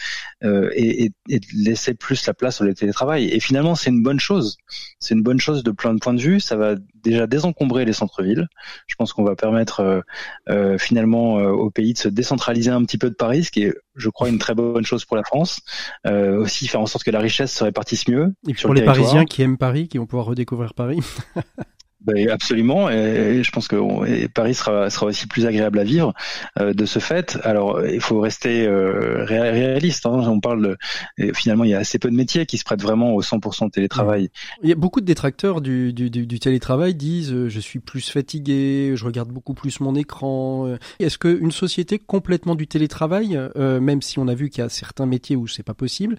et, 0.43 1.05
et, 1.05 1.11
et, 1.29 1.39
de 1.39 1.45
laisser 1.55 1.93
plus 1.93 2.25
la 2.25 2.33
place 2.33 2.61
au 2.61 2.73
télétravail. 2.73 3.29
Et 3.29 3.39
finalement, 3.39 3.75
c'est 3.75 3.89
une 3.89 4.03
bonne 4.03 4.19
chose. 4.19 4.57
C'est 4.99 5.13
une 5.15 5.23
bonne 5.23 5.39
chose 5.39 5.63
de 5.63 5.71
plein 5.71 5.93
de 5.93 5.99
points 5.99 6.13
de 6.13 6.21
vue. 6.21 6.39
Ça 6.39 6.55
va 6.55 6.75
déjà 7.03 7.27
désencombrer 7.27 7.85
les 7.85 7.93
centres-villes. 7.93 8.47
Je 8.87 8.95
pense 8.95 9.13
qu'on 9.13 9.23
va 9.23 9.35
permettre 9.35 9.79
euh, 9.79 10.01
euh, 10.49 10.77
finalement 10.77 11.39
euh, 11.39 11.51
au 11.69 11.71
pays 11.71 11.93
de 11.93 11.99
se 11.99 12.09
décentraliser 12.09 12.71
un 12.71 12.83
petit 12.83 12.97
peu 12.97 13.09
de 13.09 13.15
Paris, 13.15 13.43
ce 13.43 13.51
qui 13.51 13.63
est, 13.63 13.73
je 13.95 14.09
crois, 14.09 14.29
une 14.29 14.39
très 14.39 14.55
bonne 14.55 14.85
chose 14.85 15.05
pour 15.05 15.15
la 15.15 15.23
France. 15.23 15.61
aussi 16.05 16.67
faire 16.67 16.81
en 16.81 16.87
sorte 16.87 17.03
que 17.03 17.11
la 17.11 17.19
richesse 17.19 17.53
se 17.53 17.63
répartisse 17.63 18.07
mieux. 18.07 18.33
Et 18.47 18.53
pour 18.53 18.73
les 18.73 18.81
Parisiens 18.81 19.25
qui 19.25 19.41
aiment 19.41 19.57
Paris, 19.57 19.87
qui 19.87 19.97
vont 19.97 20.05
pouvoir 20.05 20.25
redécouvrir 20.25 20.73
Paris. 20.73 20.99
Ben, 22.01 22.29
absolument, 22.29 22.89
et, 22.89 23.43
je 23.43 23.51
pense 23.51 23.67
que 23.67 24.27
Paris 24.27 24.53
sera, 24.53 24.89
sera 24.89 25.07
aussi 25.07 25.27
plus 25.27 25.45
agréable 25.45 25.79
à 25.79 25.83
vivre 25.83 26.13
euh, 26.57 26.73
de 26.73 26.85
ce 26.85 26.99
fait. 26.99 27.37
Alors, 27.43 27.85
il 27.85 27.99
faut 27.99 28.21
rester 28.21 28.65
euh, 28.65 29.25
réaliste. 29.25 30.05
Hein. 30.05 30.23
On 30.27 30.39
parle 30.39 30.77
de, 31.17 31.33
finalement, 31.33 31.65
il 31.65 31.71
y 31.71 31.73
a 31.73 31.79
assez 31.79 31.99
peu 31.99 32.09
de 32.09 32.15
métiers 32.15 32.45
qui 32.45 32.57
se 32.57 32.63
prêtent 32.63 32.81
vraiment 32.81 33.13
au 33.13 33.21
100% 33.21 33.69
télétravail. 33.71 34.29
Il 34.63 34.69
y 34.69 34.71
a 34.71 34.75
beaucoup 34.75 35.01
de 35.01 35.05
détracteurs 35.05 35.59
du, 35.59 35.91
du, 35.91 36.09
du, 36.09 36.39
télétravail 36.39 36.95
disent 36.95 37.33
euh, 37.33 37.49
je 37.49 37.59
suis 37.59 37.79
plus 37.79 38.09
fatigué, 38.09 38.93
je 38.95 39.03
regarde 39.03 39.29
beaucoup 39.29 39.53
plus 39.53 39.81
mon 39.81 39.95
écran. 39.95 40.77
Est-ce 40.99 41.17
qu'une 41.17 41.51
société 41.51 41.99
complètement 41.99 42.55
du 42.55 42.67
télétravail, 42.67 43.37
même 43.55 44.01
si 44.01 44.19
on 44.19 44.27
a 44.29 44.35
vu 44.35 44.49
qu'il 44.49 44.63
y 44.63 44.65
a 44.65 44.69
certains 44.69 45.05
métiers 45.05 45.35
où 45.35 45.47
c'est 45.47 45.63
pas 45.63 45.73
possible, 45.73 46.17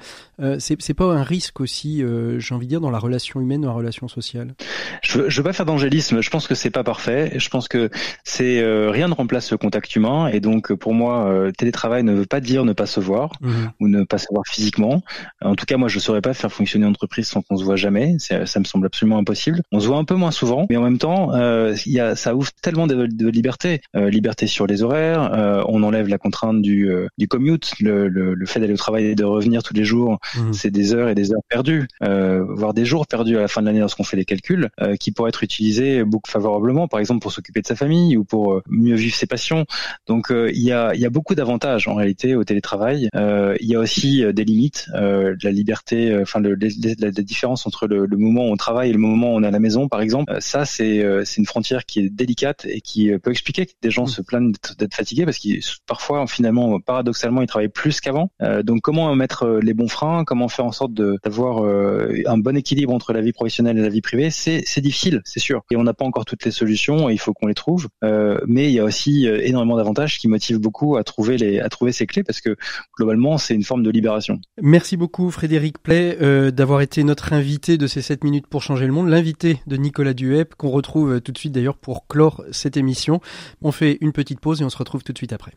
c'est 0.58 0.94
pas 0.94 1.06
un 1.06 1.22
risque 1.22 1.60
aussi, 1.60 2.02
j'ai 2.38 2.54
envie 2.54 2.66
de 2.66 2.70
dire, 2.70 2.80
dans 2.80 2.90
la 2.90 2.98
relation 2.98 3.40
humaine, 3.40 3.62
dans 3.62 3.68
la 3.68 3.74
relation 3.74 4.08
sociale? 4.08 4.54
Je, 5.02 5.28
je 5.28 5.36
veux 5.38 5.44
pas 5.44 5.52
faire 5.52 5.66
d'angélisme, 5.70 6.20
je 6.20 6.30
pense 6.30 6.48
que 6.48 6.54
c'est 6.54 6.70
pas 6.70 6.84
parfait. 6.84 7.32
Je 7.36 7.48
pense 7.48 7.68
que 7.68 7.90
c'est 8.24 8.60
euh, 8.60 8.90
rien 8.90 9.08
ne 9.08 9.14
remplace 9.14 9.50
le 9.50 9.56
contact 9.56 9.94
humain 9.94 10.28
et 10.28 10.40
donc 10.40 10.72
pour 10.72 10.94
moi, 10.94 11.26
euh, 11.26 11.52
télétravail 11.52 12.02
ne 12.02 12.12
veut 12.12 12.26
pas 12.26 12.40
dire 12.40 12.64
ne 12.64 12.72
pas 12.72 12.86
se 12.86 13.00
voir 13.00 13.32
mhm. 13.40 13.70
ou 13.80 13.88
ne 13.88 14.02
pas 14.04 14.18
se 14.18 14.26
voir 14.30 14.42
physiquement. 14.48 15.02
En 15.42 15.54
tout 15.54 15.66
cas, 15.66 15.76
moi, 15.76 15.88
je 15.88 15.98
saurais 15.98 16.20
pas 16.20 16.34
faire 16.34 16.52
fonctionner 16.52 16.84
une 16.84 16.90
entreprise 16.90 17.28
sans 17.28 17.42
qu'on 17.42 17.56
se 17.56 17.64
voit 17.64 17.76
jamais. 17.76 18.16
Ça 18.18 18.58
me 18.58 18.64
semble 18.64 18.86
absolument 18.86 19.18
impossible. 19.18 19.62
On 19.72 19.80
se 19.80 19.86
voit 19.86 19.98
un 19.98 20.04
peu 20.04 20.14
moins 20.14 20.30
souvent, 20.30 20.66
mais 20.68 20.76
en 20.76 20.82
même 20.82 20.98
temps, 20.98 21.34
euh, 21.34 21.74
il 21.86 21.92
y 21.92 22.00
a, 22.00 22.16
ça 22.16 22.34
ouvre 22.34 22.50
tellement 22.62 22.86
de, 22.86 23.06
de 23.06 23.28
liberté, 23.28 23.80
liberté 23.94 24.46
sur 24.46 24.66
les 24.66 24.82
horaires. 24.82 25.64
on 25.68 25.82
enlève 25.82 26.08
la 26.08 26.18
contrainte 26.18 26.60
du, 26.62 26.90
du 27.16 27.28
commute, 27.28 27.72
le, 27.80 28.08
le, 28.08 28.34
le 28.34 28.46
fait 28.46 28.60
d'aller 28.60 28.72
au 28.72 28.78
travail 28.78 29.06
et 29.06 29.14
de 29.14 29.24
revenir 29.24 29.62
tous 29.62 29.74
les 29.74 29.84
jours, 29.84 30.18
mhm. 30.36 30.52
c'est 30.52 30.70
des 30.70 30.94
heures 30.94 31.08
et 31.08 31.14
des 31.14 31.32
heures 31.32 31.42
perdues, 31.48 31.86
voire 32.00 32.74
des 32.74 32.84
jours 32.84 33.06
perdus 33.06 33.36
à 33.36 33.40
la 33.40 33.48
fin 33.48 33.60
de 33.60 33.66
l'année 33.66 33.80
lorsqu'on 33.80 34.04
fait 34.04 34.16
les 34.16 34.24
calculs, 34.24 34.68
qui 34.98 35.12
pourraient 35.12 35.30
être 35.30 35.44
utilisés 35.44 35.59
beaucoup 36.04 36.30
favorablement, 36.30 36.88
par 36.88 37.00
exemple 37.00 37.20
pour 37.20 37.32
s'occuper 37.32 37.60
de 37.60 37.66
sa 37.66 37.76
famille 37.76 38.16
ou 38.16 38.24
pour 38.24 38.54
euh, 38.54 38.62
mieux 38.68 38.94
vivre 38.94 39.14
ses 39.14 39.26
passions. 39.26 39.64
Donc 40.06 40.30
euh, 40.30 40.50
il 40.52 40.62
y 40.62 40.72
a, 40.72 40.94
y 40.94 41.06
a 41.06 41.10
beaucoup 41.10 41.34
d'avantages 41.34 41.88
en 41.88 41.94
réalité 41.94 42.34
au 42.34 42.44
télétravail. 42.44 43.08
Euh, 43.14 43.56
il 43.60 43.68
y 43.68 43.74
a 43.74 43.78
aussi 43.78 44.24
des 44.32 44.44
limites, 44.44 44.88
de 44.94 45.36
la 45.42 45.50
liberté, 45.50 46.16
enfin 46.20 46.40
le, 46.40 46.54
la, 46.54 47.10
différence 47.10 47.66
entre 47.66 47.86
le, 47.86 48.06
moment 48.16 48.48
où 48.48 48.52
on 48.52 48.56
travaille 48.56 48.90
et 48.90 48.92
le 48.92 48.98
moment 48.98 49.34
où 49.34 49.36
on 49.36 49.42
est 49.42 49.46
à 49.46 49.50
la 49.50 49.58
maison, 49.58 49.88
par 49.88 50.00
exemple. 50.00 50.34
Ça 50.40 50.64
c'est 50.64 51.02
une 51.36 51.46
frontière 51.46 51.84
qui 51.84 52.00
est 52.00 52.10
délicate 52.10 52.66
et 52.68 52.80
qui 52.80 53.10
peut 53.18 53.30
expliquer 53.30 53.66
que 53.66 53.72
des 53.82 53.90
gens 53.90 54.04
mmh. 54.04 54.08
se 54.08 54.22
plaignent 54.22 54.52
d'être 54.78 54.94
fatigués 54.94 55.24
parce 55.24 55.38
qu'ils 55.38 55.60
parfois 55.86 56.26
finalement 56.26 56.80
paradoxalement 56.80 57.42
ils 57.42 57.46
travaillent 57.46 57.68
plus 57.68 58.00
qu'avant. 58.00 58.30
donc 58.62 58.80
comment 58.82 59.14
mettre 59.14 59.60
les 59.62 59.74
bons 59.74 59.88
freins, 59.88 60.24
comment 60.24 60.48
faire 60.48 60.66
en 60.66 60.72
sorte 60.72 60.92
d'avoir 60.94 61.64
un 61.64 62.38
bon 62.38 62.56
équilibre 62.56 62.92
entre 62.92 63.12
la 63.12 63.20
vie 63.20 63.32
professionnelle 63.32 63.78
et 63.78 63.82
la 63.82 63.88
vie 63.88 64.00
privée, 64.00 64.30
c'est 64.30 64.80
difficile, 64.80 65.20
c'est 65.24 65.40
sûr 65.50 65.64
et 65.70 65.76
on 65.76 65.82
n'a 65.82 65.94
pas 65.94 66.04
encore 66.04 66.24
toutes 66.24 66.44
les 66.44 66.50
solutions 66.50 67.10
et 67.10 67.12
il 67.12 67.18
faut 67.18 67.32
qu'on 67.32 67.46
les 67.46 67.54
trouve. 67.54 67.88
Euh, 68.04 68.40
mais 68.46 68.68
il 68.68 68.72
y 68.72 68.78
a 68.78 68.84
aussi 68.84 69.26
euh, 69.26 69.40
énormément 69.42 69.76
d'avantages 69.76 70.18
qui 70.18 70.28
motivent 70.28 70.58
beaucoup 70.58 70.96
à 70.96 71.04
trouver 71.04 71.36
les 71.36 71.60
à 71.60 71.68
trouver 71.68 71.92
ces 71.92 72.06
clés 72.06 72.22
parce 72.22 72.40
que 72.40 72.56
globalement 72.96 73.38
c'est 73.38 73.54
une 73.54 73.64
forme 73.64 73.82
de 73.82 73.90
libération. 73.90 74.40
Merci 74.62 74.96
beaucoup 74.96 75.30
Frédéric 75.30 75.78
Play 75.78 76.18
euh, 76.20 76.50
d'avoir 76.50 76.80
été 76.80 77.02
notre 77.04 77.32
invité 77.32 77.78
de 77.78 77.86
ces 77.86 78.02
7 78.02 78.24
minutes 78.24 78.46
pour 78.46 78.62
changer 78.62 78.86
le 78.86 78.92
monde, 78.92 79.08
l'invité 79.08 79.60
de 79.66 79.76
Nicolas 79.76 80.14
Duhep 80.14 80.54
qu'on 80.54 80.70
retrouve 80.70 81.20
tout 81.20 81.32
de 81.32 81.38
suite 81.38 81.52
d'ailleurs 81.52 81.76
pour 81.76 82.06
clore 82.06 82.44
cette 82.52 82.76
émission. 82.76 83.20
On 83.62 83.72
fait 83.72 83.98
une 84.00 84.12
petite 84.12 84.40
pause 84.40 84.60
et 84.60 84.64
on 84.64 84.70
se 84.70 84.78
retrouve 84.78 85.02
tout 85.02 85.12
de 85.12 85.18
suite 85.18 85.32
après. 85.32 85.52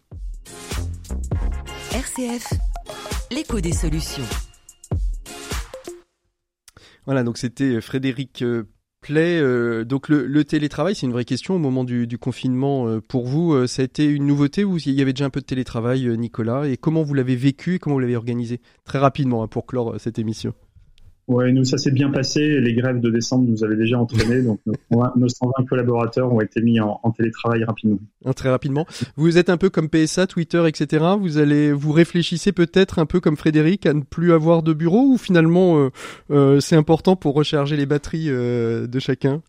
RCF, 1.91 2.53
l'écho 3.31 3.59
des 3.59 3.73
solutions. 3.73 4.23
Voilà, 7.05 7.23
donc 7.23 7.37
c'était 7.37 7.81
Frédéric 7.81 8.43
Play. 9.03 9.41
donc 9.85 10.09
le, 10.09 10.43
télétravail, 10.43 10.95
c'est 10.95 11.05
une 11.05 11.11
vraie 11.11 11.25
question 11.25 11.55
au 11.55 11.59
moment 11.59 11.83
du, 11.83 12.17
confinement 12.17 12.99
pour 13.07 13.27
vous. 13.27 13.67
ça 13.67 13.81
a 13.81 13.85
été 13.85 14.05
une 14.05 14.25
nouveauté 14.25 14.63
ou 14.63 14.77
il 14.77 14.93
y 14.93 15.01
avait 15.01 15.13
déjà 15.13 15.25
un 15.25 15.29
peu 15.29 15.41
de 15.41 15.45
télétravail, 15.45 16.07
Nicolas? 16.17 16.67
Et 16.67 16.77
comment 16.77 17.03
vous 17.03 17.13
l'avez 17.13 17.35
vécu 17.35 17.75
et 17.75 17.79
comment 17.79 17.95
vous 17.95 17.99
l'avez 17.99 18.15
organisé? 18.15 18.61
Très 18.85 18.99
rapidement 18.99 19.43
hein, 19.43 19.47
pour 19.47 19.65
clore 19.65 19.95
cette 19.99 20.17
émission. 20.17 20.53
Ouais, 21.27 21.51
nous, 21.53 21.63
ça 21.63 21.77
s'est 21.77 21.91
bien 21.91 22.09
passé. 22.09 22.59
Les 22.59 22.73
grèves 22.73 22.99
de 22.99 23.09
décembre 23.09 23.45
nous 23.47 23.63
avaient 23.63 23.77
déjà 23.77 23.97
entraîné. 23.97 24.41
Donc, 24.41 24.59
nos, 24.65 24.73
120 25.29 25.65
collaborateurs 25.67 26.33
ont 26.33 26.41
été 26.41 26.61
mis 26.61 26.79
en, 26.79 26.99
télétravail 27.15 27.63
rapidement. 27.63 27.99
Ah, 28.25 28.33
très 28.33 28.49
rapidement. 28.49 28.85
Vous 29.15 29.37
êtes 29.37 29.49
un 29.49 29.57
peu 29.57 29.69
comme 29.69 29.89
PSA, 29.89 30.27
Twitter, 30.27 30.63
etc. 30.67 31.05
Vous 31.19 31.37
allez, 31.37 31.71
vous 31.71 31.91
réfléchissez 31.91 32.51
peut-être 32.51 32.99
un 32.99 33.05
peu 33.05 33.19
comme 33.19 33.37
Frédéric 33.37 33.85
à 33.85 33.93
ne 33.93 34.01
plus 34.01 34.33
avoir 34.33 34.63
de 34.63 34.73
bureau 34.73 35.13
ou 35.13 35.17
finalement, 35.17 35.77
euh, 35.79 35.89
euh, 36.31 36.59
c'est 36.59 36.75
important 36.75 37.15
pour 37.15 37.35
recharger 37.35 37.77
les 37.77 37.85
batteries 37.85 38.29
euh, 38.29 38.87
de 38.87 38.99
chacun? 38.99 39.41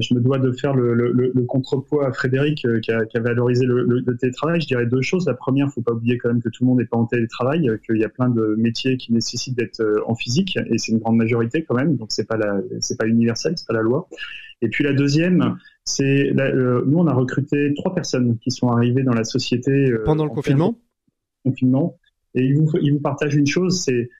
Je 0.00 0.14
me 0.14 0.20
dois 0.20 0.38
de 0.38 0.52
faire 0.52 0.74
le, 0.74 0.94
le, 0.94 1.12
le 1.12 1.44
contrepoids 1.44 2.06
à 2.06 2.12
Frédéric 2.12 2.64
euh, 2.64 2.80
qui, 2.80 2.90
a, 2.90 3.04
qui, 3.06 3.16
a, 3.16 3.20
valorisé 3.20 3.64
le, 3.66 4.16
télétravail. 4.16 4.60
Je 4.60 4.66
dirais 4.66 4.86
deux 4.86 5.02
choses. 5.02 5.26
La 5.26 5.34
première, 5.34 5.66
il 5.66 5.72
faut 5.72 5.82
pas 5.82 5.92
oublier 5.92 6.18
quand 6.18 6.28
même 6.28 6.42
que 6.42 6.48
tout 6.48 6.64
le 6.64 6.68
monde 6.68 6.78
n'est 6.78 6.86
pas 6.86 6.96
en 6.96 7.06
télétravail, 7.06 7.68
euh, 7.68 7.76
qu'il 7.78 7.96
y 7.96 8.04
a 8.04 8.08
plein 8.08 8.28
de 8.28 8.54
métiers 8.58 8.96
qui 8.96 9.12
nécessitent 9.12 9.56
d'être 9.56 9.80
euh, 9.80 10.00
en 10.06 10.14
physique, 10.14 10.58
et 10.70 10.78
c'est 10.78 10.92
une 10.92 10.98
grande 10.98 11.16
majorité 11.16 11.64
quand 11.64 11.74
même. 11.74 11.96
Donc 11.96 12.08
c'est 12.10 12.26
pas 12.26 12.36
la, 12.36 12.60
c'est 12.80 12.98
pas 12.98 13.06
universel, 13.06 13.54
c'est 13.56 13.66
pas 13.66 13.74
la 13.74 13.82
loi. 13.82 14.08
Et 14.60 14.68
puis 14.68 14.84
la 14.84 14.92
deuxième, 14.92 15.56
c'est 15.84 16.32
nous 16.34 16.98
on 16.98 17.06
a 17.06 17.14
recruté 17.14 17.72
trois 17.76 17.94
personnes 17.94 18.38
qui 18.38 18.50
sont 18.50 18.68
arrivées 18.68 19.04
dans 19.04 19.14
la 19.14 19.24
société 19.24 19.92
pendant 20.04 20.24
le 20.24 20.30
confinement? 20.30 20.76
Confinement. 21.44 21.96
Et 22.34 22.42
ils 22.42 22.56
vous, 22.56 22.68
ils 22.82 22.92
vous 22.92 23.00
partagent 23.00 23.36
une 23.36 23.46
chose, 23.46 23.82
c'est 23.84 24.10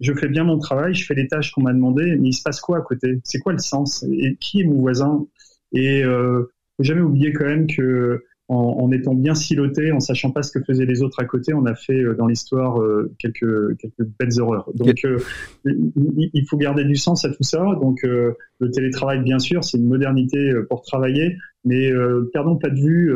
je 0.00 0.12
fais 0.14 0.28
bien 0.28 0.44
mon 0.44 0.58
travail, 0.58 0.94
je 0.94 1.04
fais 1.04 1.14
les 1.14 1.28
tâches 1.28 1.52
qu'on 1.52 1.62
m'a 1.62 1.72
demandé, 1.72 2.16
mais 2.16 2.28
il 2.28 2.32
se 2.32 2.42
passe 2.42 2.60
quoi 2.60 2.78
à 2.78 2.80
côté? 2.80 3.20
C'est 3.24 3.38
quoi 3.38 3.52
le 3.52 3.58
sens? 3.58 4.04
Et 4.04 4.36
qui 4.40 4.60
est 4.60 4.64
mon 4.64 4.80
voisin? 4.80 5.26
Et 5.72 6.02
euh, 6.04 6.50
faut 6.76 6.84
jamais 6.84 7.00
oublier 7.00 7.32
quand 7.32 7.44
même 7.44 7.66
que 7.66 8.24
en, 8.48 8.90
étant 8.92 9.14
bien 9.14 9.34
siloté, 9.34 9.92
en 9.92 10.00
sachant 10.00 10.30
pas 10.30 10.42
ce 10.42 10.52
que 10.52 10.62
faisaient 10.64 10.84
les 10.84 11.02
autres 11.02 11.20
à 11.20 11.24
côté, 11.24 11.54
on 11.54 11.64
a 11.64 11.74
fait 11.74 12.02
euh, 12.02 12.14
dans 12.14 12.26
l'histoire 12.26 12.80
euh, 12.80 13.12
quelques 13.18 13.76
quelques 13.78 14.08
belles 14.18 14.38
erreurs. 14.38 14.70
Donc 14.74 15.04
euh, 15.04 15.18
il 15.64 16.44
faut 16.48 16.56
garder 16.56 16.84
du 16.84 16.96
sens 16.96 17.24
à 17.24 17.30
tout 17.30 17.42
ça. 17.42 17.64
Donc 17.80 18.02
le 18.02 18.70
télétravail, 18.70 19.22
bien 19.22 19.38
sûr, 19.38 19.64
c'est 19.64 19.78
une 19.78 19.88
modernité 19.88 20.52
pour 20.68 20.82
travailler, 20.82 21.36
mais 21.64 21.90
perdons 22.32 22.56
pas 22.56 22.70
de 22.70 22.80
vue 22.80 23.14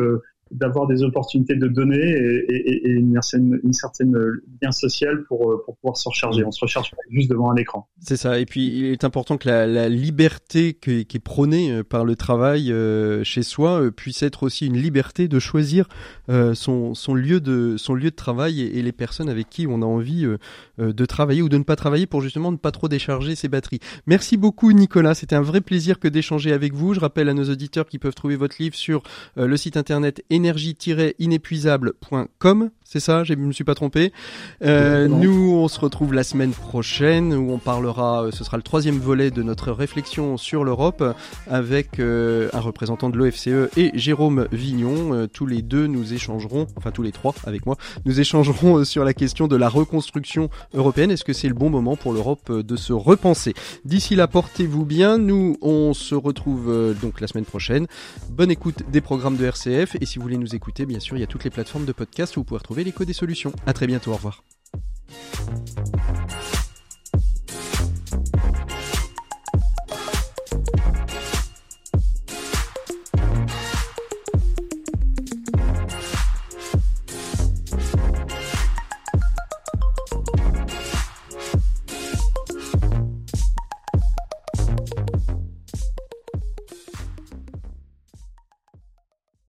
d'avoir 0.53 0.87
des 0.87 1.03
opportunités 1.03 1.57
de 1.57 1.67
donner 1.67 1.99
et, 1.99 2.89
une, 2.89 3.21
certaine, 3.21 3.61
une 3.65 3.73
certaine 3.73 4.17
lien 4.63 4.71
social 4.71 5.25
pour, 5.25 5.51
euh, 5.51 5.63
pour 5.65 5.77
pouvoir 5.77 5.97
se 5.97 6.09
recharger. 6.09 6.45
On 6.45 6.53
se 6.53 6.61
recharge 6.61 6.93
juste 7.11 7.31
devant 7.31 7.51
un 7.51 7.57
écran. 7.57 7.89
C'est 7.99 8.17
ça. 8.17 8.39
Et 8.39 8.47
puis, 8.47 8.67
il 8.67 8.85
est 8.87 9.05
important 9.05 9.39
que 9.39 9.49
la, 9.49 9.67
la 9.67 9.89
liberté 9.89 10.75
qui 10.75 11.01
est, 11.01 11.19
prônée 11.19 11.73
euh, 11.73 11.83
par 11.83 12.05
le 12.05 12.15
travail 12.15 12.71
euh, 12.71 13.25
chez 13.25 13.43
soi 13.43 13.91
puisse 13.91 14.23
être 14.23 14.45
aussi 14.45 14.67
une 14.67 14.77
liberté 14.77 15.27
de 15.29 15.39
choisir 15.39 15.89
son, 16.29 16.95
son, 16.95 17.15
lieu 17.15 17.41
de, 17.41 17.77
son 17.77 17.95
lieu 17.95 18.11
de 18.11 18.17
travail 18.17 18.61
et, 18.61 18.83
les 18.83 18.93
personnes 18.93 19.29
avec 19.29 19.49
qui 19.49 19.67
on 19.67 19.83
a 19.83 19.85
envie 19.85 20.27
de 20.79 21.05
travailler 21.05 21.43
ou 21.43 21.49
de 21.49 21.59
ne 21.59 21.63
pas 21.65 21.77
travailler 21.77 22.07
pour 22.07 22.21
justement 22.21 22.53
ne 22.53 22.57
pas 22.57 22.71
trop 22.71 22.89
décharger 22.89 23.35
ses 23.35 23.49
batteries. 23.49 23.81
Merci 24.07 24.37
beaucoup, 24.37 24.73
Nicolas. 24.73 25.15
C'était 25.15 25.35
un 25.35 25.43
vrai 25.43 25.61
plaisir 25.61 25.99
que 25.99 26.09
d'échanger 26.09 26.53
avec 26.53 26.75
vous. 26.75 26.95
Je 26.95 27.01
rappelle 27.01 27.29
à 27.29 27.35
nos 27.35 27.45
auditeurs 27.45 27.87
qui 27.87 27.99
peuvent 27.99 28.15
trouver 28.15 28.37
votre 28.37 28.57
livre 28.61 28.75
sur 28.75 29.03
le 29.37 29.57
site 29.57 29.77
internet 29.77 30.23
énergie-inépuisable.com. 30.37 32.71
C'est 32.89 33.01
ça, 33.01 33.25
je 33.25 33.35
me 33.35 33.51
suis 33.51 33.65
pas 33.65 33.75
trompé. 33.75 34.13
Euh, 34.63 35.09
nous, 35.09 35.57
on 35.57 35.67
se 35.67 35.81
retrouve 35.81 36.15
la 36.15 36.23
semaine 36.23 36.53
prochaine 36.53 37.35
où 37.35 37.51
on 37.51 37.59
parlera, 37.59 38.23
euh, 38.23 38.31
ce 38.31 38.45
sera 38.45 38.57
le 38.57 38.63
troisième 38.63 39.01
volet 39.01 39.33
de 39.33 39.43
notre 39.43 39.73
réflexion 39.73 40.37
sur 40.37 40.63
l'Europe 40.63 41.03
avec 41.49 41.99
euh, 41.99 42.49
un 42.53 42.61
représentant 42.61 43.11
de 43.11 43.19
l'OFCE 43.19 43.77
et 43.77 43.91
Jérôme 43.95 44.47
Vignon. 44.53 45.27
tous 45.33 45.47
les 45.47 45.63
deux, 45.63 45.89
nous 45.89 46.15
échangerons, 46.15 46.69
enfin 46.77 46.93
tous 46.93 47.03
les 47.03 47.11
trois 47.11 47.35
avec 47.45 47.67
moi, 47.67 47.77
nous 48.05 48.21
échangerons 48.21 48.85
sur 48.85 49.05
la 49.05 49.15
question 49.15 49.49
de 49.49 49.57
la 49.57 49.69
reconstruction 49.69 50.49
européenne. 50.73 51.11
Est-ce 51.11 51.25
que 51.25 51.33
c'est 51.33 51.49
le 51.49 51.55
bon 51.55 51.71
moment 51.71 51.97
pour 51.97 52.13
l'Europe 52.13 52.53
de 52.53 52.77
se 52.77 52.93
repenser? 52.93 53.55
D'ici 53.85 54.15
là, 54.15 54.29
portez-vous 54.29 54.85
bien. 54.85 55.19
Nous, 55.19 55.57
on 55.61 55.93
se 55.93 56.15
retrouve 56.15 56.95
donc 57.03 57.21
la 57.21 57.27
semaine 57.27 57.47
prochaine. 57.47 57.89
Bonne 58.31 58.53
écoute 58.53 58.85
des 58.93 59.01
programmes 59.01 59.37
de 59.37 59.45
RCF 59.45 59.97
et 60.01 60.07
si 60.07 60.21
vous 60.21 60.23
voulez 60.23 60.39
nous 60.39 60.55
écouter, 60.55 60.87
bien 60.87 61.01
sûr, 61.01 61.17
il 61.17 61.21
y 61.21 61.25
a 61.25 61.27
toutes 61.27 61.43
les 61.43 61.51
plateformes 61.51 61.85
de 61.85 61.93
podcast 61.93 62.37
où 62.37 62.41
vous 62.41 62.45
pouvez 62.45 62.61
retrouver 62.77 62.85
l'écho 62.85 63.05
des 63.05 63.15
solutions. 63.15 63.53
À 63.67 63.73
très 63.73 63.87
bientôt, 63.87 64.13
au 64.13 64.17
revoir. 64.17 64.43